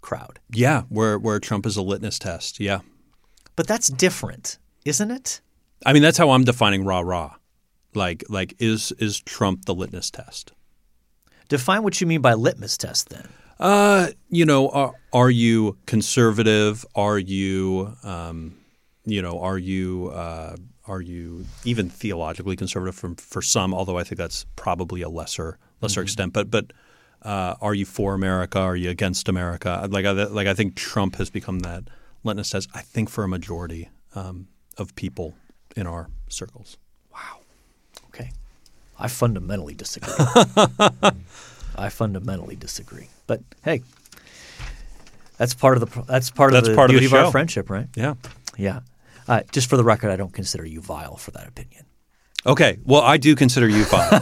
crowd. 0.00 0.38
yeah, 0.52 0.82
where, 0.88 1.18
where 1.18 1.40
Trump 1.40 1.66
is 1.66 1.76
a 1.76 1.82
litmus 1.82 2.18
test. 2.18 2.60
Yeah. 2.60 2.80
But 3.56 3.66
that's 3.66 3.88
different, 3.88 4.58
isn't 4.84 5.10
it? 5.10 5.40
I 5.84 5.92
mean, 5.92 6.02
that's 6.02 6.18
how 6.18 6.30
I'm 6.30 6.44
defining 6.44 6.84
rah 6.84 7.00
rah. 7.00 7.34
Like, 7.94 8.24
like 8.28 8.54
is, 8.58 8.92
is 8.98 9.20
Trump 9.20 9.64
the 9.64 9.74
litmus 9.74 10.10
test? 10.10 10.52
Define 11.48 11.82
what 11.82 12.00
you 12.00 12.06
mean 12.06 12.20
by 12.20 12.34
litmus 12.34 12.76
test 12.76 13.08
then. 13.10 13.28
Uh, 13.58 14.08
you 14.28 14.44
know, 14.44 14.68
are, 14.68 14.94
are 15.12 15.30
you 15.30 15.78
conservative? 15.86 16.84
Are 16.94 17.18
you, 17.18 17.96
um, 18.02 18.56
you 19.04 19.22
know, 19.22 19.40
are 19.40 19.56
you, 19.56 20.08
uh, 20.08 20.56
are 20.88 21.00
you 21.00 21.44
even 21.64 21.88
theologically 21.88 22.56
conservative 22.56 22.94
for, 22.94 23.14
for 23.16 23.42
some? 23.42 23.74
Although 23.74 23.98
I 23.98 24.04
think 24.04 24.18
that's 24.18 24.46
probably 24.56 25.02
a 25.02 25.08
lesser 25.08 25.58
lesser 25.80 26.02
extent. 26.02 26.32
But 26.32 26.50
but 26.50 26.72
uh, 27.22 27.54
are 27.60 27.74
you 27.74 27.84
for 27.84 28.14
America? 28.14 28.58
Are 28.58 28.76
you 28.76 28.90
against 28.90 29.28
America? 29.28 29.86
Like 29.90 30.04
I, 30.04 30.12
like 30.12 30.46
I 30.46 30.54
think 30.54 30.76
Trump 30.76 31.16
has 31.16 31.30
become 31.30 31.60
that 31.60 31.84
litmus 32.24 32.50
test. 32.50 32.68
I 32.74 32.82
think 32.82 33.10
for 33.10 33.24
a 33.24 33.28
majority 33.28 33.90
um, 34.14 34.48
of 34.78 34.94
people 34.94 35.34
in 35.76 35.86
our 35.86 36.08
circles. 36.28 36.76
Wow. 37.12 37.40
Okay. 38.08 38.30
I 38.98 39.08
fundamentally 39.08 39.74
disagree. 39.74 40.12
I 41.76 41.88
fundamentally 41.90 42.56
disagree. 42.56 43.08
But 43.26 43.42
hey, 43.62 43.82
that's 45.36 45.54
part 45.54 45.76
of 45.76 45.88
the 45.88 46.02
that's 46.02 46.30
part 46.30 46.52
That's 46.52 46.68
of 46.68 46.72
the 46.72 46.76
part 46.76 46.90
of 46.90 46.94
the 46.94 47.00
beauty 47.00 47.14
of, 47.14 47.24
our 47.24 47.30
friendship, 47.30 47.68
right? 47.70 47.86
Yeah. 47.94 48.14
Yeah. 48.56 48.80
Uh, 49.28 49.42
just 49.52 49.68
for 49.68 49.76
the 49.76 49.84
record, 49.84 50.10
I 50.10 50.16
don't 50.16 50.32
consider 50.32 50.64
you 50.64 50.80
vile 50.80 51.16
for 51.16 51.32
that 51.32 51.46
opinion. 51.46 51.84
Okay. 52.46 52.78
Well, 52.84 53.02
I 53.02 53.16
do 53.16 53.34
consider 53.36 53.68
you 53.68 53.84
fine. 53.84 54.20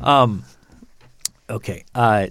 Okay. 1.50 1.84
Uh, 1.94 2.26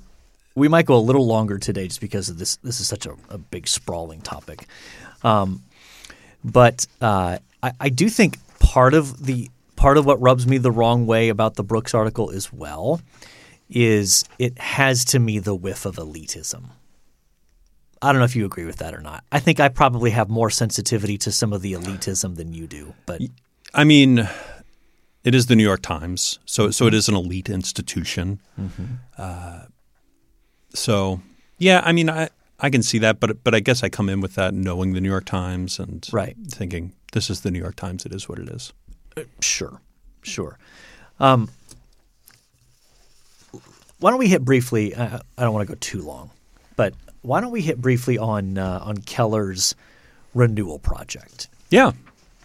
we 0.55 0.67
might 0.67 0.85
go 0.85 0.95
a 0.95 0.99
little 0.99 1.25
longer 1.25 1.57
today 1.57 1.87
just 1.87 2.01
because 2.01 2.29
of 2.29 2.37
this. 2.37 2.57
This 2.57 2.79
is 2.79 2.87
such 2.87 3.05
a, 3.05 3.15
a 3.29 3.37
big, 3.37 3.67
sprawling 3.67 4.21
topic. 4.21 4.67
Um, 5.23 5.63
but 6.51 6.87
uh, 7.01 7.37
I, 7.61 7.71
I 7.79 7.89
do 7.89 8.09
think 8.09 8.37
part 8.59 8.93
of 8.93 9.25
the 9.25 9.49
part 9.75 9.97
of 9.97 10.05
what 10.05 10.19
rubs 10.21 10.47
me 10.47 10.57
the 10.57 10.71
wrong 10.71 11.05
way 11.05 11.29
about 11.29 11.55
the 11.55 11.63
Brooks 11.63 11.93
article 11.93 12.31
as 12.31 12.51
well 12.51 13.01
is 13.69 14.23
it 14.39 14.57
has 14.57 15.03
to 15.05 15.19
me 15.19 15.39
the 15.39 15.53
whiff 15.53 15.85
of 15.85 15.97
elitism. 15.97 16.69
I 18.01 18.11
don't 18.11 18.19
know 18.19 18.25
if 18.25 18.35
you 18.35 18.45
agree 18.45 18.65
with 18.65 18.77
that 18.77 18.93
or 18.93 19.01
not. 19.01 19.23
I 19.31 19.39
think 19.39 19.59
I 19.59 19.69
probably 19.69 20.11
have 20.11 20.29
more 20.29 20.49
sensitivity 20.49 21.17
to 21.19 21.31
some 21.31 21.51
of 21.51 21.61
the 21.61 21.73
elitism 21.73 22.35
than 22.35 22.53
you 22.53 22.67
do. 22.67 22.93
But 23.05 23.21
I 23.73 23.83
mean, 23.83 24.27
it 25.23 25.35
is 25.35 25.47
the 25.47 25.55
New 25.55 25.63
York 25.63 25.81
Times, 25.81 26.39
so 26.45 26.71
so 26.71 26.87
it 26.87 26.93
is 26.93 27.09
an 27.09 27.15
elite 27.15 27.49
institution. 27.49 28.39
Uh, 29.17 29.65
so 30.73 31.21
yeah, 31.57 31.81
I 31.83 31.91
mean, 31.91 32.09
I 32.09 32.29
I 32.59 32.69
can 32.69 32.81
see 32.83 32.97
that, 32.99 33.19
but 33.19 33.43
but 33.43 33.53
I 33.53 33.59
guess 33.59 33.83
I 33.83 33.89
come 33.89 34.09
in 34.09 34.19
with 34.21 34.35
that 34.35 34.53
knowing 34.53 34.93
the 34.93 35.01
New 35.01 35.09
York 35.09 35.25
Times 35.25 35.79
and 35.79 36.07
Right. 36.11 36.35
thinking 36.49 36.93
this 37.13 37.29
is 37.29 37.41
the 37.41 37.51
New 37.51 37.59
York 37.59 37.75
Times. 37.75 38.05
It 38.05 38.13
is 38.13 38.27
what 38.27 38.39
it 38.39 38.49
is. 38.49 38.73
Sure, 39.41 39.79
sure. 40.23 40.57
Um, 41.19 41.49
why 43.99 44.11
don't 44.11 44.19
we 44.19 44.27
hit 44.27 44.43
briefly? 44.45 44.95
I, 44.95 45.17
I 45.37 45.43
don't 45.43 45.53
want 45.53 45.67
to 45.67 45.73
go 45.73 45.77
too 45.79 46.01
long, 46.01 46.29
but 46.75 46.93
why 47.21 47.41
don't 47.41 47.51
we 47.51 47.61
hit 47.61 47.79
briefly 47.81 48.17
on 48.17 48.57
uh, 48.57 48.79
on 48.83 48.97
Keller's 48.97 49.75
renewal 50.33 50.79
project? 50.79 51.47
Yeah, 51.69 51.91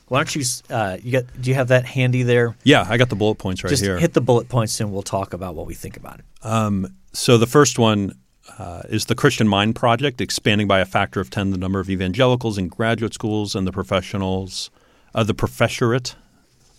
Why 0.08 0.18
don't 0.20 0.34
you? 0.34 0.42
Uh, 0.70 0.96
you 1.02 1.12
got? 1.12 1.24
Do 1.40 1.50
you 1.50 1.54
have 1.54 1.68
that 1.68 1.84
handy 1.84 2.22
there? 2.22 2.56
yeah. 2.64 2.86
I 2.88 2.96
got 2.96 3.08
the 3.10 3.16
bullet 3.16 3.36
points 3.36 3.62
right 3.62 3.70
Just 3.70 3.82
here. 3.82 3.98
hit 3.98 4.14
the 4.14 4.20
bullet 4.20 4.48
points, 4.48 4.80
and 4.80 4.92
we'll 4.92 5.02
talk 5.02 5.32
about 5.34 5.54
what 5.54 5.66
we 5.66 5.74
think 5.74 5.96
about 5.96 6.20
it. 6.20 6.90
So 7.14 7.36
the 7.36 7.46
first 7.46 7.78
one 7.78 8.12
uh, 8.58 8.82
is 8.88 9.06
the 9.06 9.14
Christian 9.14 9.48
Mind 9.48 9.74
Project, 9.74 10.20
expanding 10.20 10.68
by 10.68 10.80
a 10.80 10.84
factor 10.84 11.20
of 11.20 11.30
ten 11.30 11.50
the 11.50 11.58
number 11.58 11.80
of 11.80 11.88
evangelicals 11.88 12.58
in 12.58 12.68
graduate 12.68 13.14
schools 13.14 13.54
and 13.54 13.66
the 13.66 13.72
professionals, 13.72 14.70
uh, 15.14 15.22
the 15.22 15.34
professorate, 15.34 16.14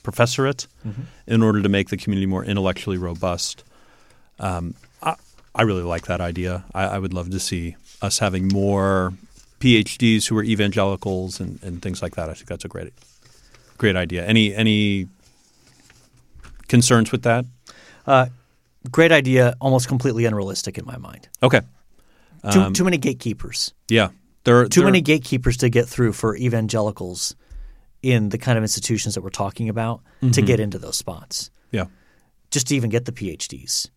professorate, 0.04 0.68
in 1.28 1.44
order 1.44 1.62
to 1.62 1.70
make 1.70 1.90
the 1.90 1.98
community 1.98 2.26
more 2.26 2.44
intellectually 2.44 2.98
robust. 2.98 3.64
Um, 4.40 4.76
I, 5.02 5.16
I 5.56 5.62
really 5.64 5.84
like 5.84 6.08
that 6.08 6.22
idea. 6.22 6.64
I, 6.74 6.84
I 6.86 7.00
would 7.00 7.14
love 7.14 7.30
to 7.32 7.40
see 7.40 7.76
us 8.02 8.20
having 8.20 8.48
more 8.48 9.14
PhDs 9.60 10.28
who 10.28 10.38
are 10.38 10.44
evangelicals 10.44 11.40
and, 11.40 11.62
and 11.64 11.82
things 11.82 12.02
like 12.02 12.16
that. 12.16 12.30
I 12.30 12.34
think 12.34 12.48
that's 12.48 12.66
a 12.66 12.68
great, 12.68 12.92
great 13.78 13.96
idea. 13.96 14.26
Any 14.26 14.54
any 14.54 15.08
concerns 16.68 17.12
with 17.12 17.24
that? 17.24 17.46
Great 18.92 19.12
idea, 19.12 19.56
almost 19.62 19.88
completely 19.88 20.26
unrealistic 20.26 20.78
in 20.78 20.86
my 20.86 20.98
mind. 20.98 21.30
Okay, 21.42 21.62
Too, 22.52 22.60
um, 22.62 22.74
too 22.74 22.84
many 22.84 22.98
gatekeepers. 22.98 23.74
yeah. 23.90 24.10
There, 24.44 24.68
Too 24.68 24.82
there- 24.82 24.88
many 24.88 25.00
gatekeepers 25.02 25.58
to 25.58 25.70
get 25.70 25.88
through 25.88 26.12
for 26.14 26.36
evangelicals 26.36 27.36
in 28.02 28.28
the 28.28 28.38
kind 28.38 28.58
of 28.58 28.64
institutions 28.64 29.16
that 29.16 29.22
we're 29.22 29.30
talking 29.30 29.70
about 29.70 30.02
to 30.20 30.28
mm-hmm. 30.28 30.46
get 30.46 30.60
into 30.60 30.78
those 30.78 30.98
spots. 30.98 31.50
Yeah. 31.72 31.86
just 32.52 32.68
to 32.68 32.76
even 32.76 32.92
get 32.92 33.06
the 33.06 33.12
PhDs. 33.12 33.90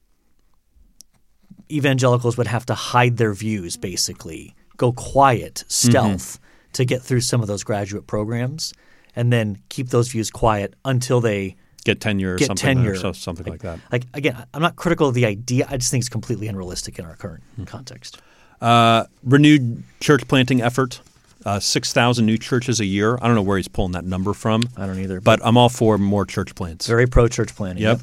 Evangelicals 1.71 2.39
would 2.39 2.47
have 2.47 2.65
to 2.67 2.75
hide 2.75 3.17
their 3.17 3.35
views, 3.35 3.77
basically, 3.77 4.55
go 4.77 4.93
quiet, 4.93 5.65
stealth, 5.69 6.39
mm-hmm. 6.41 6.73
to 6.73 6.85
get 6.85 7.03
through 7.03 7.21
some 7.21 7.43
of 7.43 7.49
those 7.49 7.65
graduate 7.65 8.07
programs, 8.07 8.73
and 9.15 9.33
then 9.33 9.59
keep 9.69 9.89
those 9.89 10.09
views 10.09 10.31
quiet 10.31 10.75
until 10.85 11.21
they 11.21 11.57
get 11.87 12.01
tenure 12.01 12.35
or 12.35 12.37
get 12.37 12.49
something, 12.49 12.77
tenure. 12.77 12.93
or 13.03 13.15
something 13.15 13.47
like 13.47 13.63
that. 13.63 13.81
Like 13.91 14.05
again, 14.13 14.45
I'm 14.53 14.61
not 14.61 14.77
critical 14.77 15.09
of 15.09 15.15
the 15.15 15.25
idea. 15.25 15.67
I 15.71 15.79
just 15.79 15.91
think 15.91 16.03
it's 16.03 16.09
completely 16.11 16.49
unrealistic 16.49 16.99
in 16.99 17.05
our 17.07 17.17
current 17.17 17.43
context. 17.67 18.21
Uh, 18.61 19.05
renewed 19.23 19.83
church 20.01 20.27
planting 20.29 20.61
effort. 20.61 21.01
Uh, 21.45 21.61
Six 21.61 21.93
thousand 21.93 22.27
new 22.27 22.37
churches 22.39 22.81
a 22.81 22.85
year. 22.85 23.17
I 23.23 23.27
don't 23.29 23.37
know 23.37 23.43
where 23.43 23.57
he's 23.57 23.69
pulling 23.69 23.93
that 23.93 24.05
number 24.05 24.35
from, 24.35 24.65
I 24.77 24.87
don't 24.87 24.99
either. 24.99 25.21
but 25.21 25.39
I'm 25.45 25.57
all 25.57 25.69
for 25.69 25.97
more 25.97 26.27
church 26.27 26.55
plants. 26.57 26.87
very 26.89 27.07
pro 27.07 27.29
church 27.29 27.55
planting. 27.55 27.85
Yep. 27.85 28.01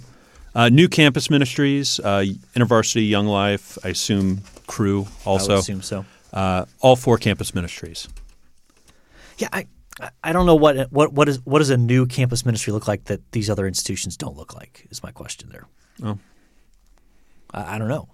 Uh, 0.56 0.70
new 0.70 0.88
campus 0.88 1.30
ministries, 1.30 2.00
uh, 2.00 2.24
InterVarsity, 2.56 3.10
Young 3.10 3.26
Life, 3.28 3.78
I 3.84 3.90
assume 3.90 4.44
Cru 4.68 5.08
I 5.26 5.30
also. 5.30 5.58
assume 5.58 5.82
so. 5.82 6.06
Uh, 6.32 6.66
all 6.80 6.96
four 6.96 7.18
campus 7.18 7.54
ministries. 7.54 8.08
Yeah, 9.40 9.50
I 9.52 9.66
I- 10.00 10.10
I 10.24 10.34
don't 10.34 10.46
know 10.46 10.56
what 10.56 10.92
what 10.92 11.14
what 11.14 11.30
is 11.30 11.40
what 11.46 11.60
does 11.60 11.70
a 11.70 11.78
new 11.78 12.06
campus 12.06 12.46
ministry 12.46 12.74
look 12.74 12.88
like 12.88 13.06
that 13.06 13.32
these 13.32 13.50
other 13.50 13.68
institutions 13.68 14.18
don't 14.18 14.36
look 14.38 14.54
like 14.56 14.88
is 14.90 15.04
my 15.04 15.12
question 15.12 15.50
there. 15.50 15.68
Oh. 16.04 16.18
I, 17.54 17.76
I 17.76 17.78
don't 17.78 17.88
know. 17.90 18.10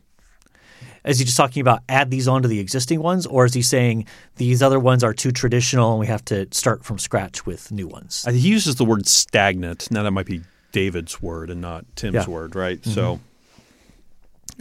Is 1.06 1.18
he 1.20 1.26
just 1.26 1.38
talking 1.38 1.62
about 1.62 1.82
add 1.88 2.12
these 2.12 2.28
onto 2.28 2.48
the 2.50 2.60
existing 2.60 3.02
ones, 3.02 3.26
or 3.26 3.46
is 3.46 3.54
he 3.54 3.62
saying 3.62 4.06
these 4.36 4.62
other 4.62 4.80
ones 4.80 5.04
are 5.04 5.14
too 5.14 5.32
traditional 5.32 5.92
and 5.92 6.00
we 6.00 6.08
have 6.08 6.24
to 6.26 6.48
start 6.52 6.84
from 6.84 7.00
scratch 7.00 7.46
with 7.46 7.72
new 7.72 7.88
ones? 7.88 8.26
Uh, 8.28 8.32
He 8.32 8.50
uses 8.50 8.76
the 8.76 8.86
word 8.86 9.08
stagnant. 9.08 9.90
Now 9.92 10.04
that 10.04 10.12
might 10.12 10.26
be 10.26 10.42
David's 10.74 11.22
word 11.22 11.50
and 11.50 11.62
not 11.62 11.86
Tim's 11.96 12.16
Yeah. 12.16 12.22
Mm-hmm. 12.24 12.32
word, 12.32 12.56
right? 12.56 12.84
So, 12.86 13.20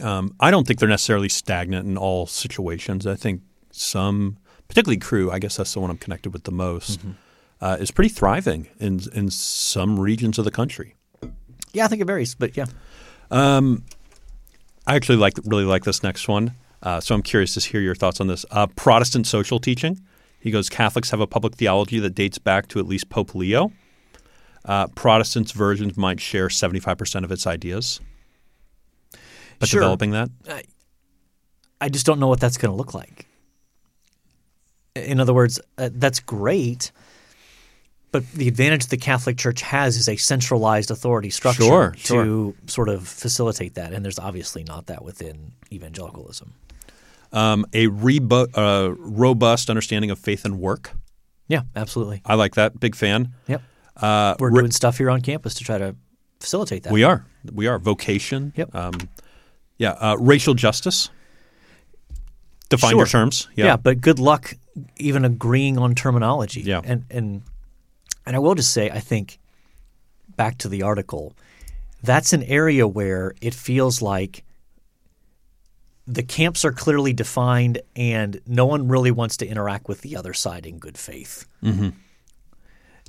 Um, 0.01 0.33
I 0.39 0.49
don't 0.49 0.65
think 0.65 0.79
they're 0.79 0.87
necessarily 0.87 1.27
stagnant 1.29 1.85
in 1.85 1.97
all 1.97 2.25
situations. 2.25 3.05
I 3.05 3.15
think 3.15 3.41
some, 3.71 4.37
particularly 4.69 4.97
Cru, 4.97 5.29
I 5.29 5.39
guess 5.39 5.57
that's 5.57 5.73
the 5.73 5.81
one 5.81 5.89
I'm 5.89 5.97
connected 5.97 6.31
with 6.31 6.43
the 6.45 6.51
most, 6.51 7.01
uh, 7.59 7.75
is 7.79 7.91
pretty 7.91 8.09
thriving 8.09 8.69
in 8.79 9.01
in 9.13 9.29
some 9.29 9.99
regions 9.99 10.39
of 10.39 10.45
the 10.45 10.51
country. 10.51 10.95
Yeah, 11.73 11.85
I 11.85 11.87
think 11.89 12.01
it 12.01 12.05
varies, 12.05 12.33
but 12.35 12.55
yeah. 12.55 12.65
I 13.31 14.95
actually 14.95 15.17
like 15.17 15.33
really 15.45 15.65
like 15.65 15.83
this 15.83 16.01
next 16.01 16.27
one. 16.27 16.53
Uh, 16.81 16.99
so 17.01 17.13
I'm 17.13 17.21
curious 17.21 17.53
to 17.55 17.59
hear 17.69 17.81
your 17.81 17.93
thoughts 17.95 18.19
on 18.21 18.27
this. 18.27 18.45
Uh, 18.49 18.65
Protestant 18.67 19.27
social 19.27 19.59
teaching. 19.59 19.99
He 20.39 20.49
goes, 20.51 20.69
Catholics 20.69 21.09
have 21.11 21.19
a 21.19 21.27
public 21.27 21.55
theology 21.55 21.99
that 21.99 22.11
dates 22.15 22.37
back 22.37 22.67
to 22.69 22.79
at 22.79 22.87
least 22.87 23.09
Pope 23.09 23.35
Leo. 23.35 23.71
Uh, 24.63 24.87
Protestants' 24.87 25.51
versions 25.51 25.97
might 25.97 26.19
share 26.21 26.47
75% 26.47 27.23
of 27.25 27.31
its 27.31 27.45
ideas. 27.45 27.99
But 29.59 29.67
Sure. 29.67 29.81
developing 29.81 30.11
that? 30.11 30.29
I 31.81 31.89
just 31.89 32.05
don't 32.05 32.19
know 32.19 32.27
what 32.27 32.39
that's 32.39 32.57
going 32.57 32.71
to 32.71 32.75
look 32.77 32.93
like. 32.93 33.27
In 34.95 35.19
other 35.19 35.33
words, 35.33 35.59
uh, 35.77 35.89
that's 35.93 36.19
great, 36.19 36.91
but 38.11 38.29
the 38.33 38.47
advantage 38.47 38.87
the 38.87 38.97
Catholic 38.97 39.37
Church 39.37 39.61
has 39.61 39.95
is 39.97 40.09
a 40.09 40.15
centralized 40.15 40.89
authority 40.91 41.29
structure 41.29 41.63
Sure, 41.63 41.91
to 41.91 41.99
sure. 41.99 42.53
sort 42.67 42.89
of 42.89 43.07
facilitate 43.07 43.75
that, 43.75 43.93
and 43.93 44.03
there's 44.03 44.19
obviously 44.19 44.63
not 44.63 44.87
that 44.87 45.03
within 45.03 45.51
evangelicalism. 45.71 46.53
Um, 47.31 47.65
a 47.73 47.87
rebu- 47.87 48.47
uh, 48.55 48.93
robust 48.97 49.69
understanding 49.69 50.09
of 50.09 50.17
faith 50.17 50.43
and 50.45 50.59
work. 50.59 50.91
Yeah, 51.47 51.61
absolutely. 51.75 52.21
I 52.25 52.33
like 52.35 52.55
that. 52.55 52.79
Big 52.79 52.95
fan. 52.95 53.33
Yep. 53.47 53.61
Uh, 53.95 54.35
We're 54.39 54.49
re- 54.51 54.61
doing 54.61 54.71
stuff 54.71 54.97
here 54.97 55.09
on 55.11 55.21
campus 55.21 55.53
to 55.55 55.63
try 55.63 55.77
to 55.77 55.95
facilitate 56.39 56.83
that. 56.83 56.91
we 56.93 57.03
are. 57.03 57.25
We 57.53 57.67
are. 57.67 57.77
Vocation. 57.77 58.53
Yep. 58.55 58.73
Um, 58.73 58.93
yeah. 59.77 59.91
Uh, 59.91 60.15
racial 60.19 60.55
justice. 60.55 61.09
Define 62.69 62.91
Sure. 62.91 62.99
your 62.99 63.05
terms. 63.07 63.47
yeah. 63.55 63.65
Yeah. 63.65 63.77
but 63.77 63.99
good 64.01 64.19
luck 64.19 64.53
even 64.97 65.25
agreeing 65.25 65.77
on 65.77 65.95
terminology. 65.95 66.61
Yeah. 66.61 66.81
And 66.83 67.05
and 67.09 67.41
and 68.25 68.35
I 68.35 68.39
will 68.39 68.55
just 68.55 68.73
say 68.73 68.89
I 68.89 68.99
think 68.99 69.39
back 70.35 70.57
to 70.59 70.69
the 70.69 70.83
article, 70.83 71.35
that's 72.03 72.33
an 72.33 72.43
area 72.43 72.87
where 72.87 73.33
it 73.41 73.53
feels 73.53 74.01
like 74.01 74.43
the 76.07 76.23
camps 76.23 76.65
are 76.65 76.71
clearly 76.71 77.13
defined 77.13 77.81
and 77.95 78.41
no 78.47 78.65
one 78.65 78.87
really 78.87 79.11
wants 79.11 79.37
to 79.37 79.47
interact 79.47 79.87
with 79.87 80.01
the 80.01 80.15
other 80.15 80.33
side 80.33 80.65
in 80.65 80.79
good 80.79 80.97
faith. 80.97 81.47
Mm-hmm. 81.63 81.89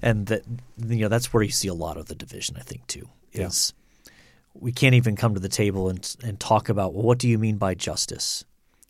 And 0.02 0.26
that 0.26 0.42
you 0.86 1.00
know 1.00 1.08
that's 1.08 1.32
where 1.32 1.42
you 1.42 1.50
see 1.50 1.68
a 1.68 1.74
lot 1.74 1.96
of 1.96 2.06
the 2.06 2.14
division 2.14 2.56
I 2.58 2.62
think 2.62 2.86
too 2.86 3.08
is 3.32 3.72
we 4.54 4.72
can't 4.72 4.94
even 4.94 5.14
come 5.14 5.34
to 5.34 5.40
the 5.40 5.48
table 5.48 5.88
and 5.88 6.16
and 6.22 6.40
talk 6.40 6.68
about 6.68 6.94
well 6.94 7.04
what 7.04 7.18
do 7.18 7.28
you 7.28 7.38
mean 7.38 7.56
by 7.56 7.74
justice? 7.74 8.44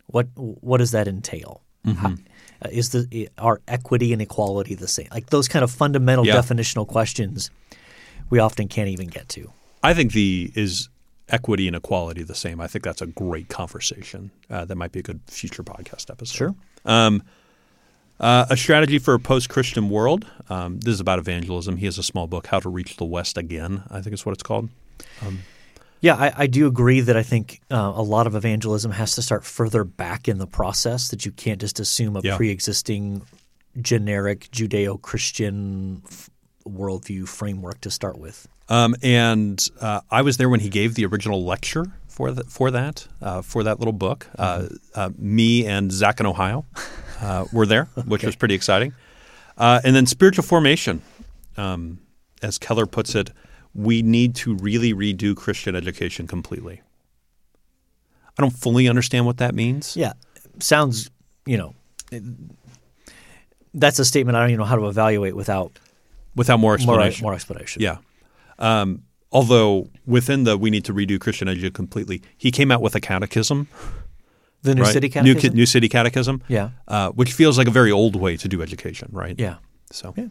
What 0.07 0.27
what 0.35 0.77
does 0.77 0.91
that 0.91 1.07
entail? 1.07 1.61
How, 1.85 2.13
uh, 2.63 2.69
is 2.71 2.89
the 2.89 3.29
are 3.37 3.61
equity 3.67 4.13
and 4.13 4.21
equality 4.21 4.75
the 4.75 4.87
same? 4.87 5.07
Like 5.11 5.29
those 5.29 5.47
kind 5.47 5.63
of 5.63 5.71
fundamental 5.71 6.25
Yeah. 6.25 6.35
definitional 6.37 6.87
questions 6.87 7.49
we 8.29 8.39
often 8.39 8.67
can't 8.67 8.89
even 8.89 9.07
get 9.07 9.27
to. 9.29 9.51
I 9.83 9.93
think 9.93 10.13
the 10.13 10.51
is 10.55 10.89
equity 11.29 11.67
and 11.67 11.75
equality 11.75 12.23
the 12.23 12.35
same. 12.35 12.59
I 12.61 12.67
think 12.67 12.83
that's 12.83 13.01
a 13.01 13.07
great 13.07 13.49
conversation. 13.49 14.31
Uh, 14.49 14.65
that 14.65 14.75
might 14.75 14.91
be 14.91 14.99
a 14.99 15.03
good 15.03 15.21
future 15.27 15.63
podcast 15.63 16.09
episode. 16.09 16.35
Sure. 16.37 16.55
Uh, 18.19 18.45
a 18.51 18.55
strategy 18.57 18.99
for 18.99 19.15
a 19.15 19.19
post-Christian 19.19 19.89
world. 19.89 20.27
Um, 20.47 20.79
this 20.79 20.93
is 20.93 20.99
about 20.99 21.17
evangelism. 21.17 21.77
He 21.77 21.85
has 21.85 21.97
a 21.97 22.03
small 22.03 22.27
book, 22.27 22.47
"How 22.47 22.59
to 22.59 22.69
Reach 22.69 22.97
the 22.97 23.05
West 23.05 23.35
Again." 23.35 23.83
I 23.89 23.99
think 24.01 24.13
is 24.13 24.23
what 24.25 24.33
it's 24.33 24.43
called. 24.43 24.69
Yeah, 26.01 26.15
I, 26.15 26.33
I 26.35 26.47
do 26.47 26.65
agree 26.67 26.99
that 27.01 27.15
I 27.15 27.21
think 27.23 27.61
uh, 27.71 27.93
a 27.95 28.01
lot 28.01 28.25
of 28.27 28.33
evangelism 28.35 28.91
has 28.91 29.11
to 29.13 29.21
start 29.21 29.45
further 29.45 29.83
back 29.83 30.27
in 30.27 30.39
the 30.39 30.47
process. 30.47 31.09
That 31.09 31.25
you 31.25 31.31
can't 31.31 31.61
just 31.61 31.79
assume 31.79 32.15
a 32.15 32.21
Yeah. 32.23 32.37
pre-existing 32.37 33.21
generic 33.79 34.49
Judeo-Christian 34.51 36.01
f- 36.07 36.29
worldview 36.67 37.27
framework 37.27 37.81
to 37.81 37.91
start 37.91 38.17
with. 38.17 38.47
Um, 38.69 38.95
and 39.03 39.65
uh, 39.79 40.01
I 40.09 40.21
was 40.21 40.37
there 40.37 40.49
when 40.49 40.59
he 40.61 40.69
gave 40.69 40.95
the 40.95 41.05
original 41.05 41.43
lecture 41.45 41.85
for 42.07 42.31
the, 42.31 42.43
for 42.45 42.71
that 42.71 43.07
uh, 43.21 43.41
for 43.41 43.63
that 43.63 43.79
little 43.79 43.93
book. 43.93 44.27
Uh, 44.37 44.67
uh, 44.95 45.09
me 45.17 45.65
and 45.65 45.91
Zach 45.91 46.19
in 46.19 46.25
Ohio 46.25 46.65
uh, 47.21 47.45
were 47.51 47.65
there, 47.65 47.85
which 48.05 48.23
was 48.23 48.35
pretty 48.35 48.55
exciting. 48.55 48.93
Uh, 49.57 49.81
and 49.83 49.95
then 49.95 50.05
spiritual 50.05 50.43
formation, 50.43 51.01
um, 51.57 51.99
as 52.41 52.57
Keller 52.57 52.85
puts 52.85 53.13
it, 53.15 53.29
we 53.73 54.01
need 54.01 54.35
to 54.35 54.55
really 54.55 54.93
redo 54.93 55.35
Christian 55.35 55.75
education 55.75 56.27
completely. 56.27 56.81
I 58.37 58.41
don't 58.41 58.51
fully 58.51 58.87
understand 58.87 59.25
what 59.25 59.37
that 59.37 59.53
means. 59.55 59.95
Yeah, 59.95 60.13
sounds 60.59 61.09
you 61.45 61.57
know. 61.57 61.73
it- 62.11 62.23
that's 63.73 63.99
a 63.99 64.05
statement 64.05 64.35
I 64.35 64.41
don't 64.41 64.49
even 64.49 64.59
know 64.59 64.65
how 64.65 64.75
to 64.75 64.87
evaluate 64.87 65.33
without 65.35 65.79
Without 66.35 66.57
more 66.57 66.71
more, 66.71 66.75
explanation. 66.99 67.23
more 67.23 67.33
explanation. 67.33 67.81
Yeah. 67.81 67.97
Um, 68.59 69.03
although 69.31 69.87
within 70.05 70.43
the 70.43 70.57
we 70.57 70.69
need 70.69 70.83
to 70.85 70.93
redo 70.93 71.19
Christian 71.19 71.47
education 71.47 71.73
completely, 71.73 72.21
he 72.37 72.51
came 72.51 72.69
out 72.71 72.81
with 72.81 72.95
a 72.95 72.99
catechism. 72.99 73.67
the 74.63 74.75
New 74.75 74.83
right? 74.83 74.93
City 74.93 75.07
New, 75.07 75.13
Catechism. 75.13 75.51
Ki- 75.51 75.55
New 75.55 75.65
City 75.65 75.89
Catechism. 75.89 76.43
yeah, 76.47 76.69
Uh, 76.87 77.09
which 77.11 77.33
feels 77.33 77.57
like 77.57 77.67
a 77.67 77.71
very 77.71 77.91
old 77.91 78.15
way 78.15 78.37
to 78.37 78.47
do 78.47 78.61
education, 78.61 79.09
right? 79.11 79.35
yeah. 79.39 79.55
So, 79.91 80.13
Yeah. 80.17 80.27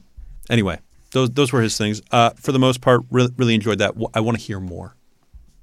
anyway, 0.48 0.78
those 1.12 1.30
those 1.30 1.52
were 1.52 1.62
his 1.62 1.76
things. 1.76 2.00
Uh, 2.10 2.30
for 2.36 2.52
the 2.52 2.58
most 2.58 2.80
part, 2.80 3.02
really, 3.10 3.32
really 3.36 3.54
enjoyed 3.54 3.78
that. 3.78 3.94
I 4.14 4.20
want 4.20 4.38
to 4.38 4.42
hear 4.44 4.60
more. 4.60 4.94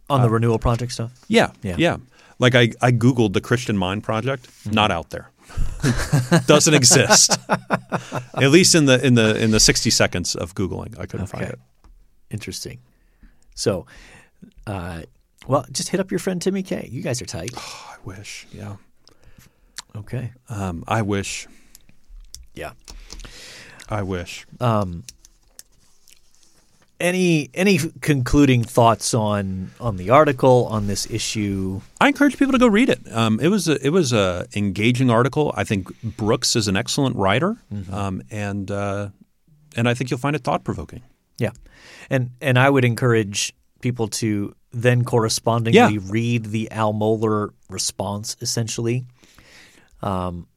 On 0.09 0.21
the 0.21 0.29
renewal 0.29 0.57
project 0.57 0.93
stuff. 0.93 1.11
Yeah, 1.27 1.51
Yeah. 1.63 1.75
yeah. 1.77 1.97
Like 2.39 2.55
I, 2.55 2.71
I 2.81 2.91
googled 2.91 3.33
the 3.33 3.41
Christian 3.41 3.77
Mind 3.77 4.03
Project. 4.03 4.47
Not 4.71 4.89
out 4.91 5.09
there. 5.09 5.31
Doesn't 6.45 6.73
exist. 6.73 7.37
At 7.49 8.51
least 8.51 8.75
in 8.75 8.85
the 8.85 9.05
in 9.05 9.15
the 9.15 9.35
in 9.41 9.51
the 9.51 9.59
sixty 9.59 9.89
seconds 9.89 10.35
of 10.35 10.53
googling, 10.55 10.97
I 10.99 11.05
couldn't 11.07 11.27
find 11.27 11.45
it. 11.45 11.59
Interesting. 12.29 12.79
So, 13.55 13.85
uh, 14.67 15.01
well, 15.47 15.65
just 15.71 15.89
hit 15.89 15.99
up 15.99 16.11
your 16.11 16.19
friend 16.19 16.41
Timmy 16.41 16.63
K. 16.63 16.87
You 16.91 17.01
guys 17.01 17.21
are 17.21 17.25
tight. 17.25 17.51
I 17.57 17.95
wish. 18.05 18.45
Yeah. 18.53 18.75
Okay. 19.95 20.31
Um, 20.49 20.83
I 20.87 21.01
wish. 21.01 21.47
Yeah. 22.53 22.73
I 23.89 24.03
wish. 24.03 24.45
Any 26.99 27.51
any 27.53 27.77
concluding 28.01 28.63
thoughts 28.63 29.13
on 29.13 29.69
on 29.79 29.97
the 29.97 30.09
article 30.09 30.65
on 30.71 30.87
this 30.87 31.07
issue? 31.11 31.81
I 32.01 32.07
encourage 32.07 32.37
people 32.39 32.53
to 32.53 32.57
go 32.57 32.65
read 32.65 32.89
it. 32.89 32.99
Um, 33.13 33.39
it 33.39 33.49
was 33.49 33.67
a, 33.67 33.85
it 33.85 33.91
was 33.91 34.13
a 34.13 34.47
engaging 34.55 35.11
article. 35.11 35.53
I 35.55 35.63
think 35.63 35.89
Brooks 36.01 36.55
is 36.55 36.67
an 36.67 36.75
excellent 36.75 37.15
writer, 37.15 37.57
um, 37.91 38.23
and 38.31 38.71
uh, 38.71 39.09
and 39.75 39.87
I 39.87 39.93
think 39.93 40.09
you'll 40.09 40.19
find 40.19 40.35
it 40.35 40.43
thought 40.43 40.63
provoking. 40.63 41.03
Yeah, 41.37 41.51
and 42.09 42.31
and 42.41 42.57
I 42.57 42.67
would 42.67 42.83
encourage 42.83 43.53
people 43.81 44.07
to 44.07 44.55
then 44.71 45.03
correspondingly 45.03 45.77
Yeah. 45.95 45.99
read 46.09 46.45
the 46.45 46.71
Al 46.71 46.93
Mohler 46.95 47.49
response. 47.69 48.35
Essentially, 48.41 49.05
um, 50.01 50.47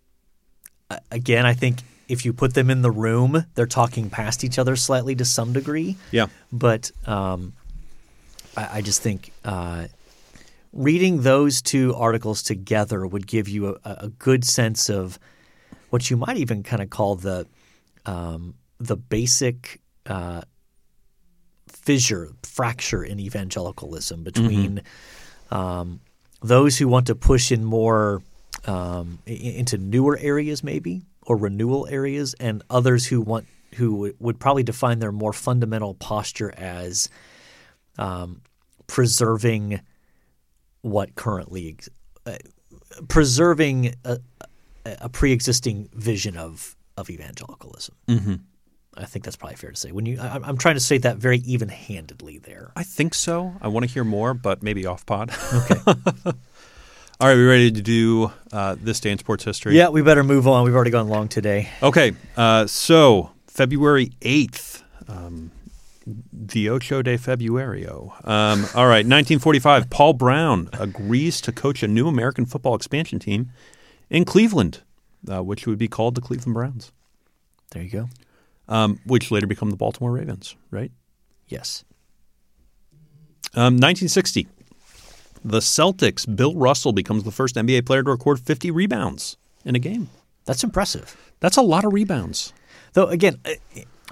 again, 1.11 1.45
I 1.45 1.53
think 1.53 1.81
if 2.11 2.25
you 2.25 2.33
put 2.33 2.55
them 2.55 2.71
in 2.71 2.83
the 2.83 2.91
room, 2.91 3.47
they're 3.55 3.67
talking 3.67 4.11
past 4.11 4.43
each 4.43 4.59
other 4.59 4.75
slightly 4.75 5.15
to 5.15 5.25
some 5.25 5.53
degree. 5.53 5.97
Yeah, 6.11 6.27
but 6.53 6.91
um, 7.07 7.53
I, 8.57 8.79
I 8.79 8.83
just 8.83 9.01
think 9.01 9.33
uh, 9.45 9.87
reading 10.73 11.23
those 11.23 11.63
two 11.63 11.95
articles 11.95 12.43
together 12.43 13.07
would 13.07 13.27
give 13.27 13.49
you 13.49 13.79
a, 13.85 13.97
a 14.03 14.09
good 14.09 14.45
sense 14.45 14.91
of 14.91 15.19
what 15.91 16.11
you 16.11 16.17
might 16.17 16.37
even 16.37 16.63
kind 16.63 16.83
of 16.83 16.91
call 16.91 17.15
the 17.15 17.47
um, 18.07 18.55
the 18.79 18.97
basic 18.97 19.81
uh, 20.07 20.43
fissure, 21.69 22.31
fracture 22.43 23.05
in 23.05 23.21
evangelicalism 23.21 24.25
between 24.25 24.83
um, 25.51 26.01
those 26.43 26.79
who 26.79 26.89
want 26.89 27.07
to 27.07 27.15
push 27.15 27.53
in 27.53 27.65
more 27.65 28.23
um, 28.67 29.19
into 29.27 29.79
newer 29.79 30.19
areas, 30.21 30.65
maybe 30.65 31.03
or 31.31 31.37
renewal 31.37 31.87
areas, 31.89 32.35
and 32.41 32.61
others 32.69 33.07
who 33.07 33.21
want 33.21 33.47
who 33.77 33.95
would- 33.95 34.17
would 34.19 34.41
probably 34.41 34.65
define 34.65 34.99
their 34.99 35.13
more 35.13 35.33
fundamental 35.33 35.95
posture 35.95 36.53
as 36.57 37.09
um, 37.99 38.43
preserving 38.89 39.81
what 40.83 41.15
currently 41.15 41.77
uh, 42.27 42.37
preserving 43.07 43.95
a, 44.05 44.19
a 44.85 45.09
pre-existing 45.09 45.89
vision 45.95 46.37
of 46.37 46.77
of 46.97 47.09
evangelicalism. 47.11 47.95
Mm-hmm. 48.09 48.35
I 48.97 49.05
think 49.05 49.25
that's 49.25 49.37
probably 49.37 49.57
fair 49.57 49.71
to 49.71 49.77
say. 49.77 49.93
When 49.93 50.05
you, 50.05 50.19
I, 50.21 50.41
I'm 50.43 50.59
trying 50.59 50.75
to 50.75 50.81
say 50.81 50.99
that 50.99 51.19
very 51.19 51.39
even-handedly 51.39 52.39
there. 52.39 52.73
I 52.75 52.83
think 52.83 53.15
so. 53.15 53.55
I 53.63 53.69
want 53.69 53.87
to 53.87 53.91
hear 53.91 54.03
more, 54.05 54.35
but 54.35 54.63
maybe 54.65 54.85
off 54.85 55.07
pod. 55.07 55.31
Okay. 55.55 55.81
All 57.21 57.29
right, 57.29 57.37
we 57.37 57.45
ready 57.45 57.71
to 57.71 57.83
do 57.83 58.33
uh, 58.51 58.77
this 58.81 58.99
day 58.99 59.11
in 59.11 59.19
sports 59.19 59.45
history? 59.45 59.77
yeah, 59.77 59.91
we 59.91 60.01
better 60.01 60.25
move 60.25 60.49
on. 60.49 60.65
We've 60.65 60.75
already 60.75 60.91
gone 60.91 61.09
long 61.09 61.29
today. 61.29 61.69
Okay, 61.83 62.13
uh, 62.37 62.67
so 62.67 63.33
February 63.47 64.13
eighth, 64.23 64.83
um, 65.07 65.51
The 66.33 66.71
Ocho 66.71 67.03
de 67.03 67.19
Februario. 67.19 68.13
Um, 68.27 68.65
all 68.75 68.87
right, 68.87 69.05
1945. 69.05 69.91
Paul 69.91 70.15
Brown 70.15 70.71
agrees 70.73 71.43
to 71.43 71.53
coach 71.53 71.83
a 71.83 71.89
new 71.89 72.09
American 72.09 72.47
football 72.47 72.75
expansion 72.75 73.19
team 73.19 73.51
in 74.09 74.25
Cleveland, 74.25 74.81
uh, 75.31 75.43
which 75.43 75.67
would 75.67 75.79
be 75.79 75.89
called 75.89 76.15
the 76.15 76.23
Cleveland 76.23 76.55
Browns, 76.55 76.91
There 77.73 77.83
you 77.83 77.91
go. 77.91 78.09
um, 78.67 78.99
which 79.05 79.31
later 79.31 79.47
become 79.47 79.69
the 79.69 79.77
Baltimore 79.77 80.13
Ravens, 80.13 80.57
right? 80.71 80.91
Yes. 81.49 81.85
Um, 83.53 83.75
1960. 83.75 84.49
The 85.45 85.61
Celtics, 85.61 86.25
Bill 86.37 86.55
Russell 86.55 86.93
becomes 86.93 87.25
the 87.25 87.31
first 87.31 87.57
NBA 87.57 87.87
player 87.87 88.03
to 88.03 88.11
record 88.11 88.41
50 88.41 88.71
rebounds 88.71 89.37
in 89.65 89.75
a 89.75 89.79
game. 89.79 90.09
That's 90.45 90.65
impressive. 90.65 91.17
That's 91.41 91.57
a 91.57 91.63
lot 91.63 91.85
of 91.85 91.93
rebounds. 91.93 92.53
Though 92.93 93.07
again, 93.07 93.41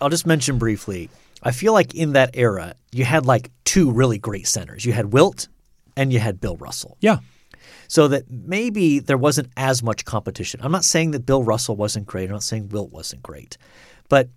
I'll 0.01 0.09
just 0.09 0.27
mention 0.27 0.59
briefly. 0.59 1.11
I 1.43 1.51
feel 1.53 1.73
like 1.73 1.95
in 1.95 2.13
that 2.13 2.31
era, 2.35 2.75
you 2.93 3.05
had 3.05 3.27
like 3.27 3.51
two 3.65 3.91
really 3.91 4.19
great 4.19 4.47
centers. 4.47 4.85
You 4.85 4.93
had 4.93 5.13
Wilt 5.13 5.49
and 5.97 6.13
you 6.13 6.19
had 6.19 6.41
Bill 6.41 6.57
Russell. 6.57 6.97
Yeah. 7.01 7.19
So 7.89 8.09
that 8.09 8.31
maybe 8.31 8.99
there 8.99 9.19
wasn't 9.19 9.51
as 9.57 9.83
much 9.83 10.05
competition. 10.05 10.61
I'm 10.63 10.73
not 10.73 10.85
saying 10.85 11.11
that 11.13 11.27
Bill 11.27 11.43
Russell 11.43 11.77
wasn't 11.77 12.07
great. 12.07 12.25
I'm 12.25 12.33
not 12.33 12.43
saying 12.43 12.69
Wilt 12.69 12.93
wasn't 12.93 13.23
great. 13.23 13.57
But 14.09 14.29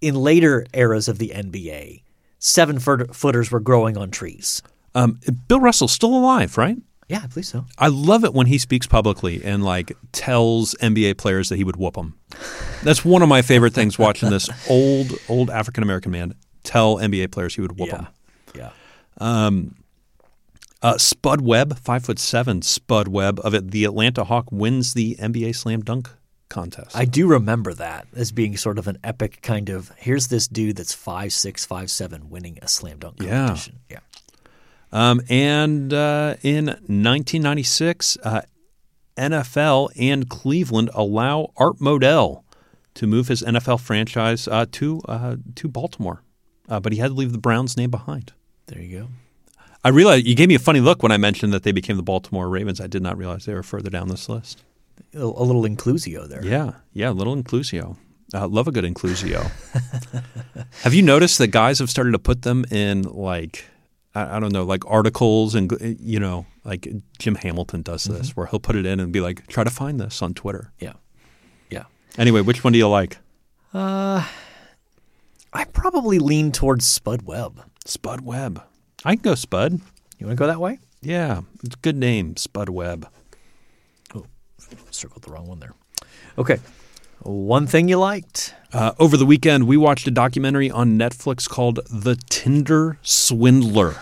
in 0.00 0.14
later 0.14 0.66
eras 0.72 1.08
of 1.08 1.18
the 1.18 1.32
NBA, 1.34 2.02
seven 2.38 2.78
footers 2.78 3.50
were 3.50 3.60
growing 3.60 3.96
on 3.96 4.10
trees. 4.10 4.62
Um, 4.94 5.20
Bill 5.48 5.60
Russell's 5.60 5.92
still 5.92 6.14
alive, 6.14 6.56
right? 6.58 6.76
Yeah, 7.08 7.20
I 7.24 7.26
believe 7.26 7.46
so. 7.46 7.64
I 7.78 7.88
love 7.88 8.24
it 8.24 8.34
when 8.34 8.46
he 8.46 8.58
speaks 8.58 8.86
publicly 8.86 9.42
and 9.42 9.64
like 9.64 9.96
tells 10.12 10.74
NBA 10.74 11.16
players 11.16 11.48
that 11.48 11.56
he 11.56 11.64
would 11.64 11.76
whoop 11.76 11.94
them. 11.94 12.18
That's 12.82 13.02
one 13.04 13.22
of 13.22 13.28
my 13.30 13.40
favorite 13.42 13.72
things 13.72 13.98
watching 13.98 14.28
this 14.30 14.50
old 14.70 15.12
old 15.28 15.48
African 15.50 15.82
American 15.82 16.12
man 16.12 16.34
tell 16.64 16.96
NBA 16.96 17.30
players 17.32 17.54
he 17.54 17.60
would 17.62 17.78
whoop 17.78 17.90
them. 17.90 18.08
Yeah. 18.54 18.70
Yeah. 19.20 19.60
Uh, 20.80 20.96
Spud 20.96 21.40
Webb, 21.40 21.76
five 21.78 22.04
foot 22.04 22.18
seven, 22.20 22.62
Spud 22.62 23.08
Webb 23.08 23.40
of 23.42 23.52
it, 23.52 23.72
the 23.72 23.84
Atlanta 23.84 24.24
Hawk 24.24 24.52
wins 24.52 24.94
the 24.94 25.16
NBA 25.16 25.56
slam 25.56 25.80
dunk 25.80 26.08
contest. 26.48 26.96
I 26.96 27.04
do 27.04 27.26
remember 27.26 27.74
that 27.74 28.06
as 28.14 28.30
being 28.32 28.56
sort 28.56 28.78
of 28.78 28.86
an 28.86 28.96
epic 29.02 29.40
kind 29.42 29.70
of 29.70 29.90
here's 29.96 30.28
this 30.28 30.46
dude 30.46 30.76
that's 30.76 30.94
five 30.94 31.32
six, 31.32 31.66
five 31.66 31.90
seven 31.90 32.30
winning 32.30 32.58
a 32.62 32.68
slam 32.68 32.98
dunk 32.98 33.16
Yeah. 33.20 33.46
competition. 33.48 33.80
Yeah. 33.90 33.98
Um, 34.92 35.20
and 35.28 35.92
uh, 35.92 36.36
in 36.42 36.66
1996, 36.66 38.18
uh, 38.22 38.42
NFL 39.16 39.90
and 39.98 40.28
Cleveland 40.28 40.90
allow 40.94 41.52
Art 41.56 41.78
Modell 41.78 42.44
to 42.94 43.06
move 43.06 43.28
his 43.28 43.42
NFL 43.42 43.80
franchise 43.80 44.48
uh, 44.48 44.66
to 44.72 45.00
uh, 45.06 45.36
to 45.56 45.68
Baltimore, 45.68 46.22
uh, 46.68 46.80
but 46.80 46.92
he 46.92 46.98
had 46.98 47.08
to 47.08 47.14
leave 47.14 47.32
the 47.32 47.38
Browns 47.38 47.76
name 47.76 47.90
behind. 47.90 48.32
There 48.66 48.80
you 48.80 49.00
go. 49.00 49.08
I 49.84 49.90
realized 49.90 50.26
you 50.26 50.34
gave 50.34 50.48
me 50.48 50.54
a 50.54 50.60
funny 50.60 50.80
look 50.80 51.02
when 51.02 51.12
I 51.12 51.16
mentioned 51.16 51.52
that 51.52 51.62
they 51.62 51.72
became 51.72 51.96
the 51.96 52.02
Baltimore 52.02 52.48
Ravens. 52.48 52.80
I 52.80 52.86
did 52.86 53.02
not 53.02 53.16
realize 53.16 53.44
they 53.44 53.54
were 53.54 53.62
further 53.62 53.90
down 53.90 54.08
this 54.08 54.28
list. 54.28 54.64
A, 55.14 55.18
a 55.18 55.44
little 55.44 55.62
inclusio 55.62 56.28
there. 56.28 56.44
Yeah, 56.44 56.72
yeah, 56.92 57.10
a 57.10 57.12
little 57.12 57.36
inclusio. 57.36 57.96
Uh, 58.34 58.46
love 58.46 58.68
a 58.68 58.72
good 58.72 58.84
inclusio. 58.84 59.50
have 60.82 60.92
you 60.92 61.02
noticed 61.02 61.38
that 61.38 61.48
guys 61.48 61.78
have 61.78 61.88
started 61.88 62.12
to 62.12 62.18
put 62.18 62.42
them 62.42 62.64
in 62.70 63.02
like 63.02 63.64
I, 64.14 64.36
I 64.36 64.40
don't 64.40 64.52
know, 64.52 64.64
like 64.64 64.84
articles 64.86 65.54
and 65.54 65.70
you 66.00 66.20
know, 66.20 66.46
like 66.64 66.88
Jim 67.18 67.34
Hamilton 67.36 67.82
does 67.82 68.04
this, 68.04 68.36
where 68.36 68.46
he'll 68.46 68.60
put 68.60 68.76
it 68.76 68.86
in 68.86 69.00
and 69.00 69.12
be 69.12 69.20
like, 69.20 69.46
try 69.46 69.64
to 69.64 69.70
find 69.70 70.00
this 70.00 70.22
on 70.22 70.34
Twitter. 70.34 70.72
Yeah. 70.78 70.94
Yeah. 71.70 71.84
Anyway, 72.16 72.40
which 72.40 72.64
one 72.64 72.72
do 72.72 72.78
you 72.78 72.88
like? 72.88 73.18
Uh, 73.72 74.26
I 75.52 75.64
probably 75.64 76.18
lean 76.18 76.52
towards 76.52 76.86
Spud 76.86 77.22
Webb. 77.22 77.62
Spud 77.84 78.22
Webb. 78.22 78.62
I 79.04 79.14
can 79.14 79.22
go 79.22 79.34
Spud. 79.34 79.80
You 80.18 80.26
want 80.26 80.36
to 80.36 80.42
go 80.42 80.46
that 80.46 80.60
way? 80.60 80.78
Yeah, 81.00 81.42
it's 81.62 81.76
a 81.76 81.78
good 81.78 81.96
name, 81.96 82.36
Spud 82.36 82.68
Webb. 82.68 83.08
Oh, 84.14 84.26
circled 84.90 85.22
the 85.22 85.30
wrong 85.30 85.46
one 85.46 85.60
there. 85.60 85.74
Okay. 86.36 86.58
One 87.22 87.66
thing 87.66 87.88
you 87.88 87.98
liked. 87.98 88.54
Uh, 88.72 88.92
over 88.98 89.16
the 89.16 89.26
weekend, 89.26 89.66
we 89.66 89.76
watched 89.76 90.06
a 90.06 90.10
documentary 90.10 90.70
on 90.70 90.98
Netflix 90.98 91.48
called 91.48 91.80
The 91.90 92.16
Tinder 92.28 92.98
Swindler. 93.02 93.96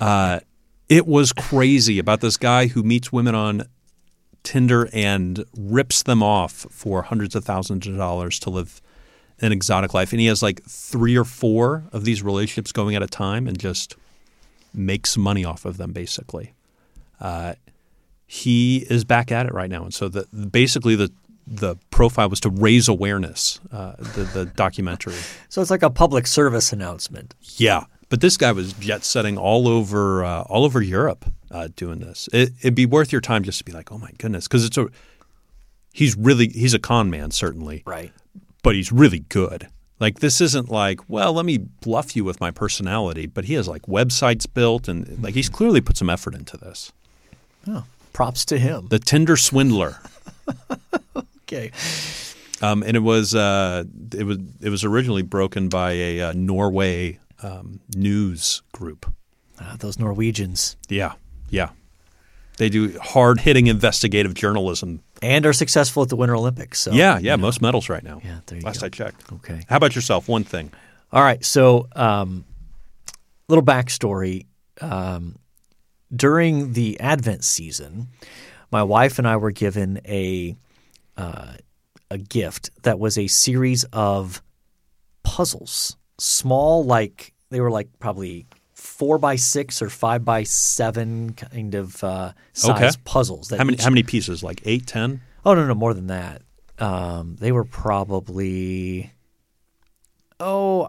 uh, 0.00 0.40
it 0.88 1.06
was 1.06 1.32
crazy 1.32 1.98
about 1.98 2.20
this 2.20 2.36
guy 2.36 2.68
who 2.68 2.82
meets 2.82 3.12
women 3.12 3.34
on 3.34 3.64
Tinder 4.42 4.88
and 4.92 5.44
rips 5.56 6.02
them 6.02 6.22
off 6.22 6.66
for 6.70 7.02
hundreds 7.02 7.34
of 7.34 7.44
thousands 7.44 7.86
of 7.86 7.96
dollars 7.96 8.38
to 8.40 8.50
live 8.50 8.80
an 9.40 9.52
exotic 9.52 9.92
life. 9.92 10.12
And 10.12 10.20
he 10.20 10.26
has 10.26 10.42
like 10.42 10.62
three 10.64 11.16
or 11.16 11.24
four 11.24 11.84
of 11.92 12.04
these 12.04 12.22
relationships 12.22 12.72
going 12.72 12.94
at 12.94 13.02
a 13.02 13.06
time 13.06 13.46
and 13.46 13.58
just 13.58 13.96
makes 14.72 15.16
money 15.16 15.44
off 15.44 15.64
of 15.64 15.76
them, 15.76 15.92
basically. 15.92 16.54
Uh, 17.20 17.54
he 18.30 18.86
is 18.90 19.04
back 19.04 19.32
at 19.32 19.46
it 19.46 19.54
right 19.54 19.70
now, 19.70 19.82
and 19.84 19.92
so 19.92 20.08
the 20.08 20.26
basically 20.52 20.94
the 20.94 21.10
the 21.46 21.76
profile 21.90 22.28
was 22.28 22.40
to 22.40 22.50
raise 22.50 22.86
awareness. 22.88 23.58
Uh, 23.72 23.94
the 23.98 24.22
the 24.34 24.44
documentary, 24.44 25.14
So 25.48 25.60
it's 25.62 25.70
like 25.70 25.82
a 25.82 25.90
public 25.90 26.26
service 26.26 26.72
announcement. 26.72 27.34
yeah. 27.56 27.84
But 28.10 28.22
this 28.22 28.38
guy 28.38 28.52
was 28.52 28.72
jet 28.74 29.04
setting 29.04 29.36
all 29.36 29.66
over 29.68 30.24
uh, 30.24 30.42
all 30.42 30.64
over 30.64 30.80
Europe 30.80 31.24
uh, 31.50 31.68
doing 31.76 31.98
this. 32.00 32.26
It, 32.32 32.52
it'd 32.60 32.74
be 32.74 32.86
worth 32.86 33.12
your 33.12 33.20
time 33.20 33.42
just 33.44 33.58
to 33.58 33.64
be 33.64 33.72
like, 33.72 33.90
oh 33.92 33.98
my 33.98 34.10
goodness, 34.18 34.46
because 34.48 34.64
it's 34.64 34.78
a 34.78 34.88
he's 35.92 36.16
really 36.16 36.48
he's 36.48 36.74
a 36.74 36.78
con 36.78 37.10
man 37.10 37.30
certainly, 37.30 37.82
Right. 37.86 38.12
but 38.62 38.74
he's 38.74 38.90
really 38.92 39.20
good. 39.28 39.68
Like 40.00 40.20
this 40.20 40.40
isn't 40.40 40.70
like, 40.70 41.00
well, 41.08 41.32
let 41.34 41.44
me 41.44 41.58
bluff 41.58 42.14
you 42.16 42.24
with 42.24 42.40
my 42.40 42.50
personality, 42.50 43.26
but 43.26 43.44
he 43.46 43.54
has 43.54 43.66
like 43.68 43.82
websites 43.82 44.46
built 44.52 44.86
and 44.88 45.22
like 45.22 45.34
he's 45.34 45.48
clearly 45.48 45.80
put 45.80 45.96
some 45.96 46.08
effort 46.08 46.34
into 46.34 46.56
this. 46.56 46.92
Oh, 47.66 47.84
props 48.18 48.44
to 48.46 48.58
him. 48.58 48.88
The 48.88 48.98
Tinder 48.98 49.36
Swindler. 49.36 49.96
Okay. 51.50 51.70
Um, 52.60 52.82
and 52.82 52.94
it 52.94 53.00
was 53.00 53.34
uh, 53.34 53.84
it 54.14 54.24
was 54.24 54.36
it 54.60 54.68
was 54.68 54.84
originally 54.84 55.22
broken 55.22 55.70
by 55.70 55.92
a 55.92 56.20
uh, 56.20 56.32
Norway 56.36 57.20
um, 57.42 57.80
news 57.96 58.60
group. 58.72 59.10
Ah, 59.58 59.76
those 59.78 59.98
Norwegians. 59.98 60.76
Yeah, 60.90 61.14
yeah, 61.48 61.70
they 62.58 62.68
do 62.68 62.98
hard 62.98 63.40
hitting 63.40 63.66
investigative 63.66 64.34
journalism. 64.34 65.02
And 65.22 65.46
are 65.46 65.54
successful 65.54 66.02
at 66.02 66.10
the 66.10 66.16
Winter 66.16 66.36
Olympics. 66.36 66.80
So 66.80 66.92
Yeah, 66.92 67.18
yeah, 67.18 67.36
most 67.36 67.62
medals 67.62 67.88
right 67.88 68.04
now. 68.04 68.20
Yeah, 68.22 68.40
there 68.44 68.58
you 68.58 68.64
Last 68.66 68.80
go. 68.80 68.86
I 68.86 68.88
checked. 68.90 69.32
Okay. 69.32 69.62
How 69.70 69.76
about 69.78 69.94
yourself? 69.94 70.28
One 70.28 70.44
thing. 70.44 70.70
All 71.10 71.22
right. 71.22 71.42
So, 71.42 71.88
um, 71.96 72.44
little 73.48 73.64
backstory. 73.64 74.44
Um, 74.82 75.38
during 76.14 76.72
the 76.72 76.98
Advent 77.00 77.44
season, 77.44 78.08
my 78.70 78.82
wife 78.82 79.18
and 79.18 79.26
I 79.28 79.36
were 79.36 79.50
given 79.50 80.00
a 80.06 80.56
uh, 81.16 81.54
a 82.10 82.18
gift 82.18 82.70
that 82.82 82.98
was 82.98 83.18
a 83.18 83.26
series 83.26 83.84
of 83.92 84.42
puzzles, 85.22 85.96
small, 86.18 86.84
like 86.84 87.32
they 87.50 87.60
were 87.60 87.70
like 87.70 87.88
probably 87.98 88.46
four 88.74 89.18
by 89.18 89.36
six 89.36 89.82
or 89.82 89.90
five 89.90 90.24
by 90.24 90.42
seven 90.44 91.32
kind 91.34 91.74
of 91.74 92.02
uh, 92.04 92.32
size 92.52 92.70
Okay. 92.94 93.02
puzzles. 93.04 93.48
That 93.48 93.58
How 93.58 93.64
many 93.64 93.74
each- 93.76 93.82
how 93.84 93.90
many 93.90 94.02
pieces? 94.02 94.42
Like 94.42 94.62
eight, 94.64 94.86
ten? 94.86 95.20
Oh 95.44 95.54
no, 95.54 95.66
no, 95.66 95.74
more 95.74 95.94
than 95.94 96.06
that. 96.08 96.42
Um, 96.78 97.36
they 97.40 97.50
were 97.52 97.64
probably 97.64 99.12
oh, 100.40 100.88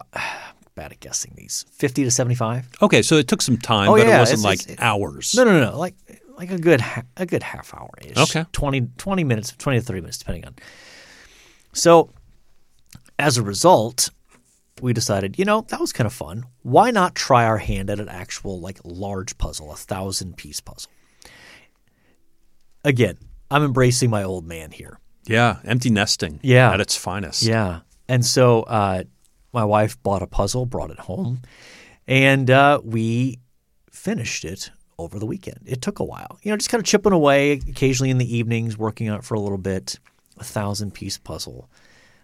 bad 0.80 0.92
at 0.92 1.00
guessing 1.00 1.32
these. 1.36 1.64
Fifty 1.72 2.04
to 2.04 2.10
seventy-five. 2.10 2.68
Okay, 2.80 3.02
so 3.02 3.16
it 3.16 3.28
took 3.28 3.42
some 3.42 3.56
time, 3.58 3.88
Oh, 3.90 3.96
but 3.96 4.06
yeah, 4.06 4.16
it 4.16 4.20
wasn't 4.20 4.40
it's- 4.40 4.44
like 4.44 4.60
it's- 4.62 4.78
hours. 4.80 5.34
No, 5.36 5.44
no, 5.44 5.60
no, 5.60 5.78
like 5.78 5.94
like 6.38 6.50
a 6.50 6.58
good 6.58 6.82
a 7.16 7.26
good 7.26 7.42
half 7.42 7.74
hour 7.74 7.90
ish. 8.02 8.16
Okay. 8.16 8.44
20, 8.52 8.88
20 8.96 9.24
minutes, 9.24 9.52
twenty 9.58 9.78
to 9.78 9.84
thirty 9.84 10.00
minutes, 10.00 10.18
depending 10.18 10.46
on. 10.46 10.54
So, 11.74 12.10
as 13.18 13.36
a 13.36 13.42
result, 13.42 14.08
we 14.80 14.92
decided, 14.94 15.38
you 15.38 15.44
know, 15.44 15.66
that 15.68 15.78
was 15.80 15.92
kind 15.92 16.06
of 16.06 16.12
fun. 16.14 16.44
Why 16.62 16.90
not 16.90 17.14
try 17.14 17.44
our 17.44 17.58
hand 17.58 17.90
at 17.90 18.00
an 18.00 18.08
actual 18.08 18.58
like 18.60 18.78
large 18.84 19.36
puzzle, 19.36 19.70
a 19.70 19.76
thousand 19.76 20.36
piece 20.38 20.60
puzzle? 20.60 20.90
Again, 22.84 23.18
I'm 23.50 23.62
embracing 23.62 24.08
my 24.10 24.22
old 24.22 24.46
man 24.46 24.70
here. 24.70 24.98
Yeah, 25.26 25.58
empty 25.64 25.90
nesting. 25.90 26.40
Yeah. 26.42 26.72
at 26.72 26.80
its 26.80 26.96
finest. 26.96 27.42
Yeah. 27.42 27.80
And 28.08 28.24
so 28.24 28.62
uh, 28.62 29.04
my 29.52 29.64
wife 29.64 30.00
bought 30.02 30.22
a 30.22 30.26
puzzle, 30.26 30.66
brought 30.66 30.90
it 30.90 31.00
home, 31.00 31.42
and 32.06 32.50
uh, 32.50 32.80
we 32.84 33.38
finished 33.90 34.44
it 34.44 34.70
over 34.98 35.18
the 35.18 35.26
weekend. 35.26 35.60
It 35.66 35.82
took 35.82 35.98
a 35.98 36.04
while, 36.04 36.38
you 36.42 36.50
know, 36.50 36.56
just 36.56 36.70
kind 36.70 36.80
of 36.80 36.86
chipping 36.86 37.12
away 37.12 37.52
occasionally 37.52 38.10
in 38.10 38.18
the 38.18 38.36
evenings, 38.36 38.76
working 38.76 39.08
on 39.08 39.18
it 39.18 39.24
for 39.24 39.34
a 39.34 39.40
little 39.40 39.58
bit. 39.58 39.98
A 40.38 40.44
thousand 40.44 40.94
piece 40.94 41.18
puzzle. 41.18 41.68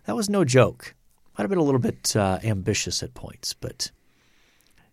That 0.06 0.16
was 0.16 0.30
no 0.30 0.42
joke. 0.42 0.94
Might 1.36 1.42
have 1.42 1.50
been 1.50 1.58
a 1.58 1.62
little 1.62 1.80
bit 1.80 2.16
uh, 2.16 2.38
ambitious 2.42 3.02
at 3.02 3.12
points, 3.12 3.52
but 3.52 3.90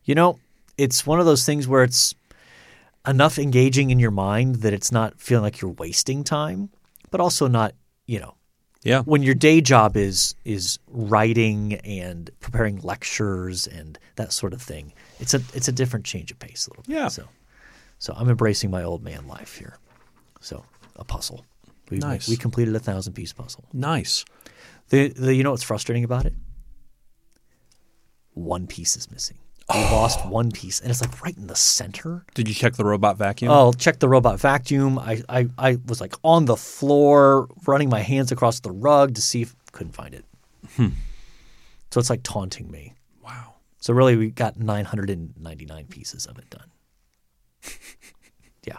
you 0.04 0.14
know, 0.14 0.40
it's 0.78 1.06
one 1.06 1.20
of 1.20 1.26
those 1.26 1.46
things 1.46 1.68
where 1.68 1.84
it's 1.84 2.16
enough 3.08 3.38
engaging 3.38 3.92
in 3.92 4.00
your 4.00 4.12
mind 4.12 4.58
that 4.58 4.74
it's 4.74 4.92
not 4.92 5.20
feeling 5.20 5.44
like 5.44 5.62
you're 5.62 5.72
wasting 5.72 6.24
time, 6.24 6.70
but 7.12 7.22
also 7.22 7.48
not, 7.48 7.74
you 8.08 8.20
know, 8.20 8.36
Yeah. 8.84 9.02
when 9.04 9.24
your 9.24 9.36
day 9.36 9.62
job 9.62 9.96
is 9.96 10.36
is 10.44 10.78
writing 10.88 11.76
and 11.86 12.30
preparing 12.42 12.82
lectures 12.82 13.66
and 13.68 13.98
that 14.16 14.34
sort 14.34 14.54
of 14.54 14.62
thing, 14.62 14.94
it's 15.20 15.34
a 15.34 15.42
it's 15.54 15.68
a 15.68 15.72
different 15.72 16.06
change 16.06 16.32
of 16.32 16.40
pace 16.40 16.68
a 16.68 16.72
little 16.72 16.84
bit. 16.84 16.94
Yeah. 16.94 17.08
So, 17.08 17.28
so 18.00 18.14
I'm 18.16 18.30
embracing 18.30 18.72
my 18.72 18.84
old 18.84 19.04
man 19.04 19.28
life 19.28 19.56
here. 19.56 19.78
So 20.42 20.66
a 20.98 21.04
puzzle. 21.04 21.46
We, 21.90 21.98
Nice. 22.00 22.28
We 22.28 22.38
completed 22.38 22.76
a 22.76 22.80
thousand 22.80 23.14
piece 23.14 23.34
puzzle. 23.34 23.66
Nice. 23.74 24.26
The, 24.90 25.10
the 25.10 25.34
you 25.34 25.44
know 25.44 25.52
what's 25.52 25.64
frustrating 25.64 26.04
about 26.04 26.26
it? 26.26 26.34
One 28.34 28.68
piece 28.68 28.96
is 28.98 29.10
missing. 29.12 29.38
We 29.74 29.80
lost 29.80 30.26
one 30.26 30.52
piece, 30.52 30.82
and 30.82 30.92
it's 30.92 31.02
like 31.02 31.22
right 31.24 31.36
in 31.38 31.48
the 31.48 31.56
center. 31.56 32.26
Did 32.34 32.48
you 32.50 32.54
check 32.54 32.74
the 32.74 32.84
robot 32.84 33.18
vacuum? 33.18 33.52
Oh, 33.52 33.72
check 33.72 34.00
the 34.00 34.10
robot 34.10 34.40
vacuum. 34.40 35.00
I, 35.00 35.24
I, 35.30 35.48
I 35.58 35.78
was 35.88 36.02
like 36.02 36.16
on 36.24 36.46
the 36.46 36.58
floor, 36.58 37.48
running 37.66 37.90
my 37.90 38.02
hands 38.02 38.32
across 38.32 38.60
the 38.60 38.72
rug 38.72 39.16
to 39.16 39.22
see 39.22 39.42
if 39.42 39.56
couldn't 39.72 39.94
find 39.94 40.14
it. 40.14 40.26
Hmm. 40.76 40.90
So 41.92 42.00
it's 42.00 42.10
like 42.10 42.24
taunting 42.24 42.70
me. 42.72 42.94
wow. 43.24 43.56
So 43.80 43.94
really, 43.94 44.16
we 44.16 44.32
got 44.32 44.58
999 44.58 45.86
pieces 45.88 46.26
of 46.26 46.38
it 46.38 46.50
done. 46.50 46.72
yeah, 48.66 48.78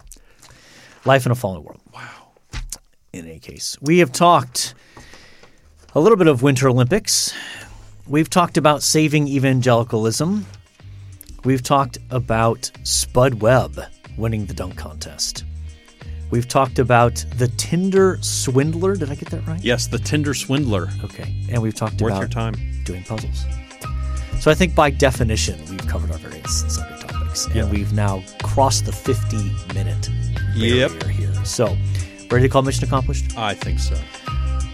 life 1.04 1.24
in 1.26 1.32
a 1.32 1.34
fallen 1.34 1.62
world. 1.62 1.80
Wow. 1.92 2.32
In 3.12 3.26
any 3.26 3.38
case, 3.38 3.78
we 3.80 3.98
have 3.98 4.12
talked 4.12 4.74
a 5.94 6.00
little 6.00 6.18
bit 6.18 6.26
of 6.26 6.42
Winter 6.42 6.68
Olympics. 6.68 7.32
We've 8.06 8.28
talked 8.28 8.56
about 8.56 8.82
saving 8.82 9.28
evangelicalism. 9.28 10.46
We've 11.44 11.62
talked 11.62 11.98
about 12.10 12.70
Spud 12.84 13.34
Webb 13.42 13.78
winning 14.16 14.46
the 14.46 14.54
dunk 14.54 14.76
contest. 14.76 15.44
We've 16.30 16.48
talked 16.48 16.78
about 16.78 17.24
the 17.36 17.48
Tinder 17.48 18.18
swindler. 18.22 18.96
Did 18.96 19.10
I 19.10 19.14
get 19.14 19.28
that 19.30 19.46
right? 19.46 19.62
Yes, 19.62 19.86
the 19.86 19.98
Tinder 19.98 20.32
swindler. 20.34 20.88
Okay. 21.04 21.34
And 21.50 21.62
we've 21.62 21.74
talked 21.74 22.00
Worth 22.00 22.12
about 22.12 22.20
your 22.20 22.28
time. 22.28 22.54
doing 22.84 23.04
puzzles. 23.04 23.44
So 24.40 24.50
I 24.50 24.54
think 24.54 24.74
by 24.74 24.90
definition, 24.90 25.60
we've 25.70 25.86
covered 25.86 26.10
our 26.10 26.18
various 26.18 26.64
Sunday 26.74 26.98
topics. 27.06 27.46
And 27.54 27.70
we've 27.70 27.92
now 27.92 28.22
crossed 28.42 28.86
the 28.86 28.92
50 28.92 29.36
minute 29.74 30.08
barrier 30.54 30.88
Yep. 30.88 31.02
here. 31.10 31.44
So, 31.44 31.76
ready 32.30 32.46
to 32.46 32.48
call 32.48 32.62
mission 32.62 32.84
accomplished? 32.84 33.36
I 33.36 33.54
think 33.54 33.78
so. 33.80 33.96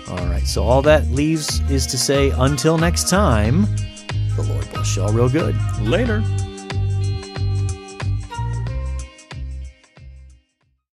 All 0.09 0.27
right. 0.27 0.47
So 0.47 0.63
all 0.63 0.83
that 0.83 1.11
leaves 1.11 1.61
is 1.71 1.87
to 1.89 1.99
say 1.99 2.31
until 2.31 2.79
next 2.79 3.09
time, 3.09 3.63
the 4.37 4.43
Lord 4.43 4.71
bless 4.73 4.97
y'all 4.97 5.13
real 5.13 5.29
good. 5.29 5.57
Later. 5.81 6.23